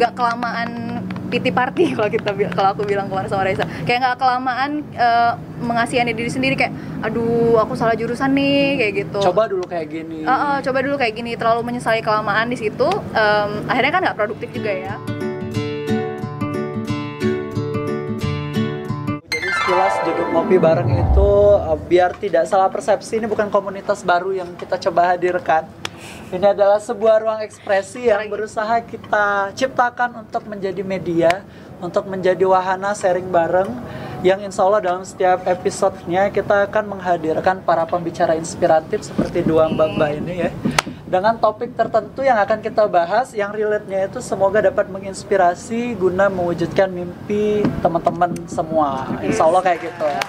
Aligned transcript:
nggak 0.00 0.16
kelamaan 0.16 0.68
piti 1.28 1.52
party 1.52 1.84
kalau 1.96 2.08
kita 2.08 2.32
kalau 2.56 2.68
aku 2.72 2.82
bilang 2.88 3.06
kemarin 3.12 3.28
sama 3.28 3.44
Raisa. 3.44 3.68
Kayak 3.84 3.98
nggak 4.02 4.16
kelamaan 4.16 4.70
eh, 4.96 5.32
mengasihani 5.60 6.16
diri 6.16 6.32
sendiri 6.32 6.56
kayak 6.56 6.72
aduh 7.04 7.60
aku 7.60 7.76
salah 7.76 7.92
jurusan 7.92 8.32
nih 8.32 8.80
kayak 8.80 8.92
gitu. 9.06 9.20
Coba 9.20 9.46
dulu 9.46 9.68
kayak 9.68 9.86
gini. 9.92 10.24
Eh, 10.24 10.32
eh, 10.32 10.56
coba 10.64 10.78
dulu 10.80 10.96
kayak 10.96 11.14
gini. 11.14 11.36
Terlalu 11.36 11.60
menyesali 11.68 12.00
kelamaan 12.00 12.48
di 12.48 12.56
situ 12.56 12.88
em, 13.12 13.50
akhirnya 13.68 13.92
kan 13.92 14.00
nggak 14.08 14.16
produktif 14.18 14.48
juga 14.56 14.72
ya 14.72 14.96
sekilas 19.70 20.02
duduk 20.02 20.34
ngopi 20.34 20.58
bareng 20.58 20.90
itu 20.98 21.30
uh, 21.54 21.78
biar 21.86 22.10
tidak 22.18 22.42
salah 22.50 22.66
persepsi 22.66 23.22
ini 23.22 23.30
bukan 23.30 23.46
komunitas 23.54 24.02
baru 24.02 24.34
yang 24.34 24.50
kita 24.58 24.74
coba 24.82 25.14
hadirkan. 25.14 25.62
Ini 26.34 26.42
adalah 26.42 26.82
sebuah 26.82 27.22
ruang 27.22 27.38
ekspresi 27.46 28.10
yang 28.10 28.26
berusaha 28.26 28.82
kita 28.82 29.54
ciptakan 29.54 30.26
untuk 30.26 30.42
menjadi 30.50 30.82
media, 30.82 31.46
untuk 31.78 32.10
menjadi 32.10 32.42
wahana 32.50 32.98
sharing 32.98 33.30
bareng 33.30 33.70
yang 34.20 34.40
insya 34.44 34.68
Allah 34.68 34.84
dalam 34.84 35.02
setiap 35.04 35.48
episodenya 35.48 36.28
kita 36.28 36.68
akan 36.68 36.96
menghadirkan 36.96 37.64
para 37.64 37.88
pembicara 37.88 38.36
inspiratif 38.36 39.00
seperti 39.00 39.40
dua 39.40 39.72
mbak-mbak 39.72 40.10
ini 40.20 40.34
ya 40.48 40.50
dengan 41.10 41.40
topik 41.40 41.74
tertentu 41.74 42.22
yang 42.22 42.38
akan 42.38 42.60
kita 42.62 42.86
bahas 42.86 43.32
yang 43.32 43.50
relate-nya 43.50 44.06
itu 44.06 44.22
semoga 44.22 44.62
dapat 44.62 44.86
menginspirasi 44.92 45.98
guna 45.98 46.28
mewujudkan 46.28 46.92
mimpi 46.92 47.64
teman-teman 47.80 48.36
semua 48.46 49.08
insya 49.24 49.48
Allah 49.48 49.64
kayak 49.64 49.88
gitu 49.88 50.04
ya 50.04 50.22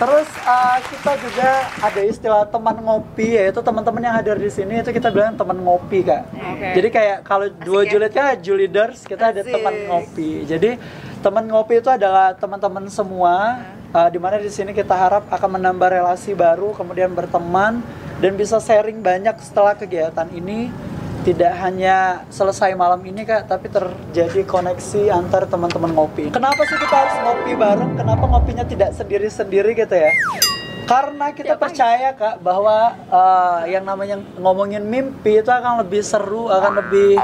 terus 0.00 0.28
uh, 0.48 0.78
kita 0.80 1.12
juga 1.20 1.50
ada 1.82 2.00
istilah 2.00 2.48
teman 2.48 2.72
ngopi 2.80 3.36
yaitu 3.36 3.60
teman-teman 3.60 4.00
yang 4.00 4.16
hadir 4.16 4.40
di 4.40 4.48
sini 4.48 4.80
itu 4.80 4.88
kita 4.96 5.12
bilang 5.12 5.36
teman 5.36 5.60
ngopi 5.60 6.00
kak 6.00 6.24
Oke. 6.32 6.68
jadi 6.78 6.88
kayak 6.88 7.18
kalau 7.26 7.52
dua 7.60 7.84
ya. 7.84 7.88
Juliet 7.92 8.12
kan 8.16 8.38
Juliders 8.40 9.04
kita 9.04 9.36
ada 9.36 9.44
Asik. 9.44 9.52
teman 9.52 9.74
ngopi 9.84 10.48
jadi 10.48 10.80
teman 11.20 11.44
ngopi 11.48 11.84
itu 11.84 11.88
adalah 11.92 12.32
teman-teman 12.36 12.88
semua. 12.88 13.60
Uh, 13.90 14.06
di 14.06 14.22
mana 14.22 14.38
di 14.38 14.46
sini 14.46 14.70
kita 14.70 14.94
harap 14.94 15.26
akan 15.34 15.58
menambah 15.58 15.90
relasi 15.90 16.30
baru 16.30 16.70
kemudian 16.78 17.10
berteman 17.10 17.82
dan 18.22 18.38
bisa 18.38 18.62
sharing 18.62 19.02
banyak 19.02 19.34
setelah 19.42 19.76
kegiatan 19.76 20.28
ini. 20.32 20.72
Tidak 21.20 21.52
hanya 21.60 22.24
selesai 22.32 22.72
malam 22.72 23.04
ini 23.04 23.28
kak 23.28 23.44
tapi 23.44 23.68
terjadi 23.68 24.40
koneksi 24.48 25.12
antar 25.12 25.44
teman-teman 25.44 25.92
ngopi. 25.92 26.32
Kenapa 26.32 26.64
sih 26.64 26.80
kita 26.80 26.96
harus 26.96 27.16
ngopi 27.20 27.52
bareng? 27.60 27.92
Kenapa 27.92 28.24
ngopinya 28.24 28.64
tidak 28.64 28.96
sendiri-sendiri 28.96 29.76
gitu 29.76 30.00
ya? 30.00 30.16
Karena 30.88 31.28
kita 31.36 31.60
percaya 31.60 32.16
kak 32.16 32.40
bahwa 32.40 32.96
uh, 33.12 33.68
yang 33.68 33.84
namanya 33.84 34.16
ngomongin 34.40 34.80
mimpi 34.80 35.44
itu 35.44 35.52
akan 35.52 35.84
lebih 35.84 36.00
seru 36.00 36.48
akan 36.48 36.72
lebih 36.80 37.20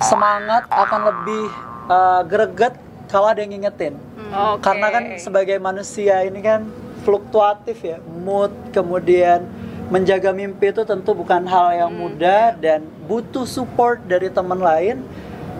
semangat 0.00 0.64
akan 0.72 1.00
lebih 1.12 1.44
uh, 1.92 2.24
greget 2.24 2.85
kalau 3.16 3.32
ada 3.32 3.40
yang 3.40 3.56
ngingetin. 3.56 3.96
Oke. 4.26 4.68
karena 4.68 4.86
kan 4.92 5.04
sebagai 5.16 5.56
manusia 5.56 6.20
ini 6.28 6.44
kan 6.44 6.68
fluktuatif 7.06 7.78
ya 7.80 8.02
mood 8.04 8.50
kemudian 8.74 9.46
menjaga 9.88 10.34
mimpi 10.34 10.74
itu 10.74 10.82
tentu 10.82 11.14
bukan 11.14 11.46
hal 11.46 11.72
yang 11.72 11.92
mudah 11.94 12.58
dan 12.58 12.84
butuh 13.08 13.48
support 13.48 14.04
dari 14.04 14.28
teman 14.28 14.60
lain. 14.60 15.00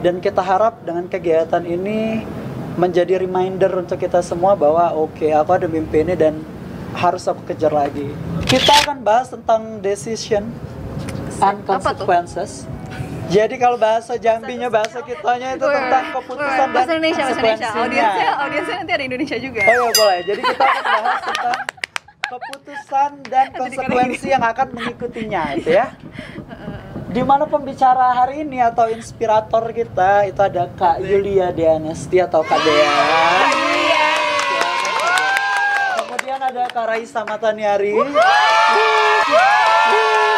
Dan 0.04 0.20
kita 0.20 0.44
harap 0.44 0.84
dengan 0.84 1.08
kegiatan 1.08 1.64
ini 1.64 2.20
menjadi 2.76 3.24
reminder 3.24 3.72
untuk 3.80 3.96
kita 3.96 4.20
semua 4.20 4.52
bahwa 4.52 4.92
oke 4.92 5.24
aku 5.32 5.50
ada 5.56 5.64
mimpi 5.64 6.04
ini 6.04 6.12
dan 6.12 6.44
harus 6.92 7.24
aku 7.24 7.40
kejar 7.48 7.72
lagi. 7.72 8.12
Kita 8.44 8.84
akan 8.84 9.00
bahas 9.00 9.32
tentang 9.32 9.80
decision 9.80 10.52
and 11.40 11.64
Apa 11.64 11.96
tuh? 11.96 12.04
consequences 12.04 12.68
jadi 13.26 13.54
kalau 13.58 13.74
bahasa 13.74 14.14
Jambinya 14.14 14.70
bahasa 14.70 15.02
kitanya 15.02 15.58
itu 15.58 15.66
tentang 15.66 16.04
keputusan 16.14 16.56
dan 16.62 16.68
bahasa 16.70 16.90
Indonesia 16.94 17.22
bahasa 17.26 17.40
Indonesia. 17.42 17.68
audiensnya 17.74 18.30
audiensnya 18.38 18.76
nanti 18.78 18.92
ada 18.94 19.04
Indonesia 19.04 19.36
juga. 19.42 19.60
Oh 19.66 19.74
iya 19.74 19.90
boleh. 19.90 20.18
Jadi 20.22 20.40
kita 20.46 20.64
akan 20.64 20.84
bahas 20.86 21.22
tentang 21.26 21.60
keputusan 22.26 23.10
dan 23.30 23.46
konsekuensi 23.54 24.26
yang 24.30 24.44
akan 24.46 24.68
mengikutinya 24.74 25.42
itu 25.58 25.70
ya. 25.74 25.86
Di 27.16 27.22
mana 27.24 27.48
pembicara 27.48 28.12
hari 28.12 28.44
ini 28.44 28.60
atau 28.60 28.92
inspirator 28.92 29.64
kita 29.72 30.28
itu 30.28 30.40
ada 30.42 30.68
Kak 30.68 31.00
Yulia 31.00 31.48
Dianesti 31.48 32.20
atau 32.20 32.44
Kak 32.44 32.60
Dea. 32.60 32.98
Kemudian 35.96 36.40
ada 36.44 36.64
Kak 36.68 36.84
Raisa 36.84 37.24
Mataniari. 37.24 37.96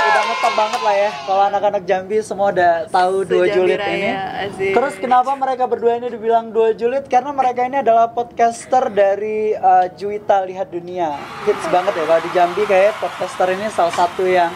Udah 0.09 0.25
ngetop 0.25 0.55
banget 0.57 0.81
lah 0.81 0.95
ya. 0.97 1.11
Kalau 1.29 1.43
anak-anak 1.53 1.83
Jambi 1.85 2.17
semua 2.25 2.49
udah 2.49 2.73
tahu 2.89 3.15
dua 3.29 3.45
julid 3.53 3.77
Raya, 3.77 3.93
ini. 3.93 4.11
asik. 4.49 4.73
Terus 4.73 4.95
kenapa 4.97 5.37
mereka 5.37 5.69
berdua 5.69 6.01
ini 6.01 6.09
dibilang 6.09 6.49
dua 6.49 6.73
julid? 6.73 7.05
Karena 7.13 7.31
mereka 7.37 7.69
ini 7.69 7.85
adalah 7.85 8.09
podcaster 8.09 8.89
dari 8.89 9.53
uh, 9.53 9.85
Juwita 9.93 10.49
Lihat 10.49 10.73
Dunia. 10.73 11.13
Hits 11.45 11.65
banget 11.69 11.93
ya 11.93 12.05
kalau 12.09 12.23
di 12.25 12.31
Jambi 12.33 12.63
kayak 12.65 12.97
podcaster 12.97 13.49
ini 13.53 13.69
salah 13.69 13.93
satu 13.93 14.25
yang 14.25 14.49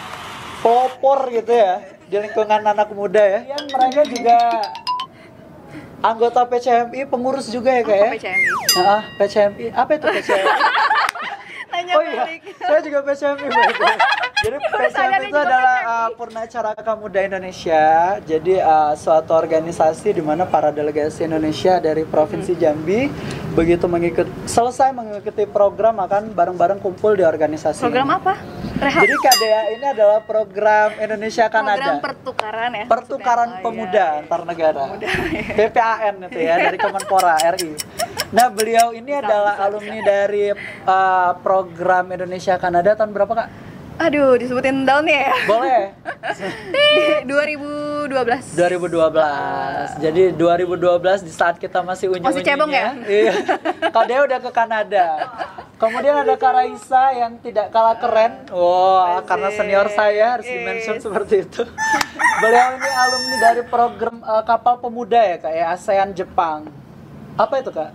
pelopor 0.65 1.29
gitu 1.29 1.53
ya 1.53 1.85
di 2.09 2.17
lingkungan 2.17 2.61
anak 2.65 2.89
muda 2.89 3.21
ya. 3.21 3.39
Yang 3.53 3.65
mereka 3.69 4.01
juga 4.09 4.37
anggota 6.01 6.49
PCMI, 6.49 7.05
pengurus 7.05 7.47
juga 7.53 7.69
ya 7.77 7.83
kayak. 7.85 8.09
PCMI? 8.17 8.49
Nah, 8.81 9.01
PCMI. 9.21 9.65
Apa 9.69 9.91
itu 10.01 10.05
PCMI? 10.09 10.49
Tanya 11.73 11.93
Oh 11.97 12.03
iya, 12.05 12.23
saya 12.61 12.79
juga 12.85 13.01
PCMI. 13.01 13.49
Jadi 14.45 14.57
PCMI 14.61 15.25
itu 15.25 15.39
adalah 15.39 15.77
uh, 15.81 16.09
Purna 16.13 16.45
Caraka 16.45 16.93
Muda 16.93 17.25
Indonesia. 17.25 18.19
Jadi 18.21 18.61
uh, 18.61 18.93
suatu 18.93 19.33
organisasi 19.33 20.13
di 20.13 20.21
mana 20.21 20.45
para 20.45 20.69
delegasi 20.69 21.25
Indonesia 21.25 21.81
dari 21.81 22.05
Provinsi 22.05 22.53
Jambi 22.53 23.09
begitu 23.57 23.89
mengikuti 23.89 24.29
selesai 24.45 24.93
mengikuti 24.93 25.49
program 25.49 25.97
akan 25.97 26.37
bareng-bareng 26.37 26.77
kumpul 26.77 27.17
di 27.17 27.25
organisasi. 27.25 27.81
Program 27.81 28.13
ini. 28.13 28.17
apa? 28.21 28.33
Rehab. 28.83 29.01
Jadi 29.05 29.15
KDA 29.15 29.61
ini 29.79 29.85
adalah 29.85 30.19
program 30.21 30.89
Indonesia 31.01 31.45
Kanada. 31.49 31.79
Program 31.79 31.97
pertukaran 32.03 32.71
ya. 32.73 32.85
Pertukaran 32.85 33.49
maksudnya. 33.49 33.61
Oh, 33.61 33.65
pemuda 33.65 34.03
iya. 34.05 34.19
antar 34.21 34.41
negara. 34.45 34.83
PPAN 35.57 36.15
itu 36.29 36.39
ya 36.41 36.55
dari 36.69 36.77
Kemenpora 36.83 37.33
RI. 37.57 37.71
Nah, 38.33 38.49
beliau 38.49 38.89
ini 38.97 39.13
adalah 39.13 39.61
alumni 39.61 40.01
dari 40.01 40.49
uh, 40.83 41.31
program 41.45 42.09
Indonesia 42.09 42.57
Kanada 42.57 42.97
tahun 42.97 43.13
berapa, 43.13 43.29
Kak? 43.29 43.49
Aduh, 44.01 44.33
disebutin 44.41 44.89
tahunnya 44.89 45.17
ya. 45.21 45.33
Boleh. 45.45 45.81
Di 46.73 46.87
2012. 47.29 48.57
2012. 48.57 50.01
Jadi 50.01 50.33
2012 50.33 51.29
di 51.29 51.31
saat 51.31 51.61
kita 51.61 51.85
masih 51.85 52.09
unyu 52.09 52.25
Masih 52.25 52.41
cebong 52.41 52.73
ya? 52.73 52.97
Iya. 53.05 53.33
Kak 53.93 54.03
Dea 54.09 54.25
udah 54.25 54.39
ke 54.41 54.49
Kanada. 54.49 55.07
Kemudian 55.77 56.25
ada 56.25 56.33
Kak 56.33 56.53
Raisa 56.57 57.13
yang 57.13 57.37
tidak 57.37 57.69
kalah 57.69 58.01
keren. 58.01 58.49
Wah, 58.49 59.21
Asik. 59.21 59.29
karena 59.29 59.49
senior 59.53 59.87
saya 59.93 60.25
harus 60.41 60.49
Yes. 60.49 60.53
di-mention 60.57 60.97
seperti 60.97 61.35
itu. 61.45 61.61
Beliau 62.41 62.67
ini 62.73 62.89
alumni 62.97 63.37
dari 63.37 63.61
program 63.61 64.15
uh, 64.25 64.41
kapal 64.41 64.81
pemuda 64.81 65.21
ya, 65.21 65.37
Kak 65.37 65.53
ya, 65.53 65.65
ASEAN 65.69 66.17
Jepang. 66.17 66.65
Apa 67.37 67.61
itu, 67.61 67.69
Kak? 67.69 67.93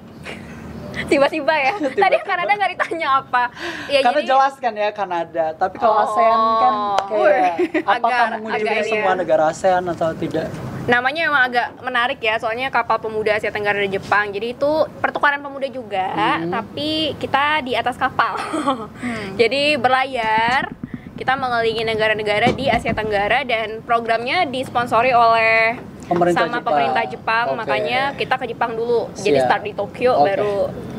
Tiba-tiba 1.07 1.55
ya. 1.55 1.75
Tadi 1.79 1.95
Tiba-tiba. 1.95 2.25
Kanada 2.25 2.51
nggak 2.51 2.71
ditanya 2.75 3.09
apa. 3.19 3.45
Ya, 3.87 4.03
Karena 4.03 4.19
jadi- 4.19 4.29
jelas 4.29 4.55
kan 4.57 4.73
ya 4.73 4.91
Kanada. 4.91 5.47
Tapi 5.55 5.77
kalau 5.77 5.95
Oh. 5.95 6.05
ASEAN 6.05 6.41
kan 6.57 6.73
kayak 7.07 7.55
Wih, 7.61 7.83
apakah 7.85 8.27
mengunjungi 8.37 8.83
semua 8.85 9.13
ya. 9.13 9.17
negara 9.17 9.43
ASEAN 9.49 9.85
atau 9.87 10.11
tidak? 10.13 10.49
namanya 10.89 11.21
emang 11.23 11.43
agak 11.45 11.69
menarik 11.79 12.17
ya 12.17 12.41
soalnya 12.41 12.73
kapal 12.73 12.97
pemuda 12.97 13.37
Asia 13.37 13.53
Tenggara 13.53 13.77
dari 13.77 13.93
Jepang 13.93 14.33
jadi 14.33 14.57
itu 14.57 14.71
pertukaran 14.97 15.37
pemuda 15.39 15.69
juga 15.69 16.09
Hmm. 16.41 16.49
tapi 16.49 17.13
kita 17.21 17.61
di 17.61 17.77
atas 17.77 17.93
kapal 17.95 18.41
jadi 19.37 19.77
berlayar 19.77 20.73
kita 21.13 21.37
mengelilingi 21.37 21.85
negara-negara 21.85 22.57
di 22.57 22.73
Asia 22.73 22.97
Tenggara 22.97 23.45
dan 23.45 23.85
programnya 23.85 24.49
disponsori 24.49 25.13
oleh 25.13 25.77
Pemerintah 26.09 26.41
sama 26.43 26.57
Jepang. 26.57 26.67
pemerintah 26.67 27.03
Jepang 27.05 27.47
Oke. 27.47 27.59
makanya 27.61 28.01
kita 28.17 28.35
ke 28.35 28.47
Jepang 28.49 28.73
dulu 28.73 29.01
jadi 29.15 29.39
Siap. 29.39 29.47
start 29.47 29.63
di 29.63 29.73
Tokyo 29.77 30.13
Oke. 30.17 30.27
baru 30.33 30.57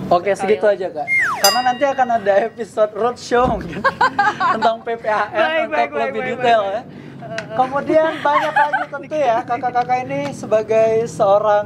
Oke, 0.10 0.34
segitu 0.34 0.66
aja 0.66 0.90
kak. 0.90 1.06
Karena 1.38 1.60
nanti 1.70 1.86
akan 1.86 2.08
ada 2.18 2.34
episode 2.42 2.90
roadshow 2.98 3.46
mungkin 3.46 3.78
tentang 4.58 4.82
PPAN 4.82 4.98
Baik, 4.98 5.30
untuk 5.30 5.70
baik, 5.70 5.70
baik, 5.70 5.90
lebih 5.94 6.22
baik, 6.22 6.32
detail 6.34 6.62
ya. 6.66 6.82
Kemudian 7.50 8.12
banyak 8.18 8.54
lagi 8.54 8.84
tentu 8.90 9.14
ya 9.14 9.38
kakak-kakak 9.46 9.98
ini 10.02 10.34
sebagai 10.34 11.06
seorang 11.06 11.66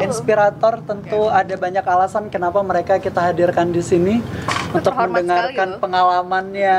inspirator 0.00 0.80
tentu 0.80 1.28
ada 1.28 1.54
banyak 1.60 1.84
alasan 1.84 2.32
kenapa 2.32 2.64
mereka 2.64 2.96
kita 2.96 3.20
hadirkan 3.20 3.68
di 3.68 3.84
sini 3.84 4.24
untuk 4.72 4.96
mendengarkan 4.96 5.76
sekali 5.76 5.82
pengalamannya, 5.84 6.78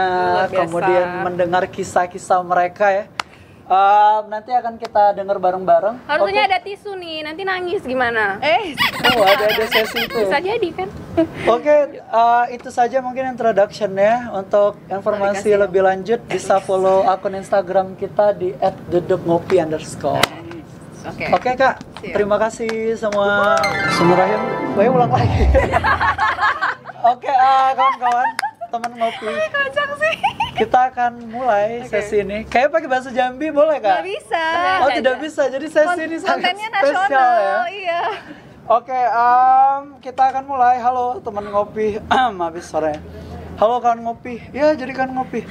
kemudian 0.50 1.08
mendengar 1.22 1.70
kisah-kisah 1.70 2.42
mereka 2.42 2.90
ya. 2.90 3.06
Eh, 3.66 4.18
nanti 4.30 4.54
akan 4.54 4.78
kita 4.78 5.18
dengar 5.18 5.42
bareng-bareng. 5.42 6.06
harusnya 6.06 6.38
Oke? 6.40 6.50
ada 6.50 6.60
tisu 6.62 6.94
nih 6.94 7.26
nanti 7.26 7.42
nangis 7.42 7.82
gimana 7.82 8.38
Eh, 8.38 8.78
Oh, 9.10 9.26
ada 9.26 9.42
ada 9.44 9.66
sesi 9.74 10.06
itu. 10.06 10.14
bisa 10.16 10.38
ya? 10.38 10.54
jadi 10.54 10.70
kan 10.72 10.90
Oke, 11.48 11.76
uh, 12.06 12.46
itu 12.48 12.70
saja 12.70 13.00
mungkin 13.00 13.26
introduction-nya. 13.28 14.30
Untuk 14.32 14.78
informasi 14.86 15.56
lebih 15.56 15.82
lanjut 15.82 16.22
bisa 16.24 16.60
follow 16.60 17.02
akun 17.04 17.34
Instagram 17.34 17.96
kita 17.96 18.34
di 18.34 18.54
@dudukngopi 18.86 19.58
underscore. 19.58 20.22
Oke. 21.04 21.26
Oke 21.32 21.50
kak, 21.56 21.82
Siap. 22.00 22.14
terima 22.14 22.38
kasih 22.38 22.70
semua. 22.96 23.58
Bismillahirrahmanirrahim. 23.58 24.42
Gue 24.76 24.86
ulang 24.88 25.10
lagi. 25.10 25.42
Oke, 27.16 27.30
ah, 27.30 27.70
kawan-kawan, 27.72 28.30
teman 28.76 28.92
ngopi. 29.00 29.28
Kocak 29.32 29.90
sih. 29.96 30.16
Kita 30.56 30.80
akan 30.92 31.12
mulai 31.32 31.84
Oke. 31.84 31.96
sesi 31.96 32.20
ini. 32.20 32.44
Kayak 32.44 32.76
pakai 32.76 32.88
bahasa 32.92 33.10
Jambi 33.16 33.48
boleh 33.52 33.80
kak? 33.80 34.04
Nggak 34.04 34.08
bisa. 34.08 34.46
Oh 34.84 34.90
tidak 34.92 35.16
aja. 35.16 35.24
bisa. 35.24 35.42
Jadi 35.48 35.68
sesi 35.72 36.02
ini 36.04 36.18
sangat 36.20 36.52
kontennya 36.52 36.68
spesial 36.68 37.04
nasional, 37.08 37.36
ya. 37.40 37.56
iya. 37.72 38.02
Oke, 38.66 38.98
em, 38.98 39.82
kita 40.04 40.24
akan 40.36 40.44
mulai. 40.44 40.76
Halo 40.84 41.24
teman 41.24 41.48
ngopi. 41.48 42.04
Habis 42.12 42.66
sore. 42.68 43.00
Halo 43.56 43.80
kawan 43.80 44.04
ngopi. 44.04 44.44
Ya, 44.52 44.76
jadi 44.76 44.92
kan 44.92 45.16
ngopi. 45.16 45.48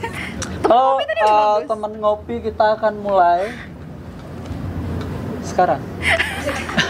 Halo 0.70 0.96
bagus. 0.96 1.68
teman 1.68 1.92
ngopi, 2.00 2.40
kita 2.40 2.80
akan 2.80 3.04
mulai 3.04 3.52
sekarang. 5.44 5.84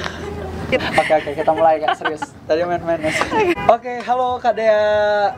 Oke 0.75 1.13
oke 1.15 1.31
kita 1.33 1.51
mulai 1.51 1.79
kak 1.79 1.95
serius. 1.95 2.23
Tadi 2.45 2.61
main-main 2.63 3.01
ya. 3.01 3.13
Oke 3.67 4.01
halo 4.01 4.37
kak 4.39 4.55
Dea. 4.55 5.31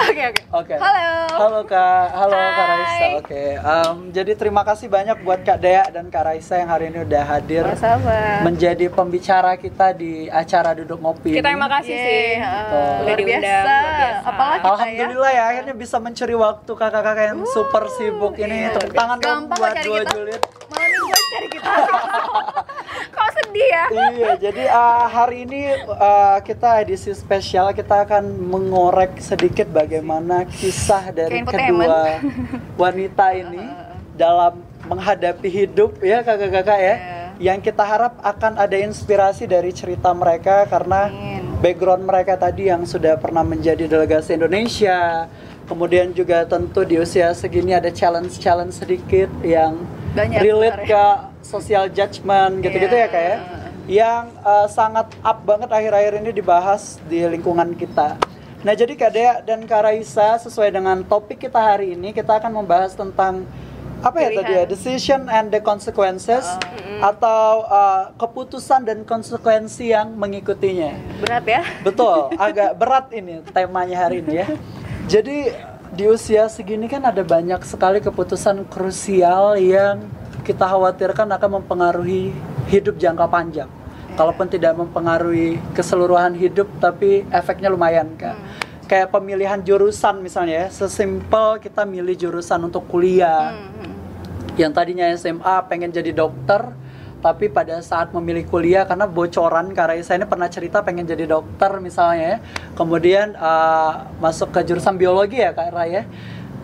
Oke, 0.00 0.24
oke. 0.24 0.42
Oke. 0.50 0.74
Halo. 0.74 1.12
Halo 1.30 1.60
kak, 1.62 2.06
halo 2.10 2.32
kak 2.32 2.56
Hai. 2.56 2.70
Raisa. 2.72 3.06
Oke. 3.20 3.42
em, 3.54 3.96
jadi 4.10 4.32
terima 4.34 4.62
kasih 4.64 4.88
banyak 4.88 5.20
buat 5.20 5.44
kak 5.44 5.58
Dea 5.60 5.84
dan 5.86 6.08
kak 6.08 6.24
Raisa 6.24 6.56
yang 6.56 6.66
hari 6.66 6.88
ini 6.88 7.04
udah 7.04 7.22
hadir 7.28 7.62
Sama-sama. 7.70 8.42
menjadi 8.42 8.88
pembicara 8.88 9.54
kita 9.54 9.92
di 9.92 10.26
acara 10.26 10.72
duduk 10.72 10.98
ngopi. 10.98 11.30
Kita 11.30 11.44
terima 11.46 11.68
kasih 11.68 11.92
sih. 11.92 12.18
Yeay, 12.34 12.40
uh, 12.40 12.48
Betul. 12.48 12.80
luar 12.80 12.98
Udah 12.98 13.14
diundang, 13.14 13.38
biasa. 13.38 13.62
luar 13.62 13.92
biasa. 13.92 14.24
Apalagi 14.24 14.56
kita 14.56 14.64
ya. 14.64 14.72
Alhamdulillah 14.72 15.30
ya 15.30 15.44
akhirnya 15.46 15.74
bisa 15.76 15.96
mencuri 16.00 16.34
waktu 16.34 16.72
kakak-kakak 16.72 17.24
yang 17.28 17.40
super 17.46 17.84
sibuk 17.92 18.34
ini. 18.34 18.56
iya. 18.58 18.68
Tepuk 18.74 18.92
tangan 18.92 19.16
dong 19.16 19.30
Gampang 19.46 19.58
buat 19.60 19.72
cari 19.76 19.86
dua 19.86 19.98
kita. 20.00 20.12
Cari 21.38 21.48
kita. 21.54 21.70
Kok 23.14 23.28
sedih 23.38 23.68
ya? 23.70 23.84
iya, 24.10 24.30
jadi 24.34 24.64
uh, 24.74 25.06
hari 25.06 25.46
ini 25.46 25.60
uh, 25.86 26.38
kita 26.42 26.82
edisi 26.82 27.14
spesial 27.14 27.70
kita 27.70 28.02
akan 28.02 28.26
mengorek 28.50 29.22
sedikit 29.22 29.70
bagaimana 29.70 30.42
kisah 30.50 31.14
dari 31.14 31.46
kedua 31.46 32.18
wanita 32.82 33.26
ini 33.38 33.62
dalam 34.22 34.58
menghadapi 34.90 35.46
hidup 35.46 36.02
ya 36.02 36.26
kakak-kakak 36.26 36.78
ya. 36.82 36.94
Iya. 36.98 37.18
Yang 37.38 37.70
kita 37.70 37.86
harap 37.86 38.18
akan 38.18 38.58
ada 38.58 38.74
inspirasi 38.74 39.46
dari 39.46 39.70
cerita 39.70 40.10
mereka 40.10 40.66
karena 40.66 41.06
Amin. 41.06 41.54
background 41.62 42.02
mereka 42.02 42.34
tadi 42.34 42.66
yang 42.66 42.82
sudah 42.82 43.14
pernah 43.14 43.46
menjadi 43.46 43.86
delegasi 43.86 44.34
Indonesia. 44.34 45.30
Kemudian 45.70 46.10
juga 46.16 46.48
tentu 46.48 46.82
di 46.82 46.98
usia 46.98 47.30
segini 47.36 47.76
ada 47.76 47.92
challenge-challenge 47.94 48.74
sedikit 48.74 49.30
yang 49.46 49.78
Banyak 50.18 50.40
relate 50.42 50.80
ke 50.84 51.04
social 51.40 51.86
judgment 51.88 52.58
gitu-gitu 52.58 52.92
Iya. 52.92 53.06
ya 53.06 53.08
kayak 53.08 53.38
yang 53.88 54.24
uh, 54.42 54.66
sangat 54.66 55.08
up 55.22 55.38
banget 55.42 55.70
akhir-akhir 55.70 56.20
ini 56.20 56.30
dibahas 56.34 56.98
di 57.06 57.24
lingkungan 57.24 57.72
kita. 57.72 58.20
Nah 58.58 58.74
jadi 58.74 58.92
Kak 58.92 59.10
Dea 59.14 59.34
dan 59.40 59.64
Kak 59.64 59.80
Raisa 59.80 60.36
sesuai 60.36 60.74
dengan 60.74 61.00
topik 61.00 61.38
kita 61.38 61.56
hari 61.56 61.94
ini 61.94 62.10
kita 62.10 62.36
akan 62.36 62.52
membahas 62.52 62.92
tentang 62.92 63.46
apa 63.98 64.14
ya 64.18 64.30
tadi 64.30 64.52
ya 64.54 64.62
decision 64.62 65.26
and 65.26 65.50
the 65.50 65.58
consequences 65.58 66.46
Oh. 66.98 67.14
atau 67.14 67.62
uh, 67.64 68.10
keputusan 68.14 68.82
dan 68.82 69.06
konsekuensi 69.06 69.94
yang 69.94 70.18
mengikutinya. 70.18 70.98
Berat 71.22 71.46
ya? 71.46 71.62
Betul, 71.86 72.34
agak 72.34 72.74
berat 72.74 73.06
ini 73.14 73.38
temanya 73.54 74.06
hari 74.06 74.18
ini 74.18 74.42
ya. 74.42 74.46
Jadi 75.12 75.54
di 75.92 76.04
usia 76.04 76.48
segini 76.52 76.84
kan 76.84 77.00
ada 77.04 77.24
banyak 77.24 77.64
sekali 77.64 78.04
keputusan 78.04 78.68
krusial 78.68 79.56
yang 79.56 80.04
kita 80.44 80.64
khawatirkan 80.64 81.28
akan 81.28 81.60
mempengaruhi 81.60 82.32
hidup 82.68 82.96
jangka 83.00 83.28
panjang. 83.28 83.70
Kalaupun 84.16 84.50
tidak 84.50 84.74
mempengaruhi 84.74 85.60
keseluruhan 85.76 86.34
hidup, 86.34 86.66
tapi 86.82 87.22
efeknya 87.30 87.70
lumayan 87.70 88.18
kan. 88.18 88.34
Kayak 88.88 89.12
pemilihan 89.12 89.60
jurusan 89.60 90.24
misalnya 90.24 90.66
ya, 90.66 90.68
sesimpel 90.72 91.60
kita 91.60 91.84
milih 91.84 92.16
jurusan 92.16 92.66
untuk 92.66 92.88
kuliah 92.88 93.52
Hmm, 93.52 93.84
hmm. 93.84 93.94
yang 94.56 94.72
tadinya 94.72 95.06
SMA 95.12 95.56
pengen 95.68 95.92
jadi 95.92 96.10
dokter 96.10 96.72
tapi 97.18 97.50
pada 97.50 97.82
saat 97.82 98.14
memilih 98.14 98.46
kuliah 98.46 98.86
karena 98.86 99.10
bocoran 99.10 99.74
Kak 99.74 99.90
Raisa 99.90 100.14
ini 100.14 100.26
pernah 100.26 100.46
cerita 100.46 100.82
pengen 100.86 101.02
jadi 101.02 101.26
dokter 101.26 101.82
misalnya 101.82 102.18
ya. 102.22 102.36
kemudian 102.78 103.34
uh, 103.34 104.06
masuk 104.22 104.54
ke 104.54 104.62
jurusan 104.62 104.94
biologi 104.94 105.42
ya 105.42 105.50
Kak 105.50 105.74
Raya 105.74 106.06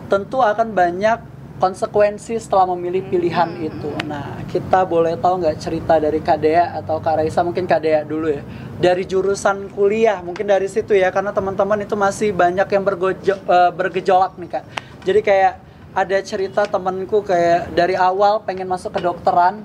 tentu 0.07 0.39
akan 0.39 0.71
banyak 0.71 1.35
konsekuensi 1.55 2.35
setelah 2.35 2.67
memilih 2.75 3.07
pilihan 3.07 3.47
itu. 3.63 3.87
nah 4.03 4.43
kita 4.51 4.83
boleh 4.83 5.15
tahu 5.15 5.39
nggak 5.39 5.57
cerita 5.59 5.95
dari 5.99 6.19
Kak 6.19 6.39
Dea 6.43 6.75
atau 6.83 6.99
Kak 6.99 7.23
Raisa? 7.23 7.39
Mungkin 7.47 7.63
Kak 7.63 7.79
Dea 7.79 8.03
dulu 8.03 8.27
ya. 8.27 8.43
Dari 8.75 9.07
jurusan 9.07 9.71
kuliah 9.71 10.19
mungkin 10.19 10.51
dari 10.51 10.67
situ 10.67 10.91
ya 10.91 11.11
karena 11.15 11.31
teman-teman 11.31 11.79
itu 11.79 11.95
masih 11.95 12.35
banyak 12.35 12.67
yang 12.67 12.83
bergojo- 12.83 13.39
eh, 13.39 13.71
bergejolak 13.71 14.35
nih 14.35 14.49
Kak. 14.51 14.63
Jadi 15.07 15.19
kayak 15.23 15.53
ada 15.95 16.17
cerita 16.19 16.67
temanku 16.67 17.23
kayak 17.23 17.71
dari 17.71 17.95
awal 17.95 18.43
pengen 18.43 18.67
masuk 18.67 18.91
ke 18.91 18.99
dokteran 18.99 19.63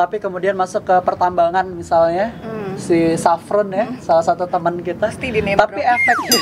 tapi 0.00 0.16
kemudian 0.16 0.56
masuk 0.56 0.80
ke 0.82 0.96
pertambangan 1.04 1.68
misalnya 1.68 2.32
Hmm. 2.40 2.72
si 2.74 2.96
Safron 3.14 3.68
ya 3.68 3.84
salah 4.00 4.24
satu 4.24 4.46
teman 4.46 4.80
kita 4.80 5.12
Pasti 5.12 5.28
tapi 5.28 5.80
efeknya 5.94 6.40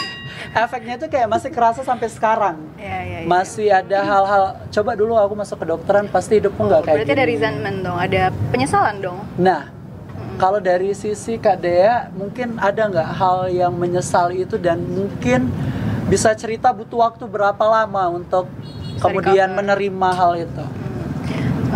efeknya 0.54 0.94
itu 0.94 1.06
kayak 1.08 1.26
masih 1.26 1.50
kerasa 1.50 1.82
sampai 1.82 2.06
sekarang 2.06 2.56
Iya, 2.78 2.98
iya, 3.02 3.18
iya. 3.18 3.26
masih 3.26 3.66
ada 3.66 3.98
hal-hal 4.00 4.42
coba 4.70 4.90
dulu 4.94 5.18
aku 5.18 5.34
masuk 5.34 5.58
ke 5.58 5.66
dokteran 5.66 6.06
pasti 6.06 6.38
hidupku 6.38 6.62
nggak 6.62 6.82
kayak 6.84 6.96
Berarti 7.02 7.10
ada 7.10 7.18
gini 7.20 7.32
resentment 7.34 7.78
dong, 7.82 7.98
ada 7.98 8.22
penyesalan 8.48 8.96
dong. 9.00 9.18
nah 9.34 9.74
kalau 10.38 10.62
dari 10.62 10.94
sisi 10.94 11.34
Kak 11.34 11.58
Dea 11.58 12.14
mungkin 12.14 12.62
ada 12.62 12.86
nggak 12.86 13.10
hal 13.10 13.38
yang 13.50 13.74
menyesal 13.74 14.30
itu 14.30 14.54
dan 14.54 14.78
mungkin 14.86 15.50
bisa 16.06 16.30
cerita 16.32 16.70
butuh 16.70 17.02
waktu 17.02 17.26
berapa 17.26 17.58
lama 17.60 18.14
untuk 18.14 18.46
Bisa 18.94 19.02
kemudian 19.02 19.50
recover. 19.50 19.58
menerima 19.58 20.08
hal 20.14 20.32
itu 20.38 20.64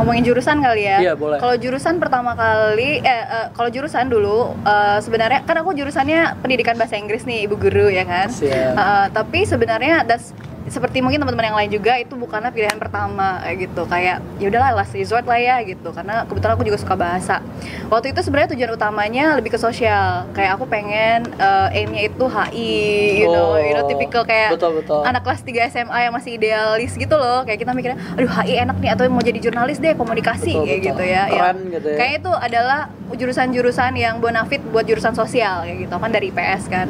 Ngomongin 0.02 0.26
jurusan 0.26 0.58
kali 0.58 0.82
ya. 0.82 0.99
Iya, 0.99 1.14
boleh. 1.14 1.38
Kalau 1.38 1.54
jurusan 1.54 2.02
pertama 2.02 2.34
kali 2.34 2.99
eh, 2.99 3.22
eh, 3.22 3.46
kalau 3.54 3.70
jurusan 3.70 4.10
dulu 4.10 4.50
eh, 4.66 4.99
sebenarnya 4.99 5.46
kan 5.46 5.62
aku 5.62 5.70
jurusannya 5.78 6.43
pendidikan 6.43 6.75
bahasa 6.75 6.99
Inggris 6.99 7.22
nih, 7.22 7.46
Ibu 7.46 7.54
guru 7.54 7.87
ya 7.87 8.02
kan. 8.02 8.26
Siap. 8.26 8.75
Eh, 8.75 9.06
tapi 9.14 9.46
sebenarnya 9.46 10.02
das 10.02 10.34
seperti 10.73 11.05
mungkin 11.05 11.21
teman-teman 11.21 11.53
yang 11.53 11.59
lain 11.61 11.71
juga 11.71 12.01
itu 12.01 12.17
bukanlah 12.17 12.49
pilihan 12.49 12.81
pertama 12.81 13.37
kayak 13.39 13.69
gitu. 13.69 13.85
Kayak 13.85 14.25
ya 14.41 14.47
udahlah 14.49 14.73
last 14.73 14.97
resort 14.97 15.23
lah 15.23 15.37
ya 15.37 15.61
gitu. 15.61 15.93
Karena 15.93 16.25
kebetulan 16.25 16.57
aku 16.57 16.65
juga 16.65 16.81
suka 16.81 16.97
bahasa. 16.97 17.45
Waktu 17.87 18.17
itu 18.17 18.25
sebenarnya 18.25 18.57
tujuan 18.57 18.73
utamanya 18.73 19.37
lebih 19.37 19.52
ke 19.52 19.61
sosial. 19.61 20.25
Kayak 20.33 20.57
aku 20.57 20.64
pengen 20.64 21.29
eh, 21.31 21.76
aimnya 21.76 22.09
itu 22.09 22.25
HI 22.25 22.73
you 23.21 23.29
know. 23.29 23.55
You 23.55 23.75
know 23.75 23.81
Oh, 23.83 23.91
tipikal 23.91 24.23
kayak 24.23 24.55
betul, 24.55 24.79
betul. 24.79 25.02
anak 25.02 25.21
kelas 25.21 25.43
3 25.43 25.67
SMA 25.69 25.99
yang 26.00 26.14
masih 26.14 26.38
idealis 26.38 26.95
gitu 26.95 27.12
loh. 27.12 27.43
Kayak 27.43 27.59
kita 27.61 27.73
mikirnya 27.75 27.99
aduh 28.14 28.31
HI 28.33 28.55
enak 28.59 28.76
nih 28.79 28.91
atau 28.91 29.05
mau 29.07 29.21
jadi 29.21 29.38
jurnalis 29.38 29.76
deh 29.76 29.93
komunikasi 29.93 30.55
Betul, 30.55 30.64
kayak 30.64 30.79
betul. 30.79 30.88
gitu 30.88 31.05
ya. 31.05 31.23
Keren 31.26 31.37
Yang- 31.37 31.61
gitu 31.75 31.88
ya. 31.88 31.97
kayak 31.99 32.12
itu 32.17 32.31
adalah 32.33 32.81
jurusan-jurusan 33.12 33.93
yang 33.95 34.14
bonafit 34.19 34.64
buat 34.64 34.83
jurusan 34.83 35.12
sosial 35.12 35.62
kayak 35.62 35.85
gitu. 35.85 35.95
Kan 35.95 36.11
dari 36.11 36.31
IPS 36.31 36.62
kan. 36.67 36.87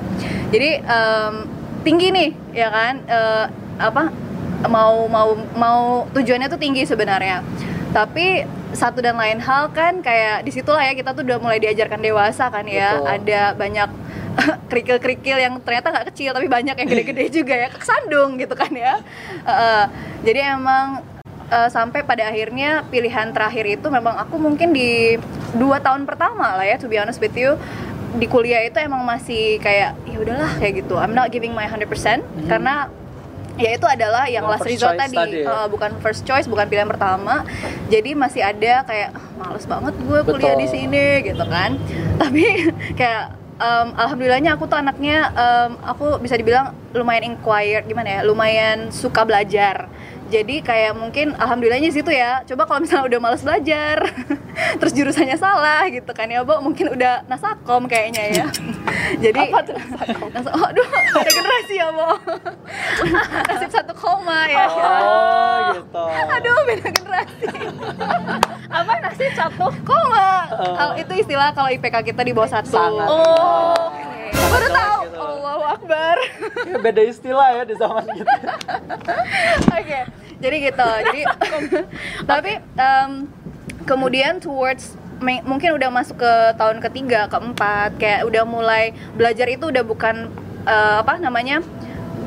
Jadi 0.52 0.70
em, 0.78 1.34
tinggi 1.82 2.08
nih 2.08 2.28
ya 2.52 2.68
kan? 2.68 2.94
Eh, 3.02 3.46
apa 3.82 4.14
mau 4.70 5.10
mau 5.10 5.34
mau 5.58 5.80
tujuannya 6.14 6.46
tuh 6.46 6.60
tinggi 6.60 6.86
sebenarnya. 6.86 7.42
Tapi 7.90 8.46
satu 8.72 9.04
dan 9.04 9.20
lain 9.20 9.36
hal 9.42 9.68
kan 9.74 10.00
kayak 10.00 10.48
di 10.48 10.50
situlah 10.54 10.80
ya 10.80 10.96
kita 10.96 11.12
tuh 11.12 11.26
udah 11.28 11.38
mulai 11.42 11.60
diajarkan 11.60 12.00
dewasa 12.00 12.48
kan 12.48 12.64
ya. 12.64 12.96
Betul. 12.96 13.08
ada 13.10 13.40
banyak 13.58 13.90
kerikil-kerikil 14.70 15.36
yang 15.36 15.54
ternyata 15.60 15.92
nggak 15.92 16.06
kecil 16.14 16.32
tapi 16.32 16.48
banyak 16.48 16.72
yang 16.78 16.88
gede-gede 16.88 17.24
juga 17.42 17.54
ya. 17.54 17.68
Kesandung 17.68 18.38
gitu 18.40 18.54
kan 18.56 18.72
ya. 18.72 19.02
Eh, 19.44 19.84
jadi 20.24 20.56
emang 20.56 21.04
eh, 21.50 21.68
sampai 21.68 22.06
pada 22.06 22.30
akhirnya 22.30 22.86
pilihan 22.88 23.34
terakhir 23.34 23.66
itu 23.66 23.86
memang 23.92 24.16
aku 24.16 24.38
mungkin 24.40 24.72
di 24.72 25.18
dua 25.52 25.82
tahun 25.84 26.08
pertama 26.08 26.56
lah 26.56 26.64
ya 26.64 26.80
to 26.80 26.88
be 26.88 26.96
honest 26.96 27.20
with 27.20 27.34
you. 27.36 27.58
Di 28.12 28.28
kuliah 28.28 28.60
itu 28.64 28.76
emang 28.76 29.04
masih 29.08 29.56
kayak 29.60 29.96
ya 30.04 30.16
udahlah 30.20 30.52
kayak 30.60 30.84
gitu. 30.84 31.00
I'm 31.00 31.16
not 31.16 31.32
giving 31.32 31.56
my 31.56 31.64
100% 31.64 31.88
karena 32.44 32.92
ya 33.54 33.70
itu 33.72 33.84
adalah 33.84 34.24
yang 34.26 34.44
Bukan 34.44 34.52
last 34.56 34.62
first 34.62 34.72
resort 34.72 34.96
tadi, 34.96 35.16
tadi 35.16 35.38
ya? 35.44 35.52
Eh, 35.52 35.66
bukan 35.68 35.90
first 36.00 36.22
choice 36.22 36.46
bukan 36.46 36.66
pilihan 36.66 36.88
pertama 36.88 37.44
jadi 37.86 38.10
masih 38.14 38.40
ada 38.40 38.82
kayak 38.82 39.12
"Ah, 39.12 39.26
males 39.36 39.64
banget 39.64 39.94
gue 39.94 40.18
kuliah 40.24 40.54
Betul. 40.54 40.62
di 40.62 40.68
sini 40.68 41.04
gitu 41.22 41.44
kan 41.44 41.76
tapi 42.22 42.44
kayak 42.94 43.24
em, 43.58 43.88
alhamdulillahnya 43.94 44.56
aku 44.56 44.64
tuh 44.64 44.76
anaknya 44.76 45.28
em, 45.30 45.70
aku 45.82 46.16
bisa 46.18 46.34
dibilang 46.34 46.72
lumayan 46.92 47.28
inquired 47.30 47.84
gimana 47.84 48.08
ya 48.08 48.20
lumayan 48.22 48.88
suka 48.88 49.22
belajar 49.22 49.88
jadi 50.32 50.64
kayak 50.64 50.92
mungkin 50.96 51.36
alhamdulillahnya 51.36 51.92
situ 51.92 52.08
ya. 52.08 52.40
Coba 52.48 52.64
kalau 52.64 52.80
misalnya 52.80 53.04
udah 53.12 53.20
males 53.20 53.44
belajar 53.44 54.00
terus 54.80 54.92
jurusannya 54.96 55.36
salah 55.36 55.84
gitu 55.92 56.08
kan 56.16 56.24
ya 56.32 56.40
Bo. 56.40 56.56
Mungkin 56.64 56.96
udah 56.96 57.28
nasakom 57.28 57.84
kayaknya 57.84 58.22
ya. 58.32 58.46
Jadi 59.28 59.52
Apa 59.52 59.60
tuh 59.60 59.76
nasakom? 59.76 60.28
Nasa- 60.36 60.52
oh, 60.56 60.64
aduh 60.64 60.86
ada 60.88 61.28
generasi 61.28 61.74
ya 61.76 61.88
Bo. 61.92 62.08
Nasib 63.52 63.70
satu 63.70 63.92
koma 63.92 64.48
ya. 64.48 64.64
Oh, 64.72 65.56
gitu. 65.76 66.04
aduh 66.08 66.56
beda 66.64 66.88
generasi. 66.88 67.46
Apa 68.72 68.92
nasib 69.04 69.32
satu? 69.36 69.68
Koma. 69.84 70.48
Oh. 70.52 70.74
kalau 70.76 70.94
itu 70.96 71.12
istilah 71.20 71.52
kalau 71.52 71.68
IPK 71.68 72.12
kita 72.12 72.22
di 72.24 72.32
bawah 72.32 72.48
satu 72.48 72.72
Sangat. 72.72 73.08
oh 73.08 73.88
baru 74.36 74.68
tahu 74.72 75.00
gitu. 75.06 75.18
Allahu 75.20 75.62
Akbar 75.64 76.16
Ya, 76.62 76.76
beda 76.80 77.02
istilah 77.04 77.48
ya 77.52 77.62
di 77.68 77.74
zaman 77.76 78.04
kita. 78.08 78.34
Oke, 79.76 80.00
jadi 80.40 80.56
gitu. 80.70 80.88
Jadi 81.04 81.22
tapi 82.30 82.52
em, 82.58 83.10
kemudian 83.84 84.40
towards 84.40 84.96
mungkin 85.22 85.78
udah 85.78 85.88
masuk 85.92 86.18
ke 86.18 86.32
tahun 86.58 86.82
ketiga, 86.82 87.30
keempat, 87.30 87.94
kayak 88.00 88.26
udah 88.26 88.42
mulai 88.42 88.90
belajar 89.14 89.46
itu 89.46 89.70
udah 89.70 89.84
bukan 89.86 90.30
eh, 90.66 90.96
apa 91.02 91.18
namanya 91.22 91.62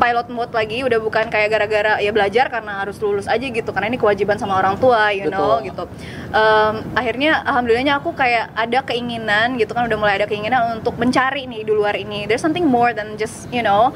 pilot 0.05 0.29
mode 0.29 0.53
lagi, 0.53 0.85
udah 0.85 1.01
bukan 1.01 1.33
kayak 1.33 1.49
gara-gara 1.49 1.97
ya 1.97 2.13
belajar 2.13 2.45
karena 2.53 2.85
harus 2.85 3.01
lulus 3.01 3.25
aja 3.25 3.41
gitu, 3.41 3.73
karena 3.73 3.89
ini 3.89 3.97
kewajiban 3.97 4.37
sama 4.37 4.61
orang 4.61 4.77
tua, 4.77 5.09
you 5.09 5.33
know, 5.33 5.57
Betul. 5.57 5.73
gitu. 5.73 5.83
Em, 6.29 6.85
akhirnya 6.93 7.41
alhamdulillahnya 7.41 7.97
aku 7.97 8.13
kayak 8.13 8.53
ada 8.53 8.85
keinginan 8.85 9.57
gitu 9.57 9.73
kan, 9.73 9.89
udah 9.89 9.97
mulai 9.97 10.21
ada 10.21 10.29
keinginan 10.29 10.77
untuk 10.77 10.93
mencari 11.01 11.49
nih 11.49 11.65
di 11.65 11.73
luar 11.73 11.97
ini. 11.97 12.29
There's 12.29 12.45
something 12.45 12.69
more 12.69 12.93
than 12.93 13.17
just 13.17 13.49
you 13.49 13.65
know 13.65 13.89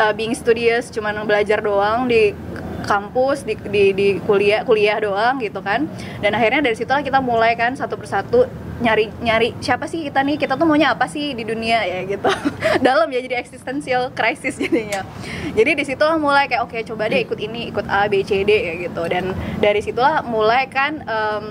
uh, 0.00 0.16
being 0.16 0.32
studious, 0.32 0.88
cuman 0.88 1.28
belajar 1.28 1.60
doang 1.60 2.08
di 2.08 2.32
kampus 2.82 3.44
di, 3.44 3.54
di, 3.68 3.84
di 3.92 4.08
kuliah 4.24 4.64
kuliah 4.64 4.98
doang 5.00 5.40
gitu 5.40 5.60
kan. 5.60 5.86
Dan 6.20 6.36
akhirnya 6.36 6.64
dari 6.64 6.76
situlah 6.76 7.04
kita 7.04 7.20
mulai 7.22 7.54
kan 7.54 7.76
satu 7.76 7.96
persatu 7.96 8.48
nyari 8.80 9.12
nyari 9.20 9.52
siapa 9.60 9.84
sih 9.84 10.08
kita 10.08 10.24
nih 10.24 10.40
kita 10.40 10.56
tuh 10.56 10.64
maunya 10.64 10.96
apa 10.96 11.04
sih 11.04 11.36
di 11.36 11.44
dunia 11.44 11.84
ya 11.84 12.00
gitu. 12.08 12.32
Dalam 12.86 13.12
ya 13.12 13.20
jadi 13.20 13.36
existential 13.36 14.08
crisis 14.16 14.56
jadinya. 14.56 15.04
Jadi 15.52 15.70
di 15.76 15.84
situlah 15.84 16.16
mulai 16.16 16.48
kayak 16.48 16.64
oke 16.64 16.78
coba 16.88 17.12
deh 17.12 17.20
ikut 17.20 17.36
ini 17.36 17.68
ikut 17.68 17.84
A 17.86 18.08
B 18.08 18.24
C 18.24 18.42
D 18.42 18.50
ya 18.50 18.74
gitu. 18.88 19.02
Dan 19.06 19.36
dari 19.60 19.84
situlah 19.84 20.24
mulai 20.24 20.64
kan 20.72 21.04
em, 21.04 21.44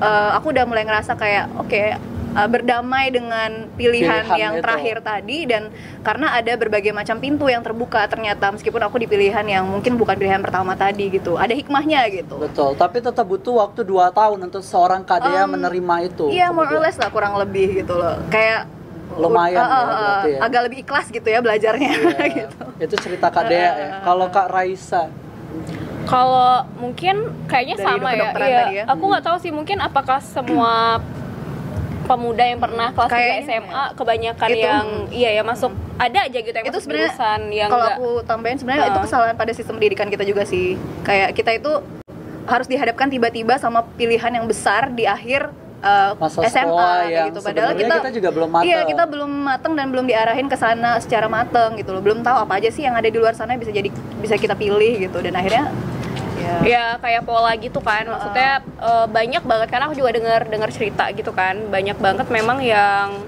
eh, 0.00 0.30
aku 0.34 0.56
udah 0.56 0.64
mulai 0.64 0.88
ngerasa 0.88 1.14
kayak 1.20 1.52
oke 1.60 2.10
eh, 2.32 2.48
berdamai 2.48 3.08
dengan 3.08 3.50
pilihan, 3.72 4.22
Pilihan 4.22 4.38
yang 4.38 4.54
itu. 4.56 4.62
terakhir 4.62 4.96
tadi 5.00 5.38
dan 5.44 5.62
karena 6.00 6.32
ada 6.32 6.52
berbagai 6.54 6.90
macam 6.90 7.16
pintu 7.16 7.46
yang 7.46 7.60
terbuka 7.60 8.06
ternyata 8.06 8.50
meskipun 8.50 8.80
aku 8.80 8.96
di 8.96 9.06
pilihan 9.06 9.42
yang 9.42 9.64
mungkin 9.64 9.94
bukan 9.94 10.14
pilihan 10.14 10.38
pertama 10.38 10.72
tadi 10.72 11.10
gitu 11.10 11.34
ada 11.34 11.50
hikmahnya 11.50 12.06
gitu 12.08 12.38
Betul, 12.38 12.74
tapi 12.74 12.98
tetap 12.98 13.24
butuh 13.24 13.60
waktu 13.60 13.82
2 13.82 14.10
tahun 14.10 14.38
untuk 14.42 14.62
seorang 14.62 15.02
KDA 15.02 15.42
Um, 15.42 15.54
menerima 15.54 15.96
itu. 16.06 16.24
iya 16.28 16.48
more 16.48 16.68
or 16.68 16.80
less 16.80 16.94
lah 16.94 17.08
kurang 17.08 17.34
lebih 17.34 17.80
gitu 17.80 17.94
loh 17.94 18.18
kayak 18.28 18.68
Lumayan 19.10 19.58
uh, 19.58 19.66
ya, 19.66 19.66
uh, 19.66 19.74
uh, 19.74 19.96
berarti 19.98 20.30
ya. 20.30 20.38
agak 20.40 20.60
lebih 20.64 20.78
ikhlas 20.80 21.06
gitu 21.08 21.26
ya 21.26 21.38
belajarnya 21.38 21.90
Iya, 21.90 22.26
gitu 22.40 22.62
Itu 22.78 22.94
cerita 22.96 23.26
KDA 23.26 23.50
ya. 23.50 23.70
Uh, 23.74 23.90
Kalau 24.02 24.26
Kak 24.28 24.48
Raisa, 24.48 25.10
Kalau 26.02 26.64
mungkin 26.76 27.16
kayaknya 27.44 27.76
Dari 27.76 27.86
sama 27.86 28.08
ya. 28.10 28.16
Iya, 28.16 28.30
tadi 28.32 28.50
ya. 28.72 28.84
Aku 28.88 29.02
nggak 29.04 29.24
tahu 29.24 29.36
sih 29.38 29.50
mungkin 29.50 29.78
apakah 29.78 30.18
semua 30.18 31.02
pemuda 32.10 32.42
yang 32.42 32.58
pernah 32.58 32.88
kelas 32.90 33.10
3 33.10 33.14
Kayaknya 33.14 33.38
SMA 33.46 33.84
kebanyakan 33.94 34.48
Itu, 34.50 34.58
yang 34.58 34.86
hmm. 35.06 35.14
iya 35.14 35.30
ya 35.38 35.42
masuk 35.46 35.70
ada 35.94 36.18
aja 36.26 36.38
gitu 36.42 36.56
yang 36.56 36.66
itu 36.66 36.72
masuk 36.74 36.82
sebenarnya 36.82 37.10
jurusan 37.14 37.40
yang 37.54 37.70
kalau 37.70 37.86
aku 37.86 38.08
tambahin 38.26 38.58
sebenarnya 38.58 38.86
itu 38.90 38.98
Uh. 38.98 39.04
kesalahan 39.06 39.36
pada 39.38 39.52
sistem 39.54 39.74
pendidikan 39.78 40.08
kita 40.10 40.24
juga 40.26 40.42
sih 40.42 40.74
kayak 41.06 41.38
kita 41.38 41.50
itu 41.54 41.72
harus 42.50 42.66
dihadapkan 42.66 43.06
tiba-tiba 43.06 43.54
sama 43.62 43.86
pilihan 43.94 44.32
yang 44.34 44.46
besar 44.50 44.90
di 44.90 45.06
akhir 45.06 45.54
uh, 45.84 46.12
masa 46.18 46.42
SMA 46.50 46.90
kayak 47.06 47.24
gitu 47.30 47.40
padahal 47.44 47.72
kita, 47.76 47.94
kita 48.00 48.10
juga 48.10 48.28
belum 48.34 48.48
matang. 48.50 48.68
Iya, 48.68 48.80
kita 48.88 49.04
belum 49.06 49.30
mateng 49.46 49.72
dan 49.76 49.86
belum 49.92 50.06
diarahin 50.08 50.46
ke 50.50 50.56
sana 50.56 50.98
secara 50.98 51.26
mateng 51.30 51.78
gitu 51.80 51.94
loh. 51.94 52.02
Belum 52.02 52.20
tahu 52.20 52.36
apa 52.44 52.60
aja 52.60 52.68
sih 52.72 52.84
yang 52.84 52.96
ada 52.96 53.08
di 53.08 53.16
luar 53.16 53.36
sana 53.36 53.56
bisa 53.56 53.72
jadi 53.72 53.88
bisa 54.20 54.34
kita 54.36 54.56
pilih 54.56 54.98
gitu 54.98 55.18
dan 55.22 55.36
akhirnya 55.36 55.70
ya 56.40 56.54
ya 56.64 56.84
kayak 56.98 57.22
pola 57.28 57.52
gitu 57.60 57.80
kan. 57.84 58.08
Maksudnya 58.08 58.64
eh, 58.64 59.06
banyak 59.06 59.42
banget 59.44 59.68
karena 59.68 59.84
aku 59.86 59.96
juga 59.96 60.10
dengar 60.16 60.40
dengar 60.48 60.70
cerita 60.72 61.12
gitu 61.12 61.30
kan. 61.30 61.68
Banyak 61.68 62.00
banget 62.00 62.26
memang 62.32 62.58
yang 62.64 63.20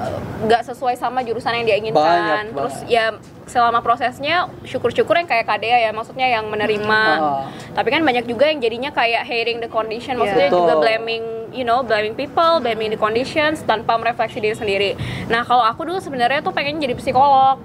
eh, 0.00 0.18
nggak 0.48 0.64
sesuai 0.72 0.96
sama 0.96 1.20
jurusan 1.20 1.52
yang 1.60 1.66
dia 1.68 1.76
inginkan. 1.76 2.00
Banyak 2.00 2.56
terus 2.56 2.76
banget. 2.82 2.90
ya 2.90 3.06
selama 3.50 3.82
prosesnya 3.82 4.46
syukur-syukur 4.62 5.18
yang 5.18 5.26
kayak 5.26 5.42
KDA 5.42 5.78
ya 5.82 5.90
maksudnya 5.90 6.30
yang 6.30 6.46
menerima. 6.46 7.02
Oh. 7.18 7.44
tapi 7.74 7.90
kan 7.90 8.02
banyak 8.02 8.26
juga 8.30 8.46
yang 8.46 8.62
jadinya 8.62 8.90
kayak 8.94 9.26
hating 9.26 9.58
the 9.58 9.70
condition. 9.70 10.16
Maksudnya 10.16 10.48
Betul. 10.48 10.66
juga 10.66 10.74
blaming 10.78 11.40
you 11.50 11.66
know 11.66 11.82
blaming 11.82 12.14
people 12.14 12.62
blaming 12.62 12.94
the 12.94 13.00
conditions 13.00 13.62
tanpa 13.66 13.98
merefleksi 13.98 14.38
diri 14.38 14.56
sendiri. 14.56 14.90
Nah 15.26 15.42
kalau 15.42 15.66
aku 15.66 15.82
dulu 15.82 15.98
sebenarnya 15.98 16.40
tuh 16.40 16.54
pengen 16.54 16.78
jadi 16.78 16.94
psikolog 16.94 17.58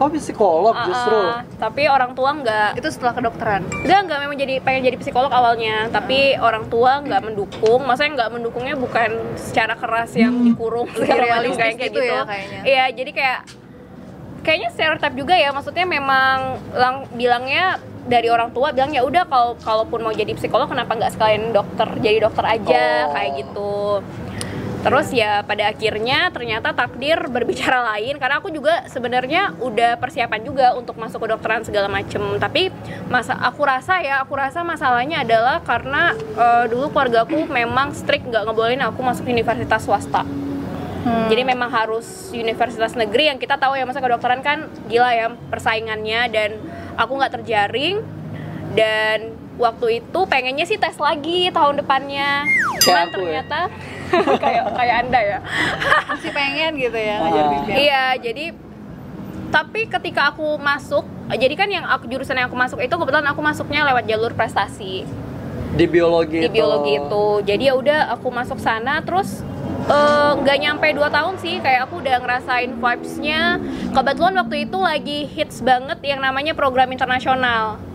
Oh, 0.00 0.08
psikolog 0.08 0.72
Ah, 0.72 0.86
justru. 0.86 1.12
ah. 1.14 1.44
tapi 1.54 1.84
orang 1.84 2.16
tua 2.16 2.32
nggak 2.32 2.68
itu 2.74 2.88
setelah 2.88 3.12
kedokteran. 3.12 3.68
Enggak, 3.78 4.00
enggak 4.00 4.18
memang 4.18 4.36
jadi 4.38 4.54
pengen 4.58 4.82
jadi 4.82 4.96
psikolog 4.96 5.28
awalnya, 5.28 5.86
tapi 5.88 6.34
orang 6.34 6.64
tua 6.66 6.98
nggak 6.98 7.20
mendukung. 7.22 7.84
Maksudnya 7.84 8.10
nggak 8.16 8.30
mendukungnya 8.32 8.74
bukan 8.74 9.10
secara 9.36 9.76
keras 9.76 10.16
yang 10.16 10.32
dikurung 10.42 10.88
Lebih 10.88 11.04
segala 11.04 11.24
macam 11.30 11.52
kayak 11.52 11.60
kayak 11.76 11.76
gitu 11.86 12.00
gitu. 12.00 12.08
ya 12.08 12.20
kayaknya. 12.24 12.60
Iya, 12.64 12.84
jadi 12.94 13.10
kayak 13.12 13.40
kayaknya 14.40 14.68
stereotip 14.70 15.14
juga 15.14 15.34
ya. 15.36 15.50
Maksudnya 15.50 15.84
memang 15.84 16.36
lang, 16.72 16.94
bilangnya 17.12 17.76
dari 18.02 18.26
orang 18.26 18.50
tua 18.50 18.72
bilang 18.72 18.90
ya 18.90 19.04
udah 19.04 19.22
kalau 19.24 19.52
kalaupun 19.56 20.00
mau 20.00 20.10
jadi 20.10 20.32
psikolog 20.32 20.66
kenapa 20.66 20.96
nggak 20.96 21.12
sekalian 21.12 21.52
dokter 21.52 21.86
jadi 22.00 22.24
dokter 22.24 22.44
aja 22.48 22.82
Oh. 23.04 23.12
kayak 23.12 23.30
gitu. 23.38 23.72
Terus 24.80 25.12
ya 25.12 25.44
pada 25.44 25.68
akhirnya 25.68 26.32
ternyata 26.32 26.72
takdir 26.72 27.20
berbicara 27.28 27.84
lain 27.94 28.16
karena 28.16 28.40
aku 28.40 28.48
juga 28.48 28.88
sebenarnya 28.88 29.52
udah 29.60 30.00
persiapan 30.00 30.40
juga 30.40 30.72
untuk 30.72 30.96
masuk 30.96 31.20
kedokteran 31.20 31.62
segala 31.68 31.86
macem. 31.92 32.20
Tapi 32.40 32.72
masa 33.12 33.36
aku 33.36 33.68
rasa 33.68 34.00
ya 34.00 34.24
aku 34.24 34.32
rasa 34.36 34.64
masalahnya 34.64 35.20
adalah 35.20 35.60
karena 35.60 36.16
eh, 36.16 36.64
dulu 36.72 36.88
keluargaku 36.92 37.44
memang 37.44 37.92
strict 37.92 38.24
nggak 38.24 38.48
ngebolehin 38.48 38.80
aku 38.84 39.00
masuk 39.04 39.28
universitas 39.28 39.84
swasta. 39.84 40.24
Hmm. 41.00 41.32
jadi 41.32 41.48
memang 41.48 41.72
harus 41.72 42.28
universitas 42.28 42.92
negeri 42.92 43.32
yang 43.32 43.40
kita 43.40 43.56
tahu 43.56 43.72
ya 43.72 43.88
masa 43.88 44.04
kedokteran 44.04 44.44
kan 44.44 44.68
gila 44.84 45.08
ya 45.16 45.32
persaingannya 45.48 46.28
dan 46.28 46.50
aku 46.96 47.16
nggak 47.16 47.40
terjaring. 47.40 48.04
Dan 48.70 49.39
waktu 49.60 50.00
itu 50.00 50.20
pengennya 50.24 50.64
sih 50.64 50.80
tes 50.80 50.96
lagi 50.96 51.52
tahun 51.52 51.84
depannya. 51.84 52.48
Kayak 52.48 52.80
cuman 52.80 53.00
aku 53.04 53.20
ya. 53.20 53.20
ternyata 53.20 53.60
kayak 54.42 54.64
kayak 54.72 54.96
anda 55.06 55.20
ya. 55.20 55.38
Masih 56.10 56.30
pengen 56.32 56.70
gitu 56.80 56.98
ya 56.98 57.16
ngajar 57.20 57.44
bimbel. 57.52 57.74
iya 57.76 58.04
jadi 58.16 58.44
tapi 59.50 59.90
ketika 59.90 60.30
aku 60.30 60.62
masuk 60.62 61.02
jadi 61.34 61.54
kan 61.58 61.66
yang 61.66 61.82
aku 61.82 62.06
jurusan 62.06 62.38
yang 62.38 62.46
aku 62.46 62.54
masuk 62.54 62.78
itu 62.78 62.94
kebetulan 62.94 63.26
aku 63.26 63.42
masuknya 63.42 63.82
lewat 63.82 64.06
jalur 64.06 64.32
prestasi. 64.32 65.04
Di 65.74 65.86
biologi 65.86 66.42
di 66.42 66.50
biologi 66.50 66.98
itu. 66.98 67.26
Jadi 67.46 67.62
ya 67.70 67.74
udah 67.74 68.00
aku 68.14 68.30
masuk 68.30 68.62
sana 68.62 69.02
terus 69.02 69.42
eh, 69.90 70.32
nggak 70.38 70.56
nyampe 70.58 70.86
2 70.94 71.02
tahun 71.02 71.34
sih 71.42 71.58
kayak 71.58 71.90
aku 71.90 71.98
udah 71.98 72.16
ngerasain 72.22 72.70
vibes-nya. 72.78 73.58
Kebetulan 73.90 74.34
waktu 74.38 74.56
itu 74.70 74.78
lagi 74.78 75.18
hits 75.26 75.62
banget 75.62 75.98
yang 76.06 76.22
namanya 76.22 76.54
program 76.54 76.90
internasional 76.94 77.89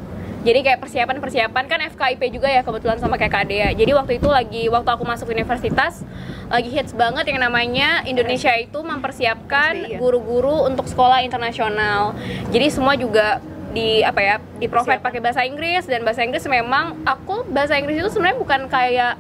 jadi 0.46 0.60
kayak 0.62 0.80
persiapan-persiapan 0.86 1.64
kan 1.66 1.80
FKIP 1.90 2.22
juga 2.30 2.46
ya 2.46 2.62
kebetulan 2.62 3.02
sama 3.02 3.18
kayak 3.18 3.34
KDA 3.34 3.70
jadi 3.74 3.92
waktu 3.98 4.22
itu 4.22 4.30
lagi 4.30 4.70
waktu 4.70 4.90
aku 4.94 5.02
masuk 5.02 5.34
universitas 5.34 6.06
lagi 6.54 6.70
hits 6.70 6.94
banget 6.94 7.26
yang 7.34 7.42
namanya 7.42 8.06
Indonesia 8.06 8.54
itu 8.54 8.78
mempersiapkan 8.86 9.74
SBI 9.74 9.98
ya? 9.98 10.00
guru-guru 10.00 10.70
untuk 10.70 10.86
sekolah 10.86 11.26
internasional 11.26 12.14
jadi 12.54 12.70
semua 12.70 12.94
juga 12.94 13.42
di 13.74 14.06
apa 14.06 14.22
ya 14.24 14.36
di 14.62 14.70
provide 14.72 15.02
Persiapan. 15.02 15.08
pakai 15.10 15.20
bahasa 15.20 15.42
Inggris 15.44 15.84
dan 15.90 16.06
bahasa 16.06 16.22
Inggris 16.24 16.46
memang 16.48 17.02
aku 17.04 17.44
bahasa 17.50 17.76
Inggris 17.76 18.00
itu 18.00 18.08
sebenarnya 18.14 18.38
bukan 18.40 18.62
kayak 18.70 19.20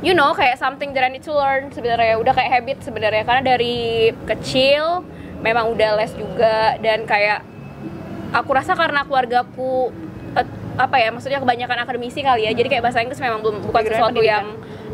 you 0.00 0.14
know 0.14 0.32
kayak 0.32 0.56
something 0.56 0.94
that 0.94 1.04
I 1.04 1.10
need 1.10 1.26
to 1.26 1.34
learn 1.34 1.74
sebenarnya 1.74 2.16
udah 2.22 2.32
kayak 2.32 2.50
habit 2.62 2.78
sebenarnya 2.86 3.26
karena 3.26 3.42
dari 3.42 4.14
kecil 4.24 5.04
memang 5.42 5.74
udah 5.76 6.00
les 6.00 6.14
juga 6.16 6.80
dan 6.80 7.04
kayak 7.04 7.44
aku 8.32 8.50
rasa 8.56 8.72
karena 8.72 9.04
keluargaku 9.04 10.05
apa 10.76 10.96
ya 10.96 11.08
maksudnya 11.08 11.40
kebanyakan 11.40 11.78
akademisi 11.80 12.20
kali 12.20 12.44
ya 12.44 12.52
jadi 12.52 12.68
kayak 12.68 12.84
bahasa 12.84 13.00
Inggris 13.00 13.16
memang 13.16 13.40
belum 13.40 13.64
bukan 13.64 13.72
Background 13.74 13.96
sesuatu 13.96 14.16
pendidikan. 14.16 14.46
yang 14.46 14.46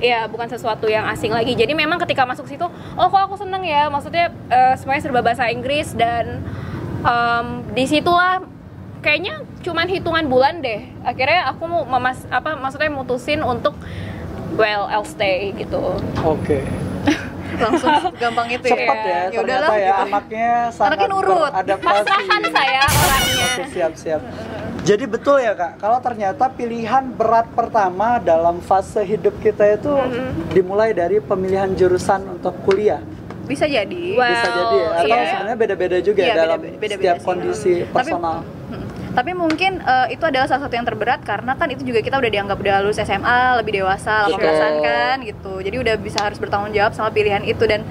Iya, 0.02 0.26
bukan 0.26 0.50
sesuatu 0.50 0.90
yang 0.90 1.06
asing 1.06 1.30
lagi. 1.30 1.54
Jadi 1.54 1.78
memang 1.78 1.94
ketika 1.96 2.26
masuk 2.26 2.50
situ, 2.50 2.66
oh 2.66 3.06
kok 3.06 3.22
aku 3.22 3.38
seneng 3.38 3.62
ya. 3.62 3.86
Maksudnya 3.86 4.34
eh, 4.50 4.74
semuanya 4.74 4.98
serba 4.98 5.22
bahasa 5.22 5.46
Inggris 5.46 5.94
dan 5.94 6.42
em, 7.00 7.46
di 7.70 7.86
situlah 7.86 8.42
kayaknya 8.98 9.46
cuman 9.62 9.86
hitungan 9.86 10.26
bulan 10.26 10.58
deh. 10.58 10.90
Akhirnya 11.06 11.46
aku 11.46 11.70
mau 11.70 11.86
memas 11.86 12.26
apa 12.34 12.58
maksudnya 12.58 12.90
mutusin 12.90 13.46
untuk 13.46 13.78
well 14.58 14.90
I'll 14.90 15.06
stay 15.06 15.54
gitu. 15.54 15.94
Oke. 16.18 16.66
langsung 17.62 17.94
gampang 18.16 18.48
itu 18.48 18.64
ya 18.64 18.74
cepat 18.74 18.96
ya, 18.98 19.20
Ya 19.28 19.38
udahlah 19.38 19.70
ternyata 19.70 19.76
ya 19.76 19.86
gitu. 19.86 20.02
anaknya 20.08 20.50
sangat 20.66 20.88
Anaknya 20.88 21.08
nurut. 21.14 21.52
beradaptasi. 21.52 21.84
pasrahan 21.86 22.42
saya 22.48 22.82
orangnya 22.88 23.46
Oke, 23.46 23.62
siap 23.70 23.92
siap. 23.94 24.20
Jadi 24.82 25.06
betul 25.06 25.38
ya 25.38 25.54
kak, 25.54 25.78
kalau 25.78 25.98
ternyata 25.98 26.50
pilihan 26.50 27.06
berat 27.08 27.46
pertama 27.48 28.18
dalam 28.20 28.58
fase 28.60 28.98
hidup 29.00 29.38
kita 29.38 29.62
itu 29.72 29.86
Mm-hmm. 29.88 30.50
dimulai 30.50 30.90
dari 30.92 31.18
pemilihan 31.20 31.70
jurusan 31.72 32.26
untuk 32.28 32.54
kuliah. 32.60 32.98
bisa 33.42 33.66
jadi 33.66 34.14
Wow. 34.14 34.22
Bisa 34.24 34.48
jadi 34.48 34.76
ya, 34.76 34.88
atau 34.96 35.06
iya. 35.12 35.22
sebenarnya 35.28 35.58
beda-beda 35.58 35.96
juga 36.00 36.22
Iya, 36.22 36.34
dalam 36.36 36.58
beda- 36.58 36.78
beda-beda 36.78 36.94
setiap 36.96 37.16
sih. 37.16 37.26
kondisi 37.26 37.74
Tapi- 37.76 37.92
personal. 37.92 38.36
Mm. 38.64 38.84
Tapi 39.12 39.30
mungkin 39.34 39.72
eh, 39.78 40.06
itu 40.08 40.24
adalah 40.24 40.46
salah 40.46 40.62
satu 40.62 40.72
yang 40.72 40.86
terberat 40.86 41.20
karena 41.20 41.52
kan 41.52 41.68
itu 41.68 41.82
juga 41.84 42.00
kita 42.00 42.16
udah 42.16 42.30
dianggap 42.32 42.56
udah 42.56 42.76
lulus 42.80 42.98
SMA, 42.98 43.38
lebih 43.56 43.72
dewasa, 43.76 44.24
Betul. 44.24 44.40
18 44.40 44.74
kan 44.80 45.16
gitu. 45.22 45.52
Jadi 45.60 45.76
udah 45.76 45.94
bisa 45.96 46.18
harus 46.22 46.38
bertanggung 46.38 46.72
jawab 46.72 46.90
sama 46.92 47.10
pilihan 47.10 47.42
itu 47.44 47.60
dan 47.62 47.82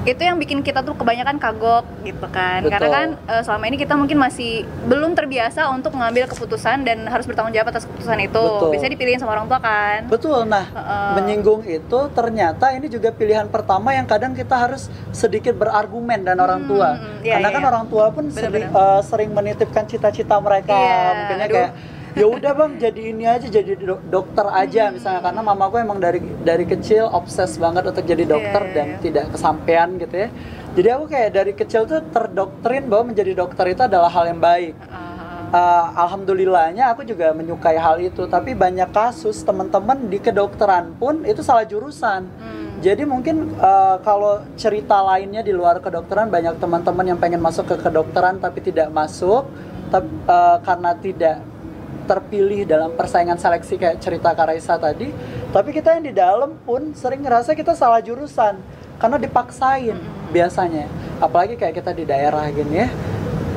itu 0.00 0.22
yang 0.24 0.40
bikin 0.40 0.64
kita 0.64 0.80
tuh 0.80 0.96
kebanyakan 0.96 1.36
kagok 1.36 1.84
gitu 2.00 2.26
kan. 2.32 2.64
Karena 2.64 2.88
Betul. 2.88 2.96
kan 2.96 3.08
eh, 3.28 3.42
selama 3.44 3.64
ini 3.68 3.76
kita 3.76 3.94
mungkin 3.96 4.16
masih 4.16 4.64
belum 4.88 5.12
terbiasa 5.12 5.68
untuk 5.68 5.92
mengambil 5.92 6.24
keputusan 6.24 6.88
dan 6.88 7.04
harus 7.04 7.28
bertanggung 7.28 7.52
jawab 7.52 7.68
atas 7.68 7.84
keputusan 7.84 8.18
itu. 8.24 8.40
Betul. 8.40 8.70
Biasanya 8.72 8.92
dipilihin 8.96 9.20
sama 9.20 9.36
orang 9.36 9.46
tua 9.46 9.60
kan. 9.60 10.08
Betul, 10.08 10.48
nah 10.48 10.64
Heeh. 10.64 11.10
menyinggung 11.20 11.60
itu 11.68 11.98
ternyata 12.16 12.72
ini 12.72 12.88
juga 12.88 13.12
pilihan 13.12 13.46
pertama 13.52 13.92
yang 13.92 14.08
kadang 14.08 14.32
kita 14.32 14.56
harus 14.56 14.88
sedikit 15.12 15.52
berargumen 15.54 16.24
dan 16.24 16.40
orang 16.40 16.64
tua. 16.64 16.96
Hmm, 16.96 17.20
iya, 17.20 17.36
Karena 17.36 17.48
iya, 17.52 17.56
kan 17.56 17.62
iya. 17.62 17.70
orang 17.70 17.84
tua 17.88 18.04
pun 18.08 18.24
sering, 18.32 18.68
Benar-benar. 18.72 18.96
eh, 18.96 19.00
sering 19.04 19.30
menitipkan 19.30 19.84
cita-cita 19.84 20.36
mereka, 20.40 20.72
Iya, 20.72 21.00
mungkinnya 21.12 21.46
aduh. 21.46 21.56
kayak 21.60 21.72
ya 22.12 22.26
udah 22.26 22.52
bang 22.52 22.72
jadi 22.76 23.00
ini 23.12 23.24
aja 23.24 23.46
jadi 23.46 23.72
do- 23.76 24.02
dokter 24.06 24.46
aja 24.46 24.90
Hmm. 24.90 24.98
misalnya 24.98 25.20
karena 25.22 25.42
mamaku 25.42 25.76
emang 25.78 25.98
dari 25.98 26.18
dari 26.42 26.64
kecil 26.64 27.06
obses 27.06 27.54
banget 27.54 27.86
untuk 27.86 28.02
jadi 28.02 28.24
dokter 28.24 28.62
Iya, 28.66 28.74
dan 28.74 28.86
iya. 28.88 28.98
tidak 28.98 29.24
kesampaian 29.30 29.88
gitu 29.94 30.16
ya. 30.16 30.28
Jadi 30.70 30.88
aku 30.90 31.04
kayak 31.06 31.30
dari 31.30 31.52
kecil 31.52 31.82
tuh 31.84 31.98
terdoktrin 32.08 32.86
bahwa 32.86 33.10
menjadi 33.10 33.32
dokter 33.34 33.64
itu 33.68 33.82
adalah 33.82 34.06
hal 34.06 34.26
yang 34.26 34.38
baik. 34.38 34.74
Ah, 34.86 35.08
Uh, 35.50 35.86
alhamdulillahnya 35.98 36.94
aku 36.94 37.02
juga 37.02 37.34
menyukai 37.34 37.74
hal 37.74 37.98
itu 37.98 38.22
tapi 38.30 38.54
banyak 38.54 38.86
kasus 38.94 39.42
teman-teman 39.42 40.06
di 40.06 40.22
kedokteran 40.22 40.94
pun 40.94 41.26
itu 41.26 41.42
salah 41.42 41.66
jurusan 41.66 42.22
hmm. 42.22 42.78
jadi 42.78 43.02
mungkin 43.02 43.58
uh, 43.58 43.98
kalau 44.06 44.46
cerita 44.54 45.02
lainnya 45.02 45.42
di 45.42 45.50
luar 45.50 45.82
kedokteran 45.82 46.30
banyak 46.30 46.54
teman-teman 46.54 47.02
yang 47.02 47.18
pengen 47.18 47.42
masuk 47.42 47.66
ke 47.66 47.82
kedokteran 47.82 48.38
tapi 48.38 48.62
tidak 48.62 48.94
masuk 48.94 49.50
tap- 49.90 50.06
uh, 50.30 50.62
karena 50.62 50.94
tidak 50.94 51.42
terpilih 52.10 52.66
dalam 52.66 52.90
persaingan 52.98 53.38
seleksi 53.38 53.78
kayak 53.78 54.02
cerita 54.02 54.34
Karaisa 54.34 54.74
tadi 54.74 55.14
tapi 55.54 55.70
kita 55.70 55.94
yang 55.94 56.02
di 56.02 56.14
dalam 56.14 56.58
pun 56.66 56.90
sering 56.98 57.22
ngerasa 57.22 57.54
kita 57.54 57.78
salah 57.78 58.02
jurusan 58.02 58.58
karena 58.98 59.16
dipaksain 59.16 59.98
biasanya. 60.30 60.86
Apalagi 61.22 61.56
kayak 61.56 61.78
kita 61.78 61.90
di 61.94 62.04
daerah 62.04 62.46
gini 62.50 62.86
ya 62.86 62.88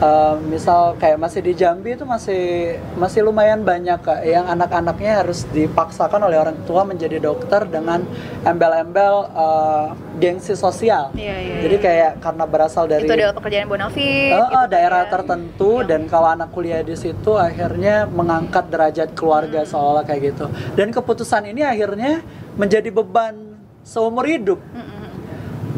Uh, 0.03 0.36
misal 0.51 1.00
kayak 1.00 1.15
masih 1.15 1.39
di 1.39 1.55
Jambi 1.55 1.95
itu 1.95 2.03
masih 2.03 2.75
masih 3.00 3.24
lumayan 3.24 3.63
banyak 3.63 4.03
kak 4.03 4.27
yang 4.27 4.43
anak-anaknya 4.51 5.24
harus 5.24 5.48
dipaksakan 5.55 6.27
oleh 6.27 6.36
orang 6.36 6.60
tua 6.67 6.83
menjadi 6.83 7.24
dokter 7.24 7.63
dengan 7.63 8.03
embel-embel 8.43 9.31
uh, 9.31 9.95
gengsi 10.19 10.60
sosial. 10.60 11.15
Iya, 11.15 11.39
iya, 11.39 11.55
Jadi 11.63 11.75
iya. 11.79 11.86
kayak 11.88 12.12
karena 12.19 12.43
berasal 12.43 12.83
dari 12.91 13.07
itu 13.07 13.15
adalah 13.15 13.31
pekerjaan 13.31 13.72
bonafit 13.72 14.36
Uh, 14.36 14.43
uh, 14.43 14.50
kan 14.51 14.67
daerah 14.75 15.07
ya. 15.07 15.12
tertentu 15.15 15.72
Iya. 15.79 15.88
dan 15.95 16.01
kalau 16.12 16.27
anak 16.36 16.51
kuliah 16.51 16.83
di 16.83 17.00
situ 17.00 17.39
akhirnya 17.39 18.03
mengangkat 18.03 18.67
derajat 18.67 19.15
keluarga 19.15 19.63
Hmm. 19.63 19.72
seolah 19.72 20.03
kayak 20.03 20.36
gitu. 20.36 20.51
Dan 20.75 20.91
keputusan 20.91 21.48
ini 21.48 21.63
akhirnya 21.63 22.19
menjadi 22.60 22.91
beban 22.91 23.55
seumur 23.83 24.27
hidup 24.27 24.60
Mm-mm. 24.75 25.02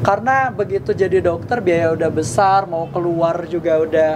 Karena 0.05 0.53
begitu 0.53 0.93
jadi 0.93 1.17
dokter 1.17 1.57
biaya 1.65 1.97
udah 1.97 2.13
besar 2.13 2.69
mau 2.69 2.85
keluar 2.93 3.49
juga 3.49 3.81
udah 3.81 4.13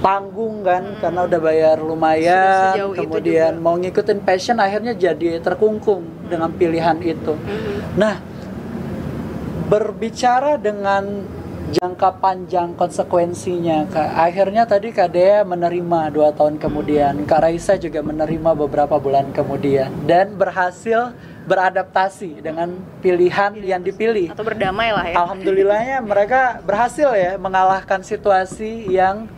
tanggung 0.00 0.64
kan 0.64 0.96
karena 0.96 1.20
udah 1.28 1.40
bayar 1.44 1.76
lumayan. 1.76 2.72
Sejauh 2.72 2.96
kemudian 2.96 3.60
mau 3.60 3.76
ngikutin 3.76 4.24
passion 4.24 4.56
akhirnya 4.56 4.96
jadi 4.96 5.44
terkungkung 5.44 6.08
dengan 6.32 6.48
pilihan 6.56 6.96
itu. 7.04 7.36
Nah 8.00 8.16
berbicara 9.68 10.56
dengan 10.56 11.28
jangka 11.72 12.20
panjang 12.20 12.76
konsekuensinya 12.76 13.88
Kak. 13.88 14.10
akhirnya 14.12 14.68
tadi 14.68 14.92
Kak 14.92 15.16
Dea 15.16 15.40
menerima 15.44 16.12
dua 16.12 16.32
tahun 16.32 16.56
kemudian. 16.56 17.28
Kak 17.28 17.44
Raisa 17.44 17.76
juga 17.76 18.00
menerima 18.00 18.56
beberapa 18.56 18.96
bulan 18.96 19.32
kemudian. 19.36 19.92
Dan 20.08 20.36
berhasil 20.36 21.12
beradaptasi 21.44 22.40
dengan 22.40 22.72
pilihan 23.04 23.52
yang 23.60 23.84
dipilih 23.84 24.32
atau 24.32 24.44
berdamai 24.44 24.90
lah 24.90 25.04
ya 25.04 25.16
Alhamdulillahnya 25.20 25.98
mereka 26.00 26.64
berhasil 26.64 27.12
ya 27.12 27.36
mengalahkan 27.36 28.00
situasi 28.00 28.88
yang 28.88 29.28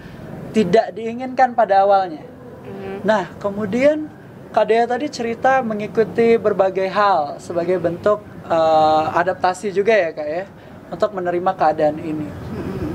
tidak 0.57 0.97
diinginkan 0.97 1.53
pada 1.53 1.85
awalnya. 1.85 2.25
Mhm. 2.65 3.05
Nah, 3.05 3.29
kemudian 3.37 4.09
Kak 4.57 4.73
Dea 4.73 4.89
tadi 4.89 5.13
cerita 5.13 5.61
mengikuti 5.61 6.41
berbagai 6.41 6.89
hal 6.89 7.37
sebagai 7.37 7.77
bentuk 7.77 8.25
eh, 8.49 9.05
adaptasi 9.21 9.69
juga 9.75 9.93
ya 9.93 10.11
Kak 10.17 10.29
ya 10.33 10.45
untuk 10.89 11.13
menerima 11.13 11.53
keadaan 11.53 12.01
ini. 12.01 12.29
Mhm. 12.33 12.89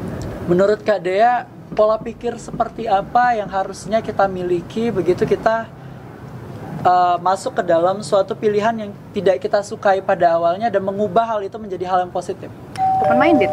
Menurut 0.50 0.82
Kak 0.82 1.06
Dea, 1.06 1.46
pola 1.78 2.02
pikir 2.02 2.42
seperti 2.42 2.90
apa 2.90 3.38
yang 3.38 3.48
harusnya 3.48 4.02
kita 4.02 4.26
miliki 4.26 4.90
begitu 4.90 5.24
kita 5.24 5.70
eh, 6.82 7.18
masuk 7.22 7.58
ke 7.58 7.64
dalam 7.66 8.02
suatu 8.02 8.34
pilihan 8.34 8.74
yang 8.74 8.92
tidak 9.14 9.38
kita 9.42 9.62
sukai 9.62 10.02
pada 10.02 10.38
awalnya 10.38 10.68
dan 10.68 10.82
mengubah 10.82 11.26
hal 11.26 11.40
itu 11.46 11.58
menjadi 11.62 11.86
hal 11.88 12.00
yang 12.06 12.14
positif? 12.14 12.50
open 13.02 13.18
minded 13.18 13.52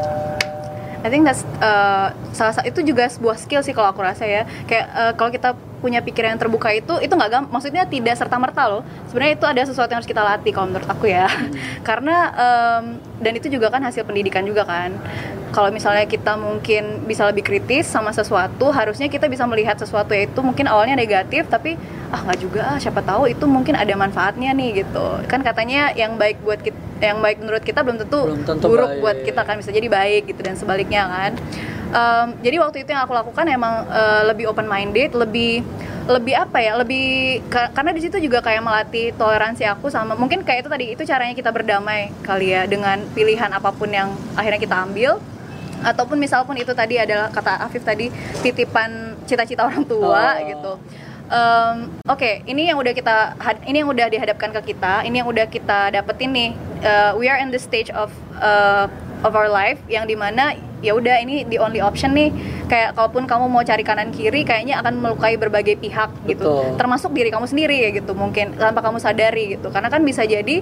I 0.98 1.08
think 1.08 1.24
that's 1.24 1.46
uh, 1.62 2.10
salah 2.34 2.52
satu 2.58 2.66
itu 2.68 2.90
juga 2.90 3.06
sebuah 3.06 3.38
skill 3.38 3.62
sih 3.62 3.70
kalau 3.70 3.94
aku 3.94 4.02
rasa 4.02 4.26
ya 4.26 4.42
kayak 4.66 4.86
uh, 4.92 5.12
kalau 5.14 5.30
kita 5.30 5.54
punya 5.78 6.02
pikiran 6.02 6.34
yang 6.34 6.40
terbuka 6.40 6.74
itu 6.74 6.98
itu 6.98 7.12
nggak 7.14 7.30
gampang 7.30 7.52
maksudnya 7.54 7.86
tidak 7.86 8.14
serta 8.18 8.36
merta 8.36 8.66
loh. 8.66 8.82
Sebenarnya 9.10 9.34
itu 9.38 9.46
ada 9.46 9.62
sesuatu 9.64 9.90
yang 9.90 10.00
harus 10.02 10.10
kita 10.10 10.22
latih 10.22 10.52
kalau 10.54 10.66
menurut 10.70 10.88
aku 10.90 11.06
ya. 11.10 11.26
Karena 11.88 12.16
um, 12.34 12.84
dan 13.18 13.32
itu 13.34 13.46
juga 13.50 13.70
kan 13.70 13.82
hasil 13.82 14.02
pendidikan 14.02 14.42
juga 14.42 14.66
kan. 14.66 14.94
Kalau 15.48 15.72
misalnya 15.72 16.04
kita 16.04 16.36
mungkin 16.36 17.08
bisa 17.08 17.24
lebih 17.24 17.40
kritis 17.40 17.88
sama 17.88 18.12
sesuatu 18.12 18.68
harusnya 18.68 19.08
kita 19.08 19.32
bisa 19.32 19.48
melihat 19.48 19.80
sesuatu 19.80 20.12
ya 20.12 20.28
itu 20.28 20.40
mungkin 20.44 20.68
awalnya 20.68 20.92
negatif 20.92 21.48
tapi 21.48 21.80
ah 22.12 22.20
nggak 22.20 22.38
juga 22.40 22.60
ah 22.68 22.76
siapa 22.76 23.00
tahu 23.00 23.32
itu 23.32 23.48
mungkin 23.48 23.72
ada 23.72 23.94
manfaatnya 23.96 24.52
nih 24.52 24.84
gitu. 24.84 25.24
Kan 25.24 25.40
katanya 25.40 25.96
yang 25.96 26.20
baik 26.20 26.44
buat 26.44 26.60
kita 26.60 26.76
yang 26.98 27.22
baik 27.22 27.38
menurut 27.38 27.62
kita 27.62 27.80
belum 27.86 27.96
tentu, 28.02 28.20
Belum 28.26 28.42
tentu 28.42 28.66
buruk 28.66 28.90
baik. 28.90 29.00
buat 29.00 29.18
kita 29.22 29.40
kan 29.46 29.54
bisa 29.62 29.70
jadi 29.70 29.86
baik 29.86 30.34
gitu 30.34 30.42
dan 30.42 30.58
sebaliknya 30.58 31.06
kan 31.06 31.32
Em, 31.88 32.36
jadi 32.44 32.60
waktu 32.60 32.84
itu 32.84 32.92
yang 32.92 33.00
aku 33.02 33.16
lakukan 33.16 33.48
emang 33.48 33.88
eh, 33.88 34.22
lebih 34.28 34.52
open 34.52 34.68
minded 34.68 35.16
lebih 35.16 35.64
lebih 36.04 36.36
apa 36.36 36.60
ya 36.60 36.76
lebih 36.76 37.40
ka- 37.48 37.72
karena 37.72 37.96
di 37.96 38.00
situ 38.04 38.20
juga 38.20 38.40
kayak 38.40 38.60
melatih 38.60 39.12
toleransi 39.16 39.64
aku 39.64 39.88
sama 39.88 40.12
mungkin 40.12 40.44
kayak 40.44 40.64
itu 40.64 40.70
tadi 40.72 40.84
itu 40.92 41.02
caranya 41.04 41.32
kita 41.32 41.48
berdamai 41.48 42.12
kali 42.20 42.52
ya 42.52 42.68
dengan 42.68 43.00
pilihan 43.12 43.48
apa 43.52 43.72
pun 43.72 43.88
yang 43.88 44.12
akhirnya 44.36 44.60
kita 44.60 44.76
ambil 44.84 45.16
ataupun 45.80 46.16
misal 46.16 46.44
pun 46.44 46.56
itu 46.56 46.72
tadi 46.72 47.00
adalah 47.00 47.32
kata 47.32 47.64
Afif 47.64 47.80
tadi 47.80 48.12
titipan 48.40 49.16
cita-cita 49.24 49.64
orang 49.64 49.84
tua 49.84 50.36
Oh. 50.36 50.44
gitu 50.44 50.72
Em, 51.28 51.92
Oke, 52.04 52.40
ini 52.44 52.72
yang 52.72 52.80
udah 52.80 52.92
kita 52.92 53.36
ini 53.64 53.84
yang 53.84 53.92
udah 53.92 54.08
dihadapkan 54.08 54.48
ke 54.48 54.72
kita, 54.72 55.04
ini 55.04 55.20
yang 55.20 55.28
udah 55.28 55.44
kita 55.44 55.92
dapetin 55.92 56.32
nih. 56.32 56.50
Uh, 56.80 57.12
we 57.20 57.28
are 57.28 57.36
in 57.36 57.52
the 57.52 57.60
stage 57.60 57.92
of 57.92 58.08
uh, 58.40 58.88
of 59.20 59.36
our 59.36 59.44
life 59.44 59.76
yang 59.92 60.08
di 60.08 60.16
mana 60.16 60.56
ya 60.82 60.94
udah 60.94 61.22
ini 61.22 61.46
the 61.48 61.58
only 61.58 61.82
option 61.82 62.14
nih. 62.14 62.30
Kayak 62.68 62.94
kalaupun 62.94 63.24
kamu 63.24 63.48
mau 63.48 63.64
cari 63.64 63.80
kanan 63.80 64.12
kiri, 64.12 64.44
kayaknya 64.44 64.78
akan 64.84 65.00
melukai 65.00 65.40
berbagai 65.40 65.80
pihak 65.80 66.12
gitu, 66.28 66.44
Betul. 66.44 66.76
termasuk 66.76 67.10
diri 67.16 67.32
kamu 67.32 67.48
sendiri 67.48 67.76
ya 67.80 67.90
gitu 67.96 68.12
mungkin 68.12 68.52
tanpa 68.60 68.84
kamu 68.84 69.00
sadari 69.00 69.56
gitu. 69.56 69.72
Karena 69.72 69.88
kan 69.88 70.04
bisa 70.04 70.28
jadi 70.28 70.60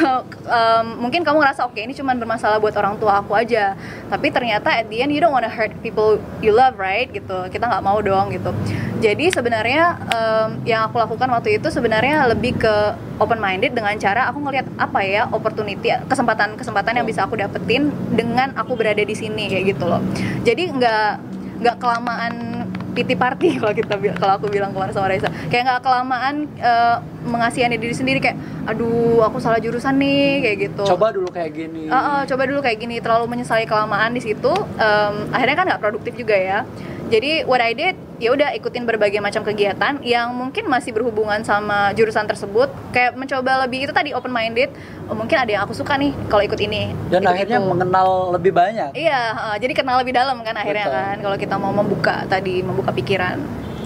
em, 0.56 0.86
mungkin 1.02 1.26
kamu 1.26 1.42
ngerasa 1.42 1.66
oke 1.66 1.78
ini 1.82 1.90
cuman 1.90 2.22
bermasalah 2.22 2.62
buat 2.62 2.74
orang 2.78 3.02
tua 3.02 3.18
aku 3.18 3.34
aja, 3.34 3.74
tapi 4.06 4.30
ternyata 4.30 4.70
at 4.70 4.86
the 4.86 5.02
end 5.02 5.10
you 5.10 5.18
don't 5.18 5.34
wanna 5.34 5.50
hurt 5.50 5.74
people 5.82 6.22
you 6.38 6.54
love 6.54 6.78
right 6.78 7.10
gitu. 7.10 7.50
Kita 7.50 7.66
nggak 7.66 7.82
mau 7.82 7.98
dong 7.98 8.30
gitu. 8.30 8.54
Jadi 9.02 9.34
sebenarnya 9.34 9.98
em, 10.06 10.48
yang 10.64 10.86
aku 10.86 11.02
lakukan 11.02 11.26
waktu 11.34 11.58
itu 11.58 11.66
sebenarnya 11.66 12.30
lebih 12.30 12.62
ke 12.62 12.74
open 13.20 13.42
minded 13.42 13.76
dengan 13.76 13.92
cara 14.00 14.32
aku 14.32 14.40
ngelihat 14.40 14.64
apa 14.80 15.04
ya 15.04 15.28
opportunity 15.28 15.92
kesempatan 16.08 16.56
kesempatan 16.56 16.96
yang 16.96 17.06
bisa 17.08 17.28
aku 17.28 17.36
dapetin 17.36 17.92
dengan 18.16 18.56
aku 18.56 18.78
berada 18.78 19.04
di 19.04 19.12
sini 19.12 19.50
kayak 19.50 19.76
gitu 19.76 19.84
loh. 19.84 20.00
Jadi 20.46 20.62
nggak 20.72 21.39
nggak 21.60 21.76
kelamaan 21.76 22.64
piti 22.90 23.14
party 23.14 23.54
kalau 23.60 23.72
kita 23.76 23.94
kalau 24.18 24.32
aku 24.40 24.46
bilang 24.50 24.74
kemarin 24.74 24.92
sama 24.96 25.12
Raisa. 25.12 25.28
Kayak 25.52 25.62
nggak 25.70 25.82
kelamaan 25.84 26.34
eh, 26.58 26.96
mengasihani 27.24 27.76
diri 27.76 27.94
sendiri 27.94 28.18
kayak 28.18 28.36
aduh 28.66 29.22
aku 29.24 29.38
salah 29.38 29.60
jurusan 29.60 29.94
nih 30.00 30.40
kayak 30.42 30.56
gitu. 30.70 30.84
Coba 30.88 31.12
dulu 31.12 31.28
kayak 31.30 31.52
gini. 31.52 31.86
Uh, 31.86 31.96
uh, 31.96 32.20
coba 32.24 32.42
dulu 32.48 32.60
kayak 32.64 32.78
gini. 32.80 32.96
Terlalu 32.98 33.28
menyesali 33.28 33.68
kelamaan 33.68 34.16
di 34.16 34.22
situ 34.24 34.52
em, 34.80 35.14
akhirnya 35.30 35.56
kan 35.56 35.66
nggak 35.68 35.82
produktif 35.84 36.16
juga 36.16 36.34
ya. 36.34 36.64
Jadi 37.12 37.44
what 37.44 37.60
I 37.60 37.76
did 37.76 38.09
ya 38.20 38.30
udah 38.30 38.52
ikutin 38.52 38.84
berbagai 38.84 39.18
macam 39.18 39.40
kegiatan 39.40 39.96
yang 40.00 40.30
mungkin 40.30 40.68
masih 40.68 40.92
berhubungan 40.92 41.40
sama 41.40 41.90
jurusan 41.92 42.22
tersebut 42.22 42.68
kayak 42.90 43.16
mencoba 43.16 43.64
lebih 43.64 43.82
itu 43.82 43.92
tadi 43.92 44.12
open 44.12 44.28
minded 44.28 44.68
oh, 45.08 45.16
mungkin 45.16 45.34
ada 45.34 45.50
yang 45.50 45.62
aku 45.64 45.72
suka 45.72 45.96
nih 45.96 46.12
kalau 46.28 46.44
ikut 46.44 46.60
ini 46.60 46.92
Dan 47.08 47.20
Gitu-gitu. 47.20 47.32
akhirnya 47.32 47.58
mengenal 47.58 48.08
lebih 48.30 48.52
banyak. 48.52 48.92
iya 48.92 49.20
uh, 49.32 49.56
jadi 49.56 49.72
kenal 49.72 49.96
lebih 49.98 50.12
dalam 50.12 50.36
kan 50.40 50.52
akhirnya 50.54 50.84
Betul. 50.84 51.00
kan 51.00 51.16
kalau 51.18 51.36
kita 51.36 51.54
mau 51.56 51.72
membuka 51.72 52.14
tadi 52.26 52.60
membuka 52.60 52.92
pikiran 52.92 53.40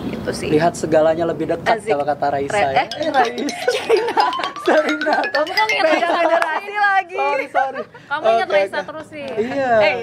gitu 0.05 0.31
sih 0.31 0.51
Lihat 0.51 0.75
segalanya 0.75 1.25
lebih 1.25 1.47
dekat 1.49 1.79
Asik. 1.79 1.89
kalau 1.89 2.03
kata 2.05 2.27
Raisa 2.29 2.53
Re- 2.53 2.75
ya. 2.75 2.85
Eh, 2.91 3.09
Raisa. 3.09 4.27
Serina. 4.65 5.17
Kamu 5.27 5.51
kan 5.51 5.67
beda 5.69 6.09
generasi 6.19 6.75
lagi 6.75 7.17
Sorry, 7.17 7.47
sorry. 7.49 7.83
Kamu 8.05 8.25
ingat 8.27 8.49
Raisa 8.51 8.77
oke. 8.77 8.87
terus 8.89 9.07
sih. 9.09 9.27
Iya. 9.29 9.73
eh 9.79 9.97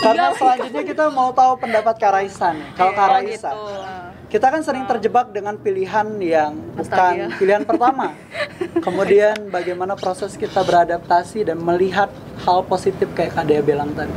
Karena 0.00 0.26
selanjutnya 0.32 0.82
kita 0.84 1.04
mau 1.08 1.30
tahu 1.30 1.52
pendapat 1.56 1.94
Kak 1.96 2.12
Raisa 2.12 2.50
nih. 2.50 2.66
Kalau 2.74 2.92
Kak 2.92 3.06
Oh, 3.06 3.12
Raisa, 3.14 3.50
gitu. 3.50 3.64
kita 4.26 4.46
kan 4.48 4.60
sering 4.60 4.84
terjebak 4.84 5.30
dengan 5.30 5.54
pilihan 5.56 6.06
yang 6.18 6.52
bukan 6.74 7.14
pilihan 7.36 7.62
pertama. 7.62 8.10
Kemudian 8.76 9.48
bagaimana 9.48 9.94
proses 9.94 10.34
kita 10.34 10.60
beradaptasi 10.60 11.44
dan 11.44 11.58
melihat 11.58 12.10
hal 12.38 12.62
positif 12.62 13.08
kayak 13.12 13.32
Kak 13.32 13.46
Dea 13.46 13.60
bilang 13.60 13.92
tadi. 13.92 14.12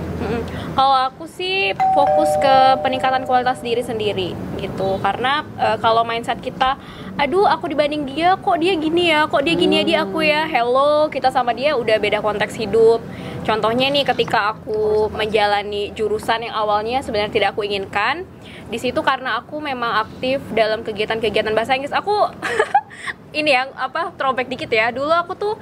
Kalau 0.71 0.97
aku 1.05 1.25
sih 1.25 1.55
fokus 1.93 2.29
ke 2.37 2.55
peningkatan 2.79 3.23
kualitas 3.23 3.59
diri 3.59 3.79
sendiri 3.79 4.31
gitu 4.57 4.97
karena 4.99 5.41
eh, 5.55 5.77
kalau 5.77 6.01
mindset 6.01 6.39
kita 6.39 6.75
aduh 7.19 7.43
aku 7.43 7.67
dibanding 7.67 8.07
dia 8.07 8.39
kok 8.39 8.55
dia 8.63 8.79
gini 8.79 9.11
ya? 9.11 9.27
Kok 9.27 9.43
dia 9.43 9.53
gini 9.59 9.83
ya 9.83 9.83
di 9.83 9.95
aku 9.99 10.23
ya? 10.23 10.47
Hello 10.47 11.11
kita 11.11 11.27
sama 11.35 11.51
dia 11.51 11.75
udah 11.75 11.99
beda 11.99 12.23
konteks 12.23 12.55
hidup. 12.55 13.03
Contohnya 13.43 13.91
nih 13.91 14.07
ketika 14.07 14.55
aku 14.55 15.11
menjalani 15.11 15.91
jurusan 15.91 16.47
yang 16.47 16.55
awalnya 16.55 17.03
sebenarnya 17.03 17.35
tidak 17.35 17.59
aku 17.59 17.67
inginkan 17.67 18.23
di 18.71 18.79
situ 18.79 19.03
karena 19.03 19.35
aku 19.35 19.59
memang 19.59 20.07
aktif 20.07 20.39
dalam 20.55 20.79
kegiatan-kegiatan 20.79 21.51
bahasa 21.51 21.75
Inggris. 21.75 21.91
Aku 21.91 22.15
ini 23.39 23.51
yang 23.51 23.67
apa 23.75 24.15
throwback 24.15 24.47
dikit 24.47 24.71
ya. 24.71 24.87
Dulu 24.95 25.11
aku 25.11 25.35
tuh 25.35 25.53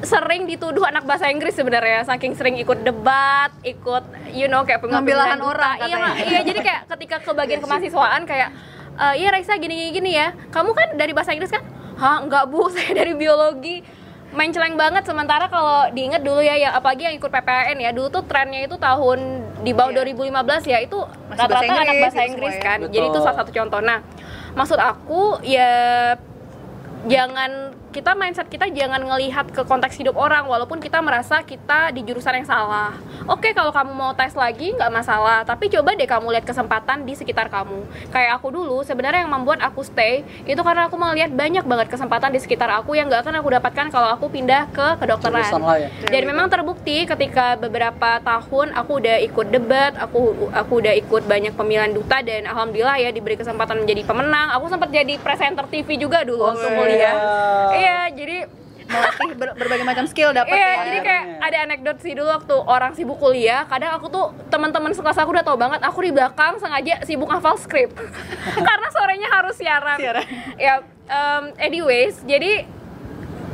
sering 0.00 0.48
dituduh 0.48 0.88
anak 0.88 1.04
bahasa 1.04 1.28
Inggris 1.28 1.56
sebenarnya 1.56 2.08
saking 2.08 2.36
sering 2.36 2.56
ikut 2.60 2.84
debat 2.84 3.48
ikut 3.64 4.04
you 4.36 4.44
know 4.44 4.60
kayak 4.60 4.84
duta. 5.40 5.56
orang 5.56 5.76
iya 5.88 5.98
iya 6.28 6.40
jadi 6.44 6.60
kayak 6.60 6.80
ketika 6.92 7.16
ke 7.24 7.30
bagian 7.32 7.64
kemahasiswaan 7.64 8.28
kayak 8.28 8.52
"Eh, 8.96 9.14
iya 9.18 9.28
Raisa 9.28 9.54
gini 9.54 9.74
gini 9.76 9.90
gini 9.92 10.10
ya 10.12 10.32
kamu 10.48 10.72
kan 10.72 10.88
dari 10.94 11.12
bahasa 11.12 11.32
Inggris 11.32 11.48
kan 11.48 11.60
hah 11.96 12.20
enggak 12.20 12.48
bu 12.48 12.68
saya 12.74 12.92
dari 12.94 13.12
biologi 13.12 13.84
main 14.32 14.52
celeng 14.52 14.76
banget 14.76 15.06
sementara 15.06 15.46
kalau 15.46 15.88
diingat 15.92 16.20
dulu 16.20 16.40
ya 16.40 16.56
ya 16.56 16.74
apalagi 16.74 17.04
yang 17.04 17.14
ikut 17.14 17.30
PPN 17.30 17.78
ya 17.78 17.90
dulu 17.94 18.10
tuh 18.10 18.22
trennya 18.26 18.64
itu 18.64 18.76
tahun 18.76 19.18
di 19.62 19.72
bawah 19.72 19.94
Iya. 19.94 20.02
2015 20.02 20.66
ya 20.66 20.78
itu 20.80 20.98
Masih 20.98 21.40
rata-rata 21.40 21.72
anak 21.78 21.94
bahasa 22.02 22.20
Inggris 22.26 22.52
semua 22.52 22.60
ya. 22.60 22.68
kan 22.68 22.78
jadi 22.86 23.06
itu 23.06 23.12
Betul. 23.12 23.24
salah 23.24 23.36
satu 23.38 23.50
contoh 23.54 23.80
nah 23.80 23.98
maksud 24.52 24.76
aku 24.76 25.40
ya 25.40 25.70
jangan 27.06 27.50
kita 27.96 28.12
mindset 28.12 28.44
kita 28.52 28.68
jangan 28.68 29.00
ngelihat 29.00 29.48
ke 29.56 29.64
konteks 29.64 29.96
hidup 29.96 30.20
orang 30.20 30.44
walaupun 30.44 30.84
kita 30.84 31.00
merasa 31.00 31.40
kita 31.40 31.88
di 31.96 32.04
jurusan 32.04 32.44
yang 32.44 32.44
salah 32.44 32.92
oke 33.24 33.48
kalau 33.56 33.72
kamu 33.72 33.96
mau 33.96 34.12
tes 34.12 34.36
lagi 34.36 34.76
nggak 34.76 34.92
masalah 34.92 35.48
tapi 35.48 35.72
coba 35.72 35.96
deh 35.96 36.04
kamu 36.04 36.36
lihat 36.36 36.44
kesempatan 36.44 37.08
di 37.08 37.16
sekitar 37.16 37.48
kamu 37.48 37.88
kayak 38.12 38.36
aku 38.36 38.52
dulu 38.52 38.84
sebenarnya 38.84 39.24
yang 39.24 39.32
membuat 39.32 39.64
aku 39.64 39.80
stay 39.80 40.28
itu 40.44 40.60
karena 40.60 40.92
aku 40.92 41.00
melihat 41.00 41.32
banyak 41.32 41.64
banget 41.64 41.88
kesempatan 41.88 42.36
di 42.36 42.40
sekitar 42.44 42.68
aku 42.68 42.92
yang 42.92 43.08
nggak 43.08 43.24
akan 43.24 43.40
aku 43.40 43.48
dapatkan 43.56 43.88
kalau 43.88 44.12
aku 44.12 44.28
pindah 44.28 44.68
ke 44.76 45.00
kedokteran 45.00 45.40
lain. 45.40 45.88
dan 46.12 46.22
memang 46.28 46.52
terbukti 46.52 47.08
ketika 47.08 47.56
beberapa 47.56 48.20
tahun 48.20 48.76
aku 48.76 48.92
udah 49.00 49.16
ikut 49.22 49.46
debat, 49.48 49.94
aku 49.96 50.50
aku 50.50 50.72
udah 50.82 50.94
ikut 50.98 51.22
banyak 51.24 51.54
pemilihan 51.54 51.94
duta 51.94 52.20
dan 52.20 52.44
alhamdulillah 52.44 52.98
ya 53.00 53.10
diberi 53.14 53.38
kesempatan 53.38 53.86
menjadi 53.86 54.02
pemenang. 54.04 54.52
Aku 54.58 54.66
sempat 54.66 54.90
jadi 54.90 55.14
presenter 55.22 55.64
TV 55.70 55.96
juga 55.96 56.26
dulu 56.26 56.42
Oh, 56.42 56.52
waktu 56.52 56.66
iya. 56.68 56.76
kuliah. 56.76 57.14
Iya, 57.72 57.85
jadi 58.12 58.36
melatih 58.86 59.30
ber- 59.34 59.56
berbagai 59.58 59.82
macam 59.82 60.06
skill 60.06 60.30
dapat 60.30 60.54
Iya, 60.54 60.62
ya 60.62 60.76
jadi 60.86 60.98
kayak 61.02 61.24
ada 61.42 61.56
anekdot 61.66 61.98
sih 61.98 62.12
dulu 62.14 62.30
waktu 62.30 62.54
orang 62.54 62.92
sibuk 62.94 63.18
kuliah, 63.18 63.66
kadang 63.66 63.90
aku 63.98 64.06
tuh 64.06 64.30
teman-teman 64.46 64.94
sekelas 64.94 65.18
aku 65.18 65.34
udah 65.34 65.42
tau 65.42 65.58
banget, 65.58 65.82
aku 65.82 66.06
di 66.06 66.14
belakang 66.14 66.62
sengaja 66.62 67.02
sibuk 67.02 67.26
hafal 67.26 67.58
skrip 67.58 67.90
karena 68.68 68.88
sorenya 68.94 69.28
harus 69.34 69.54
siaran. 69.58 69.98
Siaran. 69.98 70.24
Ya, 70.54 70.86
em, 71.10 71.42
anyways, 71.58 72.22
jadi 72.22 72.62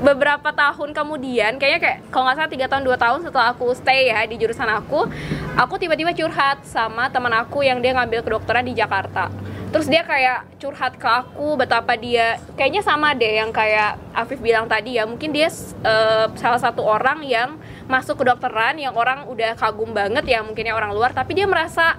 beberapa 0.02 0.50
tahun 0.50 0.92
kemudian, 0.92 1.62
kayaknya 1.62 1.80
kayak 1.80 1.98
kalau 2.10 2.26
nggak 2.26 2.36
salah 2.42 2.50
tiga 2.50 2.66
tahun 2.66 2.82
dua 2.82 2.98
tahun 2.98 3.18
setelah 3.22 3.54
aku 3.54 3.70
stay 3.72 4.10
ya 4.10 4.26
di 4.26 4.36
jurusan 4.36 4.66
aku, 4.68 5.06
aku 5.54 5.74
tiba-tiba 5.78 6.10
curhat 6.12 6.66
sama 6.66 7.08
teman 7.08 7.32
aku 7.32 7.62
yang 7.62 7.78
dia 7.78 7.94
ngambil 7.94 8.20
kedokteran 8.26 8.66
di 8.66 8.74
Jakarta. 8.74 9.30
Terus 9.72 9.88
dia 9.88 10.04
kayak 10.04 10.60
curhat 10.60 11.00
ke 11.00 11.08
aku 11.08 11.56
betapa 11.56 11.96
dia 11.96 12.36
kayaknya 12.60 12.84
sama 12.84 13.16
deh 13.16 13.40
yang 13.40 13.48
kayak 13.48 13.96
Afif 14.12 14.36
bilang 14.44 14.68
tadi 14.68 15.00
ya 15.00 15.08
mungkin 15.08 15.32
dia 15.32 15.48
eh, 15.48 16.26
salah 16.36 16.60
satu 16.60 16.84
orang 16.84 17.24
yang 17.24 17.56
masuk 17.88 18.20
kedokteran 18.20 18.76
yang 18.76 18.92
orang 18.92 19.24
udah 19.26 19.56
kagum 19.56 19.96
banget 19.96 20.28
ya 20.28 20.44
mungkinnya 20.44 20.76
orang 20.76 20.92
luar 20.92 21.16
tapi 21.16 21.32
dia 21.32 21.48
merasa 21.48 21.96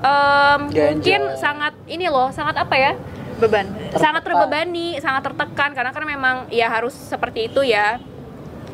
em, 0.00 0.72
Ganjal. 0.72 0.96
mungkin 0.96 1.20
sangat 1.36 1.72
ini 1.84 2.08
loh 2.08 2.32
sangat 2.32 2.56
apa 2.58 2.74
ya 2.74 2.92
beban 3.36 3.68
sangat 3.96 4.24
Tertekan. 4.24 4.48
terbebani, 4.48 4.88
sangat 5.00 5.22
tertekan 5.28 5.70
karena 5.76 5.90
kan 5.92 6.04
memang 6.08 6.36
ya 6.48 6.72
harus 6.72 6.96
seperti 6.96 7.52
itu 7.52 7.60
ya. 7.60 8.00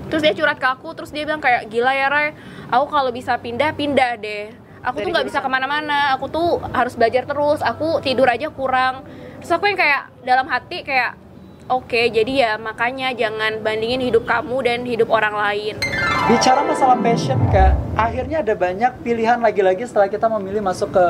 Terus 0.07 0.23
dia 0.23 0.35
curhat 0.37 0.61
ke 0.61 0.69
aku, 0.69 0.93
terus 0.93 1.09
dia 1.09 1.25
bilang 1.25 1.41
kayak 1.41 1.73
gila 1.73 1.91
ya 1.91 2.07
Ray, 2.13 2.37
aku 2.69 2.85
kalau 2.87 3.11
bisa 3.11 3.35
pindah 3.41 3.73
pindah 3.73 4.21
deh. 4.21 4.53
Aku 4.83 4.99
Dari 4.99 5.07
tuh 5.07 5.11
nggak 5.15 5.27
bisa 5.31 5.39
ke 5.39 5.47
mana-mana, 5.47 6.11
aku 6.19 6.27
tuh 6.27 6.59
harus 6.75 6.99
belajar 6.99 7.23
terus, 7.23 7.63
aku 7.63 8.03
tidur 8.03 8.27
aja 8.27 8.51
kurang. 8.51 9.07
Terus 9.39 9.55
aku 9.55 9.71
yang 9.71 9.79
kayak 9.79 10.11
dalam 10.27 10.51
hati 10.51 10.83
kayak 10.83 11.15
oke 11.71 12.01
jadi 12.11 12.33
ya 12.35 12.53
makanya 12.59 13.15
jangan 13.15 13.63
bandingin 13.63 14.03
hidup 14.03 14.27
kamu 14.27 14.59
dan 14.67 14.83
hidup 14.83 15.07
orang 15.15 15.39
lain. 15.39 15.79
Bicara 16.27 16.67
masalah 16.67 16.99
passion 16.99 17.39
kak, 17.55 17.79
akhirnya 17.95 18.43
ada 18.43 18.59
banyak 18.59 18.93
pilihan 19.07 19.39
lagi-lagi 19.39 19.87
setelah 19.87 20.11
kita 20.11 20.27
memilih 20.27 20.67
masuk 20.67 20.91
ke 20.91 21.07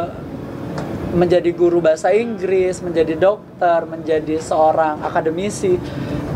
menjadi 1.16 1.52
guru 1.52 1.80
bahasa 1.80 2.12
Inggris, 2.12 2.80
menjadi 2.84 3.16
dokter, 3.16 3.84
menjadi 3.88 4.36
seorang 4.40 5.00
akademisi. 5.00 5.80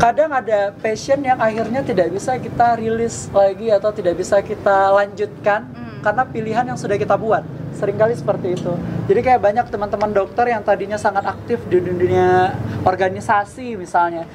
Kadang 0.01 0.29
ada 0.33 0.73
passion 0.73 1.21
yang 1.21 1.37
akhirnya 1.37 1.81
tidak 1.81 2.13
bisa 2.13 2.37
kita 2.37 2.77
rilis 2.77 3.29
lagi 3.29 3.73
atau 3.73 3.89
tidak 3.93 4.17
bisa 4.17 4.41
kita 4.41 4.89
lanjutkan 4.93 5.65
Hmm. 5.73 5.86
Karena 6.01 6.23
pilihan 6.27 6.65
yang 6.67 6.77
sudah 6.79 6.95
kita 6.95 7.15
buat. 7.15 7.43
Seringkali 7.77 8.17
seperti 8.17 8.57
itu. 8.57 8.73
Jadi 9.05 9.19
kayak 9.21 9.41
banyak 9.41 9.65
teman-teman 9.69 10.11
dokter 10.13 10.49
yang 10.49 10.65
tadinya 10.65 10.97
sangat 10.97 11.25
aktif 11.29 11.61
di 11.69 11.77
dunia 11.83 12.57
organisasi 12.85 13.77
misalnya 13.77 14.25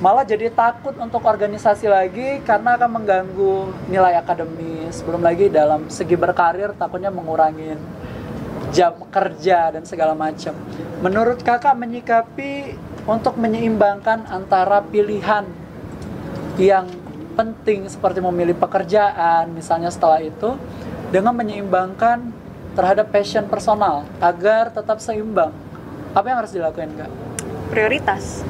malah 0.00 0.24
jadi 0.24 0.48
takut 0.48 0.96
untuk 0.96 1.20
organisasi 1.20 1.84
lagi 1.84 2.40
karena 2.48 2.80
akan 2.80 2.90
mengganggu 3.04 3.68
nilai 3.92 4.16
akademis 4.16 5.04
belum 5.04 5.20
lagi 5.20 5.52
dalam 5.52 5.92
segi 5.92 6.16
berkarir 6.16 6.72
takutnya 6.72 7.12
mengurangi 7.12 7.76
jam 8.72 8.96
kerja 9.12 9.76
dan 9.76 9.84
segala 9.84 10.16
macam 10.16 10.56
menurut 11.04 11.44
kakak 11.44 11.76
menyikapi 11.76 12.80
untuk 13.04 13.36
menyeimbangkan 13.36 14.24
antara 14.32 14.80
pilihan 14.80 15.44
yang 16.56 16.88
penting 17.36 17.84
seperti 17.84 18.24
memilih 18.24 18.56
pekerjaan 18.56 19.52
misalnya 19.52 19.92
setelah 19.92 20.24
itu 20.24 20.56
dengan 21.10 21.34
menyeimbangkan 21.34 22.30
terhadap 22.78 23.10
passion 23.10 23.46
personal 23.50 24.06
agar 24.22 24.70
tetap 24.70 25.02
seimbang. 25.02 25.50
Apa 26.14 26.26
yang 26.30 26.38
harus 26.42 26.54
dilakukan 26.54 26.90
kak? 26.94 27.10
prioritas. 27.70 28.42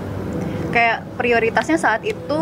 Kayak 0.72 1.04
prioritasnya 1.20 1.76
saat 1.76 2.00
itu 2.02 2.40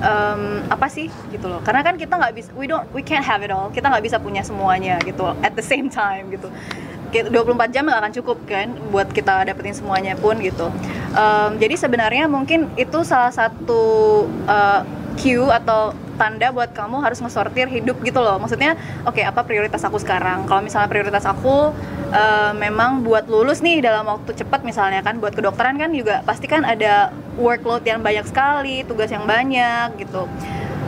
em, 0.00 0.64
apa 0.72 0.88
sih 0.88 1.12
gitu 1.30 1.46
loh. 1.46 1.60
Karena 1.60 1.84
kan 1.84 2.00
kita 2.00 2.16
nggak 2.16 2.32
bisa 2.34 2.50
we 2.56 2.64
don't 2.64 2.88
we 2.96 3.04
can't 3.04 3.22
have 3.22 3.44
it 3.44 3.52
all. 3.52 3.68
Kita 3.68 3.92
nggak 3.92 4.02
bisa 4.02 4.16
punya 4.18 4.40
semuanya 4.40 4.96
gitu 5.04 5.28
at 5.44 5.52
the 5.52 5.62
same 5.62 5.92
time 5.92 6.32
gitu. 6.32 6.48
Kayak 7.12 7.30
24 7.30 7.70
jam 7.70 7.86
nggak 7.86 8.00
akan 8.02 8.12
cukup 8.18 8.38
kan 8.48 8.74
buat 8.90 9.06
kita 9.12 9.46
dapetin 9.46 9.76
semuanya 9.76 10.16
pun 10.18 10.40
gitu. 10.40 10.72
Em, 11.14 11.60
jadi 11.60 11.76
sebenarnya 11.76 12.24
mungkin 12.26 12.72
itu 12.80 13.04
salah 13.04 13.30
satu 13.30 14.24
eh, 14.48 14.80
cue 15.18 15.50
atau 15.50 15.94
tanda 16.14 16.54
buat 16.54 16.70
kamu 16.70 17.02
harus 17.02 17.18
ngesortir 17.18 17.66
hidup 17.66 17.98
gitu 18.02 18.22
loh. 18.22 18.38
Maksudnya 18.38 18.78
oke 19.02 19.18
apa 19.18 19.42
prioritas 19.42 19.82
aku 19.82 19.98
sekarang? 19.98 20.46
Kalau 20.46 20.62
misalnya 20.62 20.86
prioritas 20.86 21.26
aku 21.26 21.74
eh, 22.14 22.52
memang 22.54 23.02
buat 23.02 23.26
lulus 23.26 23.60
nih 23.60 23.82
dalam 23.82 24.06
waktu 24.06 24.34
cepat 24.34 24.62
misalnya 24.62 25.02
kan 25.02 25.18
buat 25.18 25.34
kedokteran 25.34 25.78
kan 25.78 25.90
juga 25.90 26.22
pasti 26.22 26.46
kan 26.46 26.62
ada 26.62 27.10
workload 27.34 27.82
yang 27.82 28.00
banyak 28.00 28.24
sekali 28.26 28.86
tugas 28.86 29.10
yang 29.10 29.26
banyak 29.26 29.98
gitu. 29.98 30.30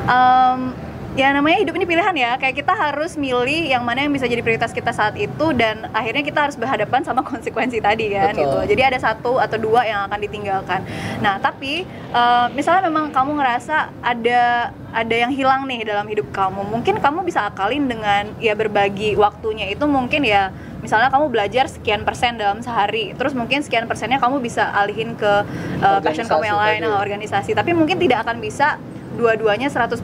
Em, 0.07 0.86
ya 1.16 1.33
namanya 1.33 1.64
hidup 1.64 1.74
ini 1.81 1.88
pilihan 1.88 2.14
ya. 2.14 2.37
Kayak 2.37 2.61
kita 2.62 2.72
harus 2.76 3.16
milih 3.16 3.72
yang 3.72 3.81
mana 3.83 4.05
yang 4.05 4.12
bisa 4.12 4.29
jadi 4.29 4.44
prioritas 4.44 4.70
kita 4.76 4.92
saat 4.92 5.16
itu 5.16 5.57
dan 5.57 5.88
akhirnya 5.96 6.20
kita 6.20 6.38
harus 6.46 6.57
berhadapan 6.61 7.00
sama 7.02 7.24
konsekuensi 7.31 7.81
tadi 7.81 8.12
kan 8.12 8.37
Betul. 8.37 8.44
gitu. 8.44 8.59
Jadi 8.76 8.83
ada 8.85 8.98
satu 9.00 9.40
atau 9.40 9.57
dua 9.57 9.88
yang 9.88 10.05
akan 10.07 10.18
ditinggalkan. 10.20 10.85
Nah 11.24 11.40
tapi 11.40 11.88
eh, 11.88 12.46
misalnya 12.52 12.92
memang 12.92 13.11
kamu 13.11 13.40
ngerasa 13.40 13.90
ada 14.05 14.70
ada 14.92 15.16
yang 15.16 15.33
hilang 15.33 15.64
nih 15.64 15.88
dalam 15.88 16.07
hidup 16.09 16.29
kamu 16.33 16.62
mungkin 16.72 16.96
kamu 17.00 17.24
bisa 17.24 17.48
akalin 17.48 17.85
dengan 17.85 18.33
ya 18.40 18.57
berbagi 18.57 19.12
waktunya 19.12 19.68
itu 19.68 19.85
mungkin 19.85 20.24
ya 20.24 20.48
misalnya 20.81 21.12
kamu 21.12 21.29
belajar 21.29 21.68
sekian 21.68 22.00
persen 22.00 22.40
dalam 22.40 22.64
sehari 22.64 23.12
terus 23.12 23.37
mungkin 23.37 23.61
sekian 23.61 23.85
persennya 23.85 24.16
kamu 24.16 24.40
bisa 24.40 24.72
alihin 24.72 25.16
ke 25.16 25.33
eh, 25.81 26.00
passion 26.05 26.29
kamu 26.29 26.44
yang 26.44 26.61
lain 26.61 26.85
organisasi. 26.85 27.57
Tapi 27.57 27.72
mungkin 27.72 27.96
tidak 27.96 28.29
akan 28.29 28.37
bisa 28.40 28.76
dua-duanya 29.16 29.72
100% 29.72 29.96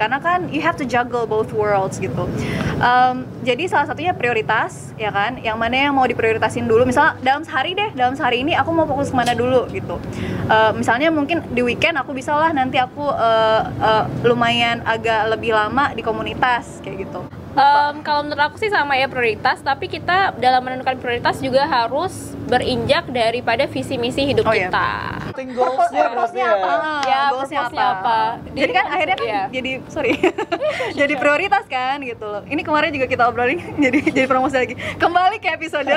karena 0.00 0.18
kan 0.18 0.48
you 0.48 0.64
have 0.64 0.74
to 0.74 0.88
juggle 0.88 1.28
both 1.28 1.52
worlds 1.52 2.00
gitu. 2.00 2.26
Em, 2.80 3.28
jadi 3.44 3.68
salah 3.68 3.86
satunya 3.86 4.16
prioritas 4.16 4.96
ya 4.96 5.12
kan? 5.12 5.38
Yang 5.38 5.56
mana 5.60 5.74
yang 5.76 5.94
mau 5.94 6.08
diprioritasin 6.08 6.64
dulu? 6.66 6.88
Misalnya 6.88 7.20
dalam 7.22 7.44
sehari 7.44 7.76
deh 7.76 7.92
dalam 7.92 8.16
sehari 8.16 8.42
ini 8.42 8.56
aku 8.56 8.72
mau 8.72 8.88
fokus 8.88 9.12
ke 9.12 9.16
mana 9.16 9.36
dulu 9.36 9.68
gitu. 9.70 10.00
Eh, 10.48 10.72
misalnya 10.74 11.12
mungkin 11.12 11.44
di 11.52 11.62
weekend 11.62 12.00
aku 12.00 12.16
bisa 12.16 12.34
lah 12.34 12.50
nanti 12.50 12.80
aku 12.80 13.06
eh, 13.12 13.62
eh, 13.78 14.04
lumayan 14.24 14.82
agak 14.82 15.36
lebih 15.36 15.52
lama 15.54 15.92
di 15.92 16.02
komunitas 16.02 16.80
kayak 16.82 17.06
gitu 17.06 17.45
Em, 17.56 17.94
kalau 18.00 18.20
menurut 18.20 18.42
aku 18.42 18.56
sih 18.56 18.68
sama 18.68 18.94
ya 18.94 19.06
prioritas, 19.06 19.58
tapi 19.58 19.88
kita 19.88 20.36
dalam 20.36 20.60
menentukan 20.60 20.96
prioritas 20.96 21.40
juga 21.40 21.64
harus 21.64 22.12
berinjak 22.44 23.08
daripada 23.08 23.64
visi 23.64 23.96
misi 23.96 24.22
hidup 24.24 24.44
Oh, 24.44 24.52
iya. 24.52 24.68
kita. 24.68 24.88
Penting 25.26 25.48
goalsnya 25.52 25.80
berarti 26.04 26.12
Purpose-nya 26.12 26.44
ya. 26.44 26.52
apa? 26.54 26.70
Ya, 27.02 27.20
goalsnya 27.26 27.60
purpose-nya 27.62 27.86
apa? 27.90 28.18
Jadi 28.46 28.56
Jadi 28.56 28.70
kan 28.70 28.76
kan- 28.78 28.92
akhirnya 28.92 29.16
kan 29.16 29.26
iya. 29.26 29.42
jadi 29.50 29.70
sorry, 29.88 30.12
jadi 31.00 31.14
prioritas 31.16 31.64
kan 31.66 31.96
gitu 31.98 32.24
loh. 32.24 32.42
Ini 32.44 32.60
kemarin 32.60 32.90
juga 32.92 33.06
kita 33.06 33.22
obrolin 33.24 33.58
jadi 33.84 33.98
jadi 34.06 34.26
promosi 34.26 34.54
lagi. 34.54 34.74
Kembali 34.94 35.36
ke 35.38 35.48
episode 35.50 35.88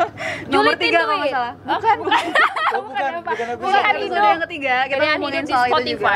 nomor 0.52 0.74
tiga 0.74 1.00
kalau 1.00 1.18
nggak 1.18 1.32
salah. 1.32 1.52
Oh, 1.56 1.76
bukan, 1.76 1.96
bukan. 2.02 2.24
Oh, 2.68 2.82
bukan, 2.82 3.10
apa? 3.14 3.20
bukan 3.24 3.46
episode. 3.46 3.62
Bukan 3.62 3.72
Pilihan 3.72 3.94
episode 3.94 4.10
hidup. 4.12 4.26
yang 4.28 4.42
ketiga 4.42 4.74
kita 4.84 5.02
ngomongin 5.14 5.44
soal 5.46 5.66
itu 5.70 5.82
juga. 5.88 6.12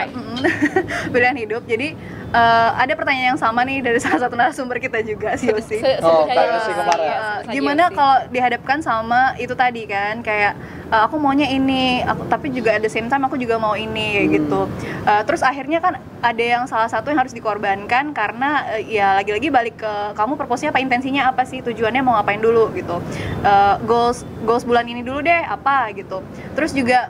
Pilihan 1.09 1.37
hidup. 1.39 1.63
Jadi 1.65 1.89
eh, 2.31 2.71
ada 2.77 2.93
pertanyaan 2.93 3.35
yang 3.35 3.41
sama 3.41 3.63
nih 3.63 3.79
dari 3.81 3.99
salah 4.05 4.21
satu 4.21 4.35
narasumber 4.35 4.79
kita 4.79 5.01
juga 5.01 5.35
si 5.35 5.47
Yosi. 5.47 5.79
Se- 5.79 5.99
Oh, 6.01 6.25
Yosi. 6.25 6.71
Kemarin. 6.71 7.11
Sebut 7.11 7.19
saja 7.41 7.51
gimana 7.51 7.85
kalau 7.89 8.17
dihadapkan 8.29 8.79
sama 8.81 9.21
itu 9.37 9.53
tadi 9.53 9.85
kan 9.85 10.21
kayak 10.21 10.55
eh, 10.87 11.03
aku 11.03 11.17
maunya 11.17 11.47
ini 11.47 12.01
aku 12.01 12.25
tapi 12.27 12.49
juga 12.49 12.73
at 12.73 12.81
the 12.81 12.89
same 12.89 13.07
time 13.07 13.23
aku 13.23 13.35
juga 13.35 13.57
mau 13.57 13.75
ini 13.75 14.15
kayak 14.15 14.27
Hmm. 14.27 14.37
gitu 14.37 14.61
Eh, 15.01 15.23
terus 15.25 15.41
akhirnya 15.41 15.79
kan 15.79 15.95
ada 16.21 16.45
yang 16.45 16.65
salah 16.65 16.87
satu 16.87 17.09
yang 17.09 17.19
harus 17.19 17.33
dikorbankan 17.33 18.13
karena 18.13 18.49
eh, 18.71 18.85
ya 18.93 19.15
lagi-lagi 19.15 19.49
balik 19.49 19.77
ke 19.77 19.93
kamu 20.13 20.37
purpose-nya 20.37 20.69
apa 20.69 20.79
intensinya 20.79 21.27
apa 21.27 21.43
sih 21.43 21.61
tujuannya 21.61 22.01
mau 22.01 22.15
ngapain 22.15 22.39
dulu 22.39 22.71
gitu 22.73 23.01
Eh, 23.41 23.75
goals 23.83 24.19
goals 24.41 24.63
bulan 24.63 24.85
ini 24.85 25.01
dulu 25.01 25.21
deh 25.21 25.41
apa 25.41 25.89
gitu 25.91 26.21
terus 26.53 26.71
juga 26.71 27.09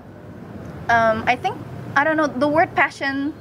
um, 0.87 1.23
I 1.25 1.35
think 1.35 1.59
I 1.93 2.03
don't 2.03 2.15
know 2.15 2.29
the 2.29 2.47
word 2.47 2.71
passion 2.73 3.35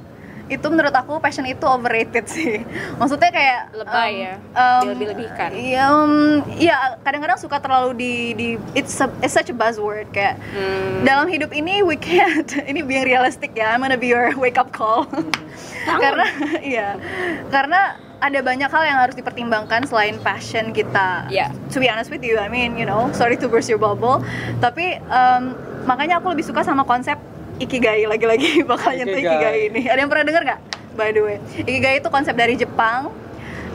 itu 0.50 0.66
menurut 0.66 0.90
aku 0.90 1.16
passion 1.16 1.46
itu 1.46 1.62
overrated 1.62 2.26
sih 2.26 2.66
maksudnya 2.98 3.30
kayak 3.30 3.60
Lebay 3.72 4.10
um, 4.10 4.18
ya, 4.18 4.34
um, 4.52 4.82
dilebih-lebihkan. 4.84 5.50
Iya, 5.52 5.82
um, 5.88 6.12
iya 6.52 6.76
kadang-kadang 7.00 7.38
suka 7.38 7.56
terlalu 7.56 7.90
di 7.94 8.14
di 8.34 8.48
it's 8.72 8.98
a- 8.98 9.14
it's 9.20 9.30
such 9.30 9.46
a 9.46 9.54
buzzword 9.54 10.10
kayak 10.10 10.34
Hmm. 10.50 11.02
dalam 11.02 11.26
hidup 11.26 11.50
ini 11.50 11.80
we 11.80 11.94
can't 11.94 12.50
ini 12.68 12.82
being 12.82 13.02
realistic 13.02 13.54
ya 13.54 13.70
I'm 13.70 13.80
gonna 13.80 13.94
be 13.94 14.10
your 14.10 14.34
wake 14.42 14.58
up 14.58 14.70
call 14.70 15.06
karena 16.02 16.26
iya 16.60 16.98
karena 17.48 17.80
ada 18.20 18.36
banyak 18.42 18.68
hal 18.68 18.84
yang 18.84 18.98
harus 18.98 19.14
dipertimbangkan 19.14 19.86
selain 19.86 20.18
passion 20.18 20.70
kita 20.70 21.24
Iya. 21.28 21.54
to 21.70 21.78
be 21.78 21.86
honest 21.86 22.10
with 22.10 22.20
you 22.20 22.36
I 22.36 22.46
mean 22.46 22.74
you 22.74 22.84
know 22.84 23.08
sorry 23.12 23.38
to 23.38 23.46
burst 23.46 23.66
your 23.66 23.78
bubble 23.78 24.20
tapi 24.58 24.98
um, 25.06 25.56
makanya 25.82 26.18
aku 26.18 26.28
lebih 26.28 26.44
suka 26.44 26.60
sama 26.60 26.84
konsep 26.84 27.16
ikigai 27.60 28.08
lagi-lagi 28.08 28.60
bakal 28.70 28.96
nyentuh 28.96 29.20
Ikigai. 29.20 29.68
ini. 29.70 29.80
Ada 29.86 29.98
yang 30.00 30.10
pernah 30.10 30.24
dengar 30.24 30.42
nggak? 30.48 30.60
By 30.96 31.12
the 31.12 31.22
way. 31.22 31.36
Ikigai 31.60 32.00
itu 32.00 32.08
konsep 32.08 32.34
dari 32.34 32.56
Jepang 32.56 33.12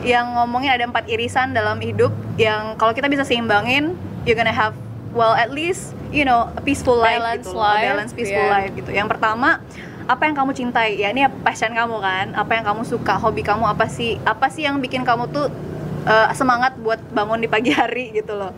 yang 0.04 0.36
ngomongin 0.36 0.74
ada 0.74 0.84
empat 0.84 1.08
irisan 1.08 1.56
dalam 1.56 1.80
hidup 1.80 2.12
yang 2.36 2.76
kalau 2.76 2.92
kita 2.92 3.08
bisa 3.08 3.24
seimbangin 3.24 3.96
you're 4.28 4.36
gonna 4.36 4.52
have 4.52 4.76
well 5.16 5.32
at 5.32 5.48
least 5.48 5.96
you 6.12 6.22
know 6.22 6.52
a 6.54 6.62
peaceful 6.62 6.94
life 6.94 7.18
Balance 7.18 7.48
gitu 7.48 7.56
life, 7.56 7.86
balance 7.88 8.12
peaceful 8.12 8.44
yeah. 8.44 8.54
life 8.60 8.72
gitu. 8.74 8.90
Yang 8.92 9.08
pertama 9.16 9.62
apa 10.06 10.22
yang 10.28 10.34
kamu 10.36 10.52
cintai? 10.54 10.98
Ya 10.98 11.10
ini 11.10 11.26
passion 11.42 11.72
kamu 11.72 11.96
kan? 12.02 12.26
Apa 12.34 12.58
yang 12.58 12.64
kamu 12.66 12.82
suka? 12.86 13.16
Hobi 13.18 13.42
kamu 13.42 13.66
apa 13.66 13.86
sih? 13.86 14.18
Apa 14.22 14.50
sih 14.50 14.66
yang 14.66 14.78
bikin 14.78 15.02
kamu 15.02 15.30
tuh 15.30 15.50
eh, 16.06 16.28
semangat 16.36 16.78
buat 16.78 17.00
bangun 17.10 17.42
di 17.42 17.48
pagi 17.50 17.70
hari 17.74 18.14
gitu 18.14 18.34
loh. 18.36 18.54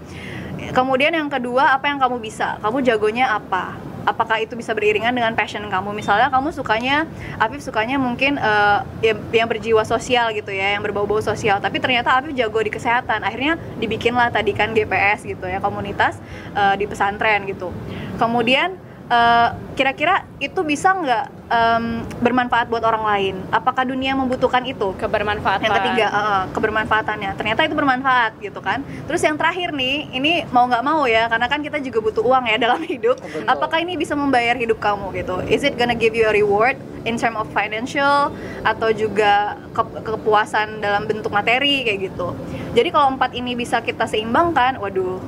Kemudian 0.74 1.14
yang 1.14 1.30
kedua 1.30 1.78
apa 1.78 1.88
yang 1.88 2.02
kamu 2.02 2.20
bisa? 2.20 2.58
Kamu 2.60 2.82
jagonya 2.82 3.32
apa 3.32 3.87
apakah 4.08 4.40
itu 4.40 4.56
bisa 4.56 4.72
beriringan 4.72 5.12
dengan 5.12 5.36
passion 5.36 5.60
kamu? 5.68 5.92
Misalnya 5.92 6.32
kamu 6.32 6.48
sukanya 6.56 7.04
Afif 7.36 7.60
sukanya 7.60 8.00
mungkin 8.00 8.40
eh, 8.40 8.78
yang, 9.04 9.20
yang 9.28 9.48
berjiwa 9.48 9.84
sosial 9.84 10.32
gitu 10.32 10.48
ya 10.48 10.76
yang 10.76 10.82
berbau-bau 10.82 11.20
sosial. 11.20 11.60
Tapi 11.60 11.76
ternyata 11.76 12.16
Afif 12.16 12.32
jago 12.32 12.64
di 12.64 12.72
kesehatan. 12.72 13.20
Akhirnya 13.20 13.60
dibikinlah 13.76 14.32
tadi 14.32 14.56
kan 14.56 14.72
GPS 14.72 15.28
gitu 15.28 15.44
ya 15.44 15.60
komunitas 15.60 16.16
eh, 16.56 16.74
di 16.80 16.88
pesantren 16.88 17.44
gitu. 17.44 17.68
Kemudian 18.16 18.72
eh, 19.12 19.48
kira-kira 19.76 20.24
itu 20.40 20.64
bisa 20.64 20.96
nggak 20.96 21.37
em, 21.48 22.04
bermanfaat 22.20 22.68
buat 22.68 22.84
orang 22.84 23.04
lain. 23.04 23.34
Apakah 23.48 23.88
dunia 23.88 24.12
membutuhkan 24.14 24.62
itu? 24.68 24.92
Kebermanfaatan. 24.96 25.64
yang 25.64 25.76
ketiga 25.80 26.06
uh, 26.12 26.44
kebermanfaatannya. 26.52 27.30
Ternyata 27.36 27.60
itu 27.64 27.74
bermanfaat 27.74 28.36
gitu 28.40 28.60
kan? 28.60 28.84
Terus 29.08 29.20
yang 29.24 29.36
terakhir 29.40 29.72
nih 29.72 30.12
ini 30.12 30.32
mau 30.52 30.68
nggak 30.68 30.84
mau 30.84 31.08
ya 31.08 31.26
karena 31.26 31.46
kan 31.48 31.60
kita 31.64 31.80
juga 31.80 31.98
butuh 32.04 32.22
uang 32.24 32.44
ya 32.48 32.56
dalam 32.64 32.80
hidup. 32.84 33.16
Betul. 33.18 33.44
apakah 33.48 33.78
ini 33.80 33.96
bisa 33.96 34.12
membayar 34.14 34.54
hidup 34.54 34.78
kamu 34.78 35.12
gitu? 35.16 35.40
Is 35.48 35.64
it 35.64 35.74
gonna 35.80 35.96
give 35.96 36.12
you 36.12 36.28
a 36.28 36.32
reward 36.32 36.76
in 37.08 37.16
term 37.16 37.34
of 37.40 37.48
financial 37.50 38.30
atau 38.62 38.88
juga 38.92 39.56
ke- 39.72 40.02
kepuasan 40.04 40.84
dalam 40.84 41.08
bentuk 41.08 41.32
materi 41.32 41.82
kayak 41.84 42.12
gitu? 42.12 42.36
Jadi 42.76 42.88
kalau 42.92 43.16
empat 43.16 43.32
ini 43.32 43.56
bisa 43.56 43.80
kita 43.80 44.04
seimbangkan 44.04 44.76
waduh 44.78 45.18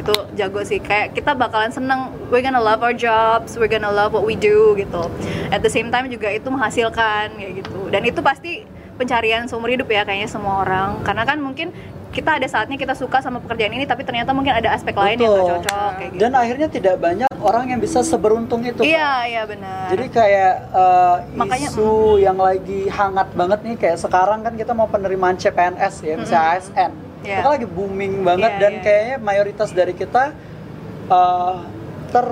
itu 0.00 0.14
jago 0.34 0.60
sih. 0.64 0.80
Kayak 0.80 1.12
kita 1.14 1.36
bakalan 1.36 1.70
seneng 1.70 2.10
we're 2.32 2.40
gonna 2.40 2.60
love 2.60 2.80
our 2.80 2.96
jobs 2.96 3.54
we're 3.60 3.70
gonna 3.70 3.92
love 3.92 4.10
what 4.16 4.24
we 4.24 4.34
do 4.34 4.72
gitu. 4.74 5.06
At 5.52 5.60
the 5.60 5.72
same 5.72 5.92
time 5.92 6.08
juga 6.08 6.32
itu 6.32 6.48
menghasilkan 6.48 7.36
kayak 7.36 7.52
gitu. 7.64 7.92
Dan 7.92 8.02
itu 8.08 8.20
pasti 8.24 8.64
pencarian 8.96 9.48
seumur 9.48 9.72
hidup 9.72 9.88
ya 9.88 10.04
kayaknya 10.04 10.28
semua 10.28 10.64
orang. 10.64 11.00
Karena 11.04 11.24
kan 11.24 11.40
mungkin 11.40 11.72
kita 12.10 12.42
ada 12.42 12.46
saatnya 12.50 12.74
kita 12.74 12.98
suka 12.98 13.22
sama 13.22 13.38
pekerjaan 13.38 13.70
ini 13.70 13.86
tapi 13.86 14.02
ternyata 14.02 14.34
mungkin 14.34 14.50
ada 14.50 14.74
aspek 14.74 14.98
lain 14.98 15.14
yang 15.14 15.30
Betul. 15.30 15.46
gak 15.46 15.50
cocok 15.62 15.90
kayak 15.94 16.10
gitu. 16.10 16.20
Dan 16.26 16.32
akhirnya 16.34 16.68
tidak 16.68 16.94
banyak 16.98 17.30
orang 17.38 17.64
yang 17.70 17.80
bisa 17.80 18.02
seberuntung 18.02 18.66
itu. 18.66 18.82
Iya 18.82 19.30
iya 19.30 19.42
benar. 19.46 19.86
Jadi 19.94 20.06
kayak 20.10 20.54
uh, 20.74 21.16
Makanya- 21.38 21.70
isu 21.70 22.18
yang 22.18 22.34
lagi 22.34 22.90
hangat 22.90 23.30
banget 23.38 23.58
nih 23.62 23.74
kayak 23.78 23.98
sekarang 24.02 24.42
kan 24.42 24.58
kita 24.58 24.74
mau 24.74 24.90
penerimaan 24.90 25.38
CPNS 25.38 25.94
ya, 26.02 26.14
misalnya 26.18 26.58
ASN. 26.58 27.09
Iya. 27.20 27.36
Itu 27.40 27.46
kan 27.46 27.52
lagi 27.60 27.68
booming 27.68 28.14
banget 28.24 28.52
Iya, 28.56 28.60
dan 28.60 28.72
iya. 28.72 28.82
kayaknya 28.82 29.16
mayoritas 29.20 29.68
dari 29.70 29.92
kita 29.92 30.32
uh, 31.08 31.56
ter, 32.08 32.26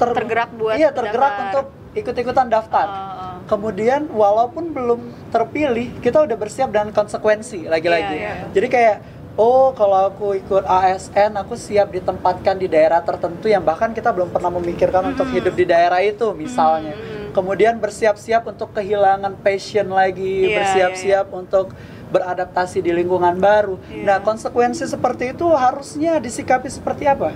ter- 0.00 0.16
Tergerak 0.16 0.50
buat 0.56 0.74
Iya, 0.76 0.88
tergerak 0.90 1.32
daftar. 1.32 1.44
untuk 1.48 1.66
ikut-ikutan 1.92 2.46
daftar. 2.48 2.86
Uh, 2.88 2.96
uh. 2.96 3.34
Kemudian 3.44 4.08
walaupun 4.08 4.72
belum 4.72 5.00
terpilih, 5.28 6.00
kita 6.00 6.24
udah 6.24 6.36
bersiap 6.38 6.72
dengan 6.72 6.94
konsekuensi 6.94 7.68
lagi-lagi. 7.68 8.16
Iya, 8.16 8.32
iya. 8.32 8.46
Jadi 8.54 8.66
kayak 8.72 8.96
oh 9.36 9.72
kalau 9.72 10.08
aku 10.08 10.36
ikut 10.36 10.64
ASN, 10.64 11.36
aku 11.36 11.56
siap 11.56 11.92
ditempatkan 11.92 12.56
di 12.56 12.68
daerah 12.68 13.00
tertentu 13.04 13.48
yang 13.48 13.60
bahkan 13.60 13.92
kita 13.92 14.12
belum 14.12 14.32
pernah 14.32 14.52
memikirkan 14.52 15.12
untuk 15.12 15.28
hidup 15.28 15.52
di 15.52 15.64
daerah 15.68 16.00
itu 16.00 16.32
misalnya. 16.32 16.96
Kemudian 17.32 17.80
bersiap-siap 17.80 18.44
untuk 18.44 18.76
kehilangan 18.76 19.40
passion 19.40 19.88
lagi, 19.88 20.52
Iya, 20.52 20.56
bersiap-siap 20.60 21.26
untuk 21.32 21.72
beradaptasi 22.12 22.84
di 22.84 22.92
lingkungan 22.92 23.40
baru. 23.40 23.80
Iya. 23.88 24.04
Nah, 24.04 24.18
konsekuensi 24.20 24.84
seperti 24.84 25.32
itu 25.32 25.48
harusnya 25.48 26.20
disikapi 26.20 26.68
seperti 26.68 27.08
apa? 27.08 27.32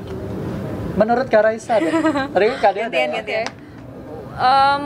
Menurut 0.97 1.27
Kak 1.33 1.43
Raisa 1.49 1.81
deh. 1.81 1.93
Tadi 2.37 2.45
Kak 2.61 2.73
Dea 2.77 2.87
ada 2.89 2.97
ya? 2.97 3.09
gantian 3.09 3.49
Em, 4.37 4.85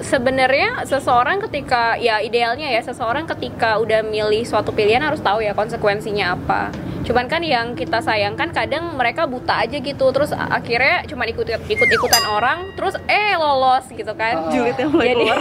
sebenarnya 0.00 0.88
seseorang 0.88 1.44
ketika 1.44 2.00
ya 2.00 2.24
idealnya 2.24 2.72
ya 2.72 2.80
seseorang 2.80 3.28
ketika 3.28 3.76
udah 3.76 4.00
milih 4.00 4.48
suatu 4.48 4.72
pilihan 4.72 5.04
harus 5.04 5.20
tahu 5.20 5.44
ya 5.44 5.52
konsekuensinya 5.52 6.32
apa. 6.32 6.72
Cuman 7.04 7.28
kan 7.28 7.44
yang 7.44 7.76
kita 7.76 8.00
sayangkan 8.00 8.52
kadang 8.52 8.96
mereka 8.96 9.28
buta 9.28 9.64
aja 9.64 9.76
gitu 9.80 10.08
terus 10.12 10.32
akhirnya 10.32 11.04
cuma 11.08 11.28
ikut 11.28 11.44
ikut 11.48 11.88
ikutan 11.88 12.24
orang 12.32 12.72
terus 12.80 12.96
eh 13.08 13.36
lolos 13.36 13.84
gitu 13.92 14.12
kan. 14.16 14.48
Ah. 14.48 14.52
julidnya 14.52 14.88
mulai 14.88 15.06
Jadi 15.12 15.16
keluar 15.20 15.38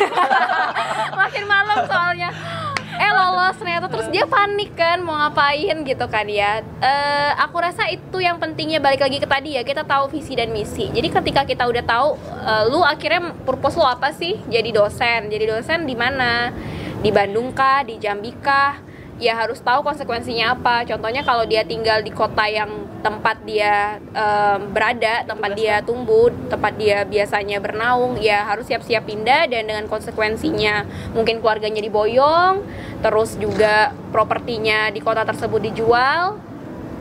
makin 1.24 1.44
malam 1.48 1.78
soalnya 1.88 2.30
eh 2.98 3.12
lolos. 3.14 3.56
Ternyata 3.62 3.88
terus 3.88 4.08
dia 4.10 4.26
panik 4.26 4.74
kan 4.74 5.02
mau 5.06 5.16
ngapain 5.16 5.78
gitu 5.86 6.06
kan 6.10 6.26
ya. 6.28 6.62
Eh, 6.82 7.32
aku 7.38 7.58
rasa 7.62 7.88
itu 7.88 8.18
yang 8.20 8.42
pentingnya 8.42 8.82
balik 8.82 9.02
lagi 9.02 9.18
ke 9.22 9.28
tadi 9.30 9.56
ya 9.56 9.64
kita 9.64 9.86
tahu 9.86 10.10
visi 10.12 10.34
dan 10.34 10.50
misi. 10.50 10.90
Jadi 10.90 11.08
ketika 11.14 11.42
kita 11.46 11.64
udah 11.70 11.84
tahu 11.86 12.10
eh, 12.44 12.64
lu 12.68 12.82
akhirnya 12.82 13.34
purpose 13.46 13.78
lu 13.78 13.86
apa 13.86 14.12
sih? 14.12 14.42
Jadi 14.50 14.74
dosen. 14.74 15.30
Jadi 15.30 15.46
dosen 15.46 15.86
di 15.86 15.96
mana? 15.96 16.52
Di 16.98 17.14
Bandung 17.14 17.54
kah? 17.54 17.86
Di 17.86 18.02
Jambi 18.02 18.34
kah 18.42 18.88
ya 19.18 19.34
harus 19.34 19.62
tahu 19.62 19.82
konsekuensinya 19.82 20.58
apa. 20.58 20.86
Contohnya 20.86 21.26
kalau 21.26 21.44
dia 21.46 21.66
tinggal 21.66 22.06
di 22.06 22.14
kota 22.14 22.46
yang 22.46 22.70
tempat 23.02 23.38
dia 23.46 24.02
em, 24.14 24.74
berada 24.74 25.26
tempat 25.26 25.52
dia 25.54 25.80
tumbuh 25.86 26.34
tempat 26.50 26.74
dia 26.76 27.06
biasanya 27.06 27.62
bernaung 27.62 28.18
ya 28.18 28.46
harus 28.46 28.66
siap-siap 28.66 29.06
pindah 29.06 29.46
dan 29.48 29.70
dengan 29.70 29.86
konsekuensinya 29.86 30.84
mungkin 31.14 31.40
keluarganya 31.40 31.80
diboyong 31.80 32.66
terus 33.06 33.38
juga 33.38 33.94
propertinya 34.10 34.90
di 34.94 35.02
kota 35.02 35.26
tersebut 35.26 35.62
dijual. 35.72 36.38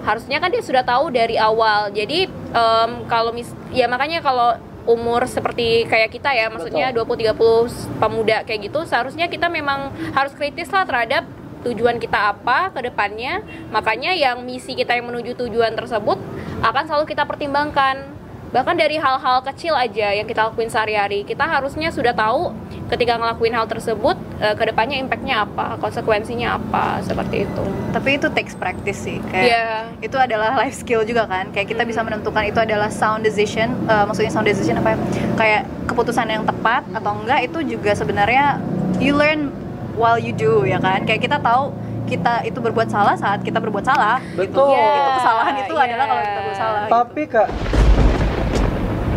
Harusnya 0.07 0.39
kan 0.39 0.55
dia 0.55 0.63
sudah 0.63 0.87
tahu 0.87 1.11
dari 1.11 1.37
awal. 1.37 1.91
Jadi 1.93 2.29
em, 2.33 2.91
kalau 3.09 3.33
mis 3.37 3.53
ya 3.73 3.85
makanya 3.91 4.25
kalau 4.25 4.57
umur 4.87 5.27
seperti 5.27 5.83
kayak 5.91 6.15
kita 6.15 6.31
ya 6.31 6.47
maksudnya 6.47 6.95
20-30 6.95 7.99
pemuda 7.99 8.47
kayak 8.47 8.71
gitu 8.71 8.87
seharusnya 8.87 9.27
kita 9.27 9.51
memang 9.51 9.91
harus 10.15 10.31
kritis 10.31 10.71
lah 10.71 10.87
terhadap 10.87 11.27
tujuan 11.67 11.99
kita 11.99 12.33
apa 12.33 12.71
ke 12.71 12.87
depannya. 12.87 13.43
Makanya 13.69 14.15
yang 14.15 14.43
misi 14.43 14.73
kita 14.73 14.95
yang 14.95 15.11
menuju 15.11 15.35
tujuan 15.37 15.75
tersebut 15.75 16.19
akan 16.63 16.83
selalu 16.87 17.05
kita 17.11 17.27
pertimbangkan. 17.27 18.15
Bahkan 18.47 18.79
dari 18.79 18.97
hal-hal 18.97 19.43
kecil 19.43 19.75
aja 19.75 20.15
yang 20.15 20.25
kita 20.25 20.49
lakuin 20.49 20.71
sehari-hari 20.71 21.27
kita 21.27 21.45
harusnya 21.45 21.91
sudah 21.91 22.15
tahu 22.15 22.55
ketika 22.87 23.19
ngelakuin 23.19 23.51
hal 23.53 23.67
tersebut 23.67 24.15
eh, 24.39 24.55
ke 24.55 24.71
depannya 24.71 24.97
impactnya 25.03 25.43
apa 25.45 25.75
konsekuensinya 25.77 26.55
apa 26.57 27.03
seperti 27.03 27.45
itu. 27.45 27.65
Tapi 27.91 28.17
itu 28.17 28.31
takes 28.31 28.55
practice 28.55 29.03
sih 29.03 29.19
kayak 29.29 29.45
Iya. 29.51 29.67
itu 29.99 30.17
adalah 30.17 30.55
life 30.63 30.79
skill 30.79 31.03
juga 31.03 31.27
kan. 31.27 31.51
Kayak 31.51 31.75
kita 31.75 31.83
bisa 31.85 32.01
menentukan 32.07 32.47
itu 32.47 32.57
adalah 32.63 32.89
sound 32.89 33.27
decision 33.27 33.75
eh, 33.91 34.05
maksudnya 34.07 34.31
sound 34.31 34.47
decision 34.47 34.79
apa 34.79 34.95
ya? 34.95 34.99
kayak 35.37 35.63
keputusan 35.91 36.31
yang 36.31 36.47
tepat 36.47 36.87
atau 36.95 37.13
enggak 37.19 37.51
itu 37.51 37.77
juga 37.77 37.93
sebenarnya 37.99 38.63
you 39.03 39.13
learn 39.13 39.51
while 39.97 40.21
you 40.21 40.33
do 40.37 40.63
ya 40.69 40.79
kan 40.79 41.03
kayak 41.09 41.25
kita 41.25 41.41
tahu 41.41 41.73
kita 42.07 42.47
itu 42.47 42.59
berbuat 42.63 42.87
salah 42.87 43.19
saat 43.19 43.43
kita 43.43 43.59
berbuat 43.59 43.83
salah 43.83 44.23
Betul. 44.39 44.47
gitu. 44.47 44.63
Iya, 44.71 44.87
itu 44.95 45.11
kesalahan 45.19 45.55
itu 45.59 45.75
iya. 45.75 45.85
adalah 45.91 46.05
kalau 46.07 46.23
kita 46.23 46.39
berbuat 46.39 46.59
salah 46.59 46.81
gitu. 46.87 46.93
Tapi 46.95 47.23
kak 47.27 47.49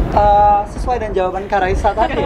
eh, 0.09 0.61
sesuai 0.73 0.95
dengan 1.05 1.13
jawaban 1.13 1.43
Kak 1.45 1.59
Raisa 1.61 1.89
tadi 1.93 2.17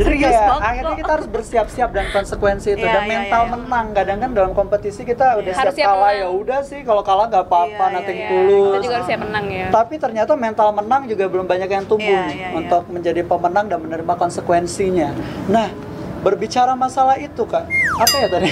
Jadi 0.00 0.16
Serius 0.16 0.32
kayak 0.32 0.48
banget 0.48 0.64
akhirnya 0.64 0.96
kita 0.96 1.12
harus 1.12 1.28
bersiap-siap 1.28 1.90
dan 1.92 2.06
konsekuensi 2.08 2.68
itu 2.72 2.86
Iya, 2.88 2.94
Dan 2.96 3.04
iya, 3.04 3.10
mental 3.12 3.42
iya. 3.44 3.52
menang 3.52 3.86
Kadang 3.92 4.18
kan 4.24 4.30
dalam 4.32 4.52
kompetisi 4.56 5.02
kita 5.04 5.26
udah 5.36 5.52
Harus 5.52 5.76
siap 5.76 5.84
siap 5.84 5.88
kalah 5.92 6.12
ya 6.16 6.28
udah 6.32 6.60
sih 6.64 6.80
Kalau 6.88 7.02
kalah 7.04 7.26
nggak 7.28 7.44
apa-apa, 7.44 7.84
Iya, 7.84 7.94
nothing 8.00 8.18
iya, 8.18 8.24
iya. 8.24 8.32
tulus 8.32 8.72
kita 8.72 8.80
juga 8.80 8.94
harus 8.96 9.08
siap 9.12 9.20
menang 9.28 9.46
ya 9.52 9.66
Tapi 9.68 9.94
ternyata 10.00 10.32
mental 10.40 10.68
menang 10.72 11.02
juga 11.04 11.24
belum 11.28 11.46
banyak 11.46 11.68
yang 11.68 11.84
tumbuh 11.84 12.08
Iya, 12.08 12.32
iya, 12.32 12.48
iya. 12.48 12.56
Untuk 12.56 12.82
menjadi 12.88 13.20
pemenang 13.28 13.66
dan 13.68 13.78
menerima 13.84 14.14
konsekuensinya 14.16 15.08
Nah 15.52 15.87
berbicara 16.18 16.74
masalah 16.74 17.14
itu 17.16 17.42
kak 17.46 17.70
apa 17.98 18.14
ya 18.18 18.28
tadi 18.28 18.50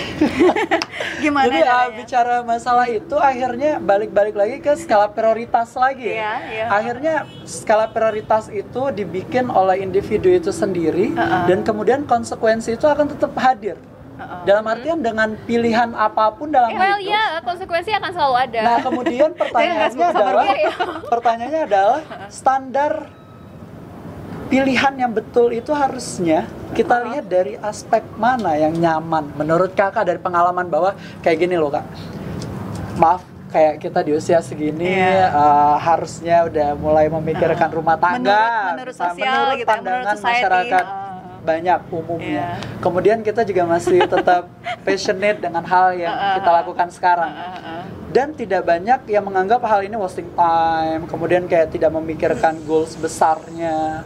gimana 1.23 1.49
jadi 1.51 1.61
caranya? 1.65 1.97
bicara 1.97 2.37
masalah 2.45 2.87
itu 2.87 3.17
akhirnya 3.19 3.83
balik-balik 3.83 4.35
lagi 4.37 4.57
ke 4.61 4.73
skala 4.77 5.09
prioritas 5.11 5.73
lagi 5.75 6.13
ya. 6.13 6.17
Iya, 6.17 6.33
iya. 6.53 6.65
Akhirnya 6.71 7.15
skala 7.49 7.89
prioritas 7.91 8.53
itu 8.53 8.93
dibikin 8.93 9.49
oleh 9.49 9.81
individu 9.81 10.29
itu 10.29 10.53
sendiri 10.53 11.17
Uh-uh. 11.17 11.49
dan 11.49 11.65
kemudian 11.65 12.05
konsekuensi 12.05 12.77
itu 12.77 12.87
akan 12.87 13.11
tetap 13.11 13.33
hadir. 13.39 13.77
Dalam 14.49 14.65
artian 14.65 15.05
dengan 15.05 15.37
pilihan 15.45 15.93
apa 15.93 16.33
pun 16.33 16.49
dalam 16.49 16.73
well 16.73 16.97
hidup. 16.97 17.13
ya 17.13 17.25
konsekuensi 17.45 17.93
akan 17.93 18.11
selalu 18.17 18.37
ada 18.49 18.61
Nah, 18.65 18.79
kemudian 18.81 19.31
pertanyaannya 19.41 20.09
sabar 20.09 20.25
adalah 20.25 20.47
ya. 20.57 20.73
pertanyaannya 21.05 21.63
adalah 21.69 22.01
standar 22.33 22.93
pilihan 24.47 24.95
yang 24.97 25.11
betul 25.11 25.51
itu 25.51 25.71
harusnya 25.71 26.47
kita 26.71 27.03
lihat 27.05 27.27
dari 27.27 27.59
aspek 27.59 28.03
mana 28.15 28.55
yang 28.55 28.73
nyaman 28.73 29.35
menurut 29.35 29.73
kakak 29.73 30.05
dari 30.05 30.19
pengalaman 30.19 30.67
bahwa 30.67 30.95
kayak 31.21 31.39
gini 31.41 31.55
loh 31.55 31.69
kak 31.69 31.83
maaf 32.95 33.23
kayak 33.47 33.79
kita 33.79 34.01
di 34.01 34.13
usia 34.13 34.39
segini 34.39 34.87
Iya. 34.93 35.29
eh, 35.29 35.77
harusnya 35.81 36.37
udah 36.45 36.69
mulai 36.75 37.07
memikirkan 37.09 37.71
rumah 37.71 37.97
tangga 37.97 38.19
Menurut- 38.19 38.71
menurut 38.71 38.95
sosial 38.95 39.15
menurut 39.15 39.27
gitu 39.27 39.35
ya, 39.41 39.43
menurut 39.49 39.67
pandangan 39.67 40.17
society, 40.17 40.31
masyarakat 40.31 40.85
uh. 40.85 41.05
banyak 41.43 41.79
umumnya 41.89 42.47
Iya. 42.53 42.79
kemudian 42.79 43.19
kita 43.21 43.43
juga 43.43 43.63
masih 43.65 43.99
tetap 44.05 44.43
passionate 44.87 45.39
dengan 45.41 45.63
hal 45.63 45.95
yang 45.95 46.11
Uh, 46.13 46.23
uh, 46.23 46.35
kita 46.39 46.51
uh. 46.51 46.57
lakukan 46.61 46.89
sekarang 46.91 47.31
Uh, 47.31 47.47
uh. 47.57 47.83
dan 48.09 48.29
tidak 48.33 48.63
banyak 48.63 49.01
yang 49.07 49.25
menganggap 49.25 49.61
hal 49.63 49.81
ini 49.81 49.95
wasting 49.95 50.31
time 50.33 51.03
kemudian 51.05 51.45
kayak 51.45 51.69
tidak 51.69 51.91
memikirkan 51.91 52.59
goals 52.63 52.95
besarnya 52.95 54.03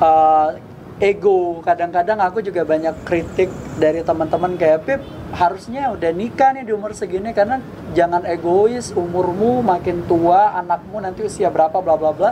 Uh, 0.00 0.56
ego 1.02 1.58
kadang-kadang 1.66 2.22
aku 2.22 2.38
juga 2.46 2.62
banyak 2.62 2.94
kritik 3.02 3.50
dari 3.74 4.06
teman-teman 4.06 4.54
kayak 4.54 4.86
Pip 4.86 5.00
harusnya 5.34 5.90
udah 5.90 6.14
nikah 6.14 6.54
nih 6.54 6.62
di 6.62 6.72
umur 6.76 6.94
segini 6.94 7.34
karena 7.34 7.58
jangan 7.96 8.22
egois 8.22 8.94
umurmu 8.94 9.66
makin 9.66 10.06
tua 10.06 10.54
anakmu 10.54 11.02
nanti 11.02 11.26
usia 11.26 11.50
berapa 11.50 11.74
bla 11.82 11.98
bla 11.98 12.14
bla 12.14 12.30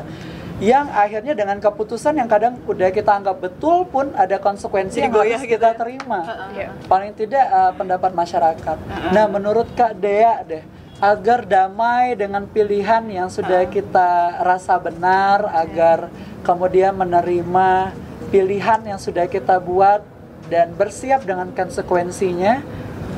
yang 0.61 0.92
akhirnya 0.92 1.33
dengan 1.33 1.57
keputusan 1.57 2.20
yang 2.20 2.29
kadang 2.29 2.61
udah 2.68 2.92
kita 2.92 3.16
anggap 3.16 3.40
betul 3.40 3.88
pun 3.88 4.12
ada 4.12 4.37
konsekuensi 4.37 5.01
Jadi 5.01 5.09
yang 5.09 5.16
harus 5.16 5.40
gitu 5.40 5.57
kita 5.57 5.68
ya. 5.73 5.77
terima 5.81 6.20
Iya. 6.53 6.68
paling 6.85 7.16
tidak 7.16 7.44
uh, 7.49 7.73
pendapat 7.73 8.12
masyarakat. 8.12 8.77
Nah, 9.16 9.25
menurut 9.25 9.73
Kak 9.73 9.96
Dea 9.96 10.44
deh, 10.44 10.61
agar 11.01 11.49
damai 11.49 12.13
dengan 12.13 12.45
pilihan 12.45 13.01
yang 13.09 13.33
sudah 13.33 13.65
kita 13.67 14.41
rasa 14.45 14.77
benar, 14.77 15.49
agar 15.49 16.13
kemudian 16.45 16.93
menerima 16.93 17.97
pilihan 18.29 18.81
yang 18.85 19.01
sudah 19.01 19.25
kita 19.25 19.57
buat 19.57 20.05
dan 20.53 20.77
bersiap 20.77 21.25
dengan 21.25 21.51
konsekuensinya, 21.57 22.61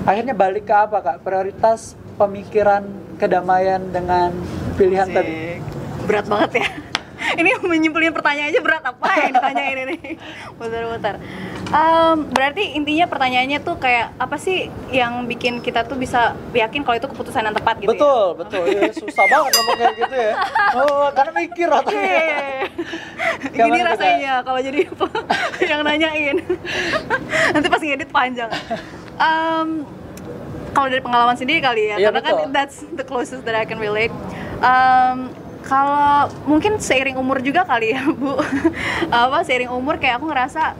akhirnya 0.07 0.33
balik 0.33 0.71
ke 0.71 0.75
apa 0.75 0.99
Kak? 1.03 1.27
Prioritas 1.27 1.99
pemikiran 2.14 2.87
kedamaian 3.18 3.83
dengan 3.90 4.31
pilihan 4.79 5.11
tadi. 5.11 5.33
Asik. 5.59 5.62
berat 6.03 6.27
banget 6.27 6.51
ya 6.59 6.91
ini 7.38 7.50
menyimpulin 7.62 8.12
pertanyaan 8.12 8.50
aja 8.50 8.61
berat 8.61 8.85
apa 8.85 9.08
yang 9.18 9.32
ditanyain 9.35 9.78
ini 9.87 9.98
muter-muter 10.56 11.16
Em, 11.72 12.28
berarti 12.28 12.76
intinya 12.76 13.08
pertanyaannya 13.08 13.64
tuh 13.64 13.80
kayak 13.80 14.12
apa 14.20 14.37
sih 14.37 14.68
yang 14.92 15.24
bikin 15.24 15.64
kita 15.64 15.88
tuh 15.88 15.96
bisa 15.96 16.37
yakin 16.52 16.85
kalau 16.85 17.00
itu 17.00 17.08
keputusan 17.08 17.48
yang 17.48 17.56
tepat 17.56 17.80
gitu 17.80 17.96
betul, 17.96 18.37
betul. 18.37 18.64
Ya, 18.68 18.92
susah 18.92 19.24
banget 19.24 19.50
ngomong 19.56 19.76
kayak 19.80 19.94
gitu 19.96 20.16
ya. 20.20 20.32
Oh, 20.76 21.08
karena 21.16 21.32
mikir 21.32 21.68
ya. 21.72 21.80
Yeay. 21.88 22.68
Gimana 23.56 23.56
Gini 23.56 23.72
tuh, 23.72 23.80
Kak? 23.80 23.92
rasanya 23.96 24.32
kalau 24.44 24.61
jadi 24.61 24.80
yang 25.72 25.80
nanyain 25.80 26.37
nanti 27.56 27.66
pas 27.72 27.80
ngedit 27.80 28.11
panjang 28.12 28.50
Em, 29.16 29.68
kalau 30.72 30.88
dari 30.92 31.00
pengalaman 31.00 31.37
sendiri 31.37 31.64
kali 31.64 31.88
ya 31.88 31.96
Iya, 31.96 32.12
karena 32.12 32.20
kan 32.20 32.32
betul. 32.37 32.48
that's 32.52 32.76
the 32.92 33.04
closest 33.04 33.48
that 33.48 33.56
I 33.56 33.64
can 33.64 33.80
relate 33.80 34.12
Em, 34.61 35.32
kalau 35.62 36.29
mungkin 36.44 36.77
seiring 36.77 37.14
umur 37.16 37.38
juga 37.40 37.62
kali 37.62 37.94
ya 37.94 38.03
bu. 38.11 38.38
Apa 39.11 39.46
seiring 39.46 39.70
umur 39.70 39.96
kayak 39.96 40.18
aku 40.18 40.29
ngerasa 40.29 40.75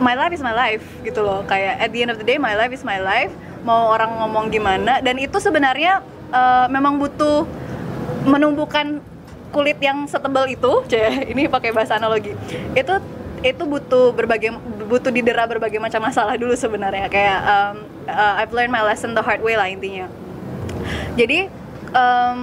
my 0.00 0.14
life 0.16 0.32
is 0.36 0.42
my 0.44 0.54
life 0.54 0.84
gitu 1.02 1.24
loh. 1.24 1.42
Kayak 1.48 1.80
at 1.80 1.90
the 1.90 2.00
end 2.04 2.10
of 2.12 2.18
the 2.20 2.26
day 2.26 2.36
my 2.36 2.54
life 2.54 2.72
is 2.72 2.84
my 2.84 3.00
life. 3.00 3.32
Mau 3.64 3.90
orang 3.90 4.12
ngomong 4.22 4.52
gimana. 4.52 5.00
Dan 5.00 5.16
itu 5.18 5.40
sebenarnya 5.40 6.04
eh, 6.30 6.66
memang 6.68 7.00
butuh 7.00 7.48
menumbuhkan 8.22 9.02
kulit 9.52 9.76
yang 9.84 10.08
setebal 10.08 10.48
itu, 10.48 10.82
ceh 10.88 11.12
ini 11.32 11.46
pakai 11.46 11.70
bahasa 11.74 12.00
analogi. 12.00 12.32
Itu 12.72 13.00
itu 13.42 13.62
butuh 13.66 14.14
berbagai 14.14 14.54
butuh 14.86 15.10
didera 15.10 15.50
berbagai 15.50 15.82
macam 15.82 16.06
masalah 16.06 16.38
dulu 16.38 16.54
sebenarnya. 16.54 17.10
Kayak 17.10 17.38
um, 17.42 17.76
uh, 18.06 18.38
I've 18.38 18.54
learned 18.54 18.70
my 18.70 18.82
lesson 18.86 19.18
the 19.18 19.22
hard 19.22 19.42
way 19.42 19.58
lah 19.58 19.66
intinya. 19.66 20.06
Jadi 21.14 21.46
em, 21.92 22.38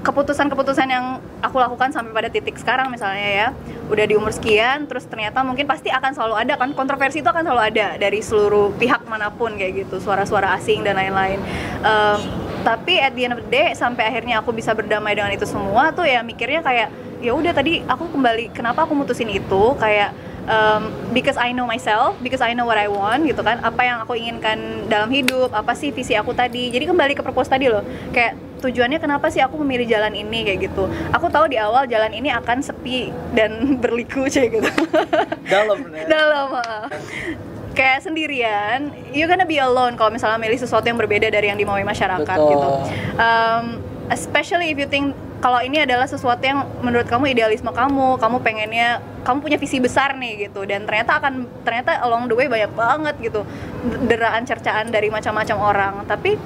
keputusan-keputusan 0.00 0.88
yang 0.88 1.20
aku 1.44 1.60
lakukan 1.60 1.92
sampai 1.92 2.12
pada 2.12 2.28
titik 2.32 2.56
sekarang 2.56 2.88
misalnya 2.88 3.28
ya 3.28 3.48
udah 3.92 4.04
di 4.08 4.16
umur 4.16 4.32
sekian 4.32 4.88
terus 4.88 5.04
ternyata 5.04 5.44
mungkin 5.44 5.68
pasti 5.68 5.92
akan 5.92 6.16
selalu 6.16 6.34
ada 6.40 6.56
kan 6.56 6.72
kontroversi 6.72 7.20
itu 7.20 7.28
akan 7.28 7.44
selalu 7.44 7.62
ada 7.68 7.86
dari 8.00 8.24
seluruh 8.24 8.72
pihak 8.80 9.04
mana 9.04 9.28
pun 9.28 9.52
kayak 9.60 9.84
gitu 9.84 10.00
suara-suara 10.00 10.56
asing 10.56 10.80
dan 10.80 10.96
lain-lain. 10.96 11.36
Em, 11.84 12.20
tapi 12.64 13.00
at 13.00 13.12
the 13.12 13.28
end 13.28 13.36
of 13.36 13.40
the 13.44 13.50
day 13.52 13.72
sampai 13.76 14.08
akhirnya 14.08 14.40
aku 14.40 14.56
bisa 14.56 14.72
berdamai 14.72 15.12
dengan 15.12 15.32
itu 15.32 15.44
semua 15.44 15.92
tuh 15.92 16.08
ya 16.08 16.24
mikirnya 16.24 16.64
kayak 16.64 16.88
ya 17.20 17.36
udah 17.36 17.52
tadi 17.52 17.84
aku 17.84 18.08
kembali 18.08 18.56
kenapa 18.56 18.88
aku 18.88 18.96
mutusin 18.96 19.28
itu? 19.28 19.76
Kayak 19.76 20.16
um, 20.48 20.92
because 21.12 21.36
I 21.36 21.52
know 21.52 21.68
myself, 21.68 22.16
because 22.24 22.40
I 22.40 22.56
know 22.56 22.64
what 22.64 22.80
I 22.80 22.88
want 22.88 23.28
gitu 23.28 23.44
kan, 23.44 23.60
apa 23.60 23.80
yang 23.84 24.00
aku 24.00 24.16
inginkan 24.16 24.88
dalam 24.88 25.12
hidup, 25.12 25.52
apa 25.52 25.76
sih 25.76 25.92
visi 25.92 26.16
aku 26.16 26.32
tadi. 26.32 26.72
Jadi 26.72 26.88
kembali 26.88 27.12
ke 27.12 27.22
purpose 27.22 27.52
tadi 27.52 27.68
loh, 27.68 27.84
kayak 28.10 28.49
tujuannya 28.60 29.00
kenapa 29.00 29.32
sih 29.32 29.40
aku 29.40 29.58
memilih 29.64 29.88
jalan 29.88 30.12
ini 30.12 30.46
kayak 30.46 30.70
gitu. 30.70 30.86
Aku 31.16 31.32
tahu 31.32 31.48
di 31.48 31.56
awal 31.56 31.88
jalan 31.88 32.12
ini 32.12 32.28
akan 32.30 32.60
sepi 32.60 33.10
dan 33.32 33.50
berliku 33.82 34.28
cie 34.28 34.52
gitu. 34.52 34.70
Dalam 35.48 35.78
ya. 35.90 36.04
Dalam 36.06 36.48
kayak 37.72 38.04
sendirian, 38.04 38.92
you 39.14 39.24
gonna 39.24 39.48
be 39.48 39.56
alone 39.56 39.96
kalau 39.96 40.12
misalnya 40.12 40.36
milih 40.36 40.58
sesuatu 40.60 40.84
yang 40.84 40.98
berbeda 41.00 41.32
dari 41.32 41.48
yang 41.48 41.58
dimaui 41.58 41.82
masyarakat 41.86 42.36
Betul. 42.36 42.50
gitu. 42.52 42.68
Um, 43.16 43.80
especially 44.12 44.74
if 44.74 44.76
you 44.76 44.86
think 44.90 45.16
kalau 45.40 45.64
ini 45.64 45.80
adalah 45.80 46.04
sesuatu 46.04 46.44
yang 46.44 46.68
menurut 46.84 47.08
kamu 47.08 47.32
idealisme 47.32 47.72
kamu, 47.72 48.20
kamu 48.20 48.36
pengennya 48.44 49.00
kamu 49.24 49.38
punya 49.40 49.58
visi 49.60 49.80
besar 49.80 50.16
nih 50.16 50.48
gitu 50.48 50.64
dan 50.64 50.88
ternyata 50.88 51.20
akan 51.20 51.48
ternyata 51.64 52.00
along 52.04 52.28
the 52.28 52.36
way 52.36 52.48
banyak 52.48 52.72
banget 52.72 53.14
gitu 53.20 53.44
deraan 54.08 54.44
cercaan 54.48 54.88
dari 54.88 55.12
macam-macam 55.12 55.56
orang 55.60 55.94
tapi 56.08 56.40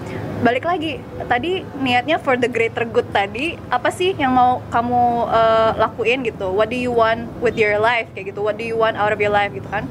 balik 0.44 0.68
lagi 0.68 1.00
tadi 1.24 1.64
niatnya 1.80 2.20
for 2.20 2.37
the 2.37 2.44
greater 2.44 2.85
good 2.85 3.09
tadi 3.16 3.57
apa 3.72 3.88
sih 3.88 4.12
yang 4.12 4.37
mau 4.37 4.61
kamu 4.68 5.24
uh, 5.33 5.72
lakuin 5.80 6.20
gitu? 6.20 6.53
What 6.53 6.68
do 6.68 6.76
you 6.76 6.92
want 6.92 7.32
with 7.40 7.57
your 7.57 7.80
life? 7.80 8.12
Kayak 8.12 8.36
gitu 8.36 8.45
what 8.45 8.61
do 8.61 8.64
you 8.68 8.76
want 8.76 9.01
out 9.01 9.09
of 9.09 9.16
your 9.16 9.32
life 9.32 9.57
gitu 9.57 9.64
kan? 9.72 9.88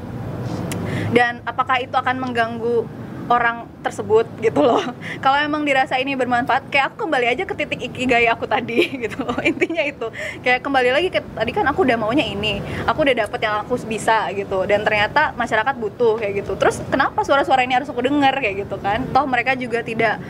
Dan 1.10 1.42
apakah 1.42 1.82
itu 1.82 1.98
akan 1.98 2.22
mengganggu 2.22 2.86
orang 3.28 3.68
tersebut 3.80 4.28
gitu 4.40 4.60
loh. 4.60 4.80
Kalau 5.24 5.38
emang 5.40 5.64
dirasa 5.64 5.96
ini 6.00 6.16
bermanfaat 6.16 6.68
kayak 6.68 6.92
aku 6.92 7.06
kembali 7.08 7.26
aja 7.32 7.42
ke 7.44 7.54
titik 7.56 7.80
ikigai 7.80 8.28
aku 8.28 8.44
tadi 8.44 8.88
gitu 9.04 9.24
loh. 9.24 9.36
Intinya 9.40 9.82
itu. 9.84 10.06
Kayak 10.40 10.64
kembali 10.64 10.90
lagi 10.92 11.08
ke 11.12 11.20
tadi 11.20 11.50
kan 11.52 11.64
aku 11.68 11.84
udah 11.84 11.96
maunya 11.96 12.24
ini 12.24 12.60
aku 12.84 13.04
udah 13.04 13.26
dapet 13.26 13.40
yang 13.44 13.54
aku 13.64 13.76
bisa 13.84 14.28
gitu. 14.32 14.64
Dan 14.68 14.84
ternyata 14.84 15.32
masyarakat 15.36 15.74
butuh 15.76 16.20
kayak 16.20 16.44
gitu. 16.44 16.56
Terus 16.60 16.80
kenapa 16.88 17.24
suara-suara 17.24 17.64
ini 17.64 17.76
harus 17.76 17.88
aku 17.88 18.04
dengar 18.04 18.36
kayak 18.40 18.68
gitu 18.68 18.76
kan? 18.80 19.04
Toh 19.12 19.24
mereka 19.24 19.56
juga 19.56 19.80
tidak 19.80 20.20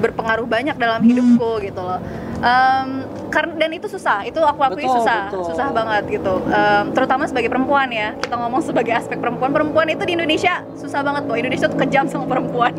berpengaruh 0.00 0.44
banyak 0.48 0.76
dalam 0.76 1.00
hidupku 1.04 1.60
gitu 1.64 1.80
loh. 1.80 2.00
Um, 2.40 3.04
karena 3.30 3.52
dan 3.56 3.70
itu 3.72 3.86
susah. 3.86 4.26
Itu 4.26 4.42
aku 4.42 4.60
akui 4.60 4.82
Betul, 4.82 5.00
susah. 5.00 5.30
betul. 5.30 5.44
susah 5.54 5.66
banget 5.70 6.20
gitu. 6.20 6.34
Um, 6.44 6.84
terutama 6.92 7.24
sebagai 7.30 7.48
perempuan 7.48 7.88
ya. 7.88 8.18
Kita 8.18 8.34
ngomong 8.36 8.60
sebagai 8.60 8.92
aspek 8.92 9.16
perempuan. 9.22 9.54
Perempuan 9.54 9.86
itu 9.88 10.02
di 10.04 10.18
Indonesia 10.18 10.66
susah 10.74 11.00
banget 11.00 11.24
loh 11.30 11.36
Indonesia 11.38 11.66
tuh 11.70 11.78
kejam 11.78 12.04
sama 12.10 12.26
perempuan. 12.26 12.74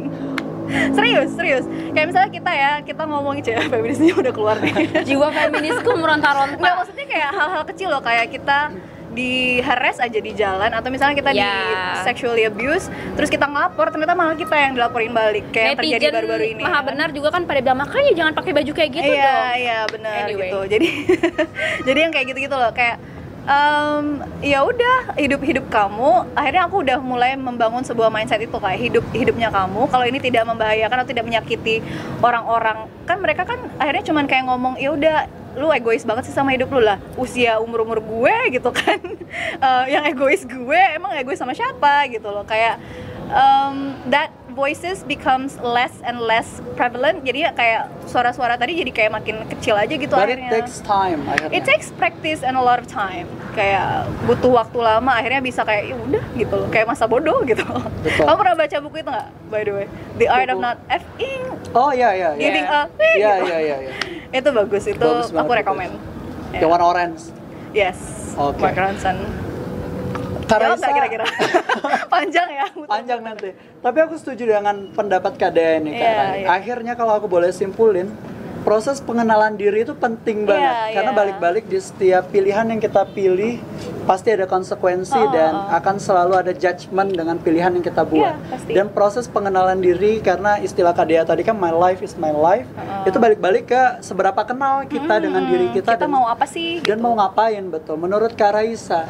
Serius 0.95 1.36
serius. 1.36 1.66
Kayak 1.91 2.16
misalnya 2.16 2.32
kita 2.32 2.52
ya 2.52 2.72
kita 2.80 3.04
ngomongin 3.04 3.43
cewek 3.43 3.68
feminisnya 3.68 4.14
udah 4.16 4.32
keluar 4.32 4.56
nih. 4.64 5.04
Jiwa 5.04 5.28
feminisku 5.32 5.84
Nggak 5.84 5.99
meronta-ronta 5.99 6.70
maksudnya 6.80 7.06
kayak 7.12 7.30
hal-hal 7.36 7.64
kecil 7.68 7.88
loh. 7.91 7.99
Kayak 7.99 8.32
kita 8.32 8.72
di 9.12 9.32
harass 9.59 9.99
aja 9.99 10.18
di 10.18 10.32
jalan 10.32 10.72
atau 10.72 10.88
misalnya 10.88 11.14
kita 11.14 11.32
di 11.32 11.39
Ya. 11.39 11.99
sexually 12.01 12.43
abuse 12.43 12.88
terus 13.14 13.28
kita 13.28 13.43
ngelapor 13.43 13.89
ternyata 13.89 14.14
malah 14.14 14.34
kita 14.34 14.53
yang 14.53 14.72
dilaporin 14.72 15.12
balik 15.12 15.43
kayak 15.51 15.68
yang 15.68 15.78
terjadi 15.78 15.99
netizen 16.01 16.16
baru-baru 16.16 16.45
ini 16.49 16.62
maha 16.62 16.72
ya 16.72 16.78
kan? 16.78 16.88
benar 16.88 17.07
juga 17.12 17.30
kan 17.30 17.41
pada 17.43 17.59
bilang 17.59 17.80
makanya 17.80 18.12
jangan 18.14 18.34
pakai 18.34 18.51
baju 18.53 18.72
kayak 18.72 18.91
gitu 18.93 19.12
iya 19.12 19.24
dong 19.26 19.47
iya 19.57 19.80
benar 19.86 20.14
Anyway. 20.24 20.39
gitu 20.41 20.59
jadi 20.70 20.88
jadi 21.88 21.99
yang 21.99 22.12
kayak 22.12 22.26
gitu-gitu 22.30 22.55
loh 22.55 22.72
kayak 22.72 22.95
em, 23.46 24.06
ya 24.42 24.62
udah 24.66 25.18
hidup 25.18 25.42
hidup 25.42 25.66
kamu. 25.70 26.26
Akhirnya 26.38 26.64
aku 26.70 26.86
udah 26.86 26.98
mulai 27.02 27.34
membangun 27.38 27.82
sebuah 27.82 28.14
mindset 28.14 28.42
itu 28.42 28.58
kayak 28.58 28.80
hidup 28.80 29.06
hidupnya 29.14 29.50
kamu. 29.50 29.89
Kalau 29.89 30.06
ini 30.06 30.20
tidak 30.22 30.46
membahayakan 30.46 30.98
atau 31.02 31.10
tidak 31.10 31.26
menyakiti 31.26 31.82
orang-orang 32.22 32.89
kan 33.10 33.18
mereka 33.18 33.44
kan 33.44 33.60
akhirnya 33.82 34.04
cuman 34.06 34.26
kayak 34.30 34.46
ngomong 34.48 34.78
ya 34.78 34.94
udah 34.94 35.28
lu 35.52 35.68
egois 35.76 36.08
banget 36.08 36.32
sih 36.32 36.36
sama 36.36 36.56
hidup 36.56 36.72
lu 36.72 36.80
lah. 36.80 37.02
Usia 37.20 37.60
umur 37.60 37.84
umur 37.84 38.00
gue 38.00 38.36
gitu 38.56 38.70
kan. 38.72 39.00
Eh, 39.62 39.86
yang 39.92 40.04
egois 40.08 40.44
gue 40.48 40.82
emang 40.96 41.12
egois 41.18 41.39
sama 41.39 41.52
siapa 41.52 42.08
gitu 42.08 42.28
loh. 42.32 42.48
Kayak 42.48 42.80
um, 43.32 43.96
that 44.12 44.32
voices 44.52 45.02
becomes 45.04 45.56
less 45.60 45.91
and 46.04 46.20
less 46.20 46.60
prevalent 46.76 47.24
jadi 47.24 47.49
ya 47.49 47.52
kayak 47.52 47.82
suara-suara 48.06 48.56
tadi 48.56 48.76
jadi 48.78 48.91
kayak 48.91 49.12
makin 49.12 49.36
kecil 49.47 49.76
aja 49.76 49.93
gitu 49.95 50.12
But 50.12 50.28
it 50.28 50.38
akhirnya 50.38 50.52
takes 50.52 50.76
time 50.84 51.20
akhirnya. 51.28 51.56
It 51.56 51.64
takes 51.64 51.88
practice 51.95 52.41
and 52.43 52.56
a 52.56 52.64
lot 52.64 52.78
of 52.78 52.88
time. 52.88 53.28
Kayak 53.52 54.08
butuh 54.26 54.52
waktu 54.52 54.78
lama 54.80 55.12
akhirnya 55.12 55.39
bisa 55.39 55.64
kayak 55.64 55.91
ya 55.91 55.95
udah 55.95 56.24
gitu 56.36 56.54
loh, 56.56 56.68
kayak 56.72 56.88
masa 56.88 57.08
bodoh 57.08 57.43
gitu. 57.52 57.64
Betul. 58.04 58.26
Kamu 58.28 58.38
pernah 58.39 58.56
baca 58.56 58.78
buku 58.80 58.95
itu 58.99 59.10
nggak? 59.10 59.28
By 59.47 59.62
the 59.64 59.74
way, 59.74 59.88
The 60.20 60.28
Art 60.28 60.47
of 60.47 60.58
Buku. 60.60 60.68
Not 60.68 60.78
F-ing, 60.88 61.43
Oh 61.72 61.91
Yeah. 61.91 62.12
Eh, 62.12 62.39
Iya 62.39 62.52
gitu. 62.52 63.47
iya 63.47 63.58
iya 63.60 63.78
iya. 63.88 63.93
Itu 64.39 64.49
bagus 64.56 64.88
itu 64.88 64.99
Bagus 64.99 65.32
aku 65.32 65.52
rekomend. 65.52 65.91
Yang 66.56 66.68
warna 66.72 66.86
orange. 66.88 67.22
Yes. 67.76 67.99
Oke. 68.36 68.60
Mark 68.60 68.80
Ronson. 68.80 69.51
Nggak 70.60 70.93
kira-kira? 70.93 71.26
Panjang 72.14 72.49
ya. 72.52 72.66
panjang 72.86 73.20
nanti. 73.24 73.49
Tapi 73.80 73.97
aku 74.04 74.20
setuju 74.20 74.43
dengan 74.60 74.91
pendapat 74.91 75.39
Dea 75.56 75.80
ini 75.80 75.95
Kak 75.95 76.04
Iya, 76.04 76.12
Rai. 76.20 76.39
iya. 76.43 76.47
Akhirnya 76.52 76.93
kalau 76.93 77.16
aku 77.16 77.32
boleh 77.32 77.56
simpulin, 77.56 78.12
proses 78.62 79.02
pengenalan 79.02 79.58
diri 79.58 79.82
itu 79.82 79.95
penting 79.95 80.45
banget 80.45 80.91
Iya, 80.91 80.93
karena 80.99 81.12
iya. 81.12 81.18
balik-balik 81.18 81.66
di 81.66 81.80
setiap 81.80 82.30
pilihan 82.30 82.68
yang 82.68 82.78
kita 82.78 83.08
pilih 83.10 83.58
pasti 84.04 84.30
ada 84.30 84.45
konsekuensi 84.45 85.18
Oh, 85.18 85.32
dan 85.32 85.54
oh. 85.56 85.78
akan 85.78 85.95
selalu 85.97 86.34
ada 86.36 86.52
judgement 86.54 87.10
dengan 87.10 87.39
pilihan 87.39 87.72
yang 87.74 87.82
kita 87.82 88.04
buat. 88.06 88.36
Iya, 88.38 88.52
pasti. 88.52 88.72
Dan 88.76 88.86
proses 88.91 89.26
pengenalan 89.26 89.80
diri 89.80 90.20
karena 90.20 90.60
istilah 90.60 90.91
Kak 90.91 91.08
Dea 91.10 91.24
tadi 91.24 91.41
kan 91.41 91.56
my 91.56 91.72
life 91.72 92.04
is 92.04 92.14
my 92.20 92.30
life. 92.30 92.68
Oh. 92.76 93.08
Itu 93.10 93.18
balik-balik 93.18 93.72
ke 93.72 93.82
seberapa 94.04 94.43
kenal 94.43 94.84
kita 94.86 95.16
dengan 95.18 95.47
diri 95.47 95.72
kita, 95.72 95.95
Kita 95.95 96.06
dan 96.06 96.12
mau 96.12 96.28
apa 96.28 96.45
sih? 96.45 96.84
dan 96.84 96.99
mau 96.99 97.16
ngapain 97.16 97.64
betul 97.66 97.95
menurut 97.95 98.36
Kak 98.36 98.54
Raisa 98.54 99.08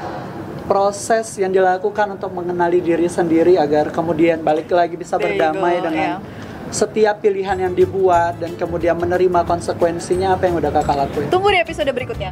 proses 0.71 1.35
yang 1.35 1.51
dilakukan 1.51 2.15
untuk 2.15 2.31
mengenali 2.31 2.79
diri 2.79 3.11
sendiri 3.11 3.59
agar 3.59 3.91
kemudian 3.91 4.39
balik 4.39 4.71
lagi 4.71 4.95
bisa 4.95 5.19
berdamai 5.19 5.83
go, 5.83 5.91
dengan 5.91 6.23
yeah. 6.23 6.71
setiap 6.71 7.19
pilihan 7.19 7.59
yang 7.59 7.75
dibuat 7.75 8.39
dan 8.39 8.55
kemudian 8.55 8.95
menerima 8.95 9.43
konsekuensinya 9.43 10.39
apa 10.39 10.47
yang 10.47 10.63
udah 10.63 10.71
kakak 10.71 10.95
lakuin 10.95 11.27
Tunggu 11.27 11.51
di 11.51 11.59
episode 11.59 11.91
berikutnya. 11.91 12.31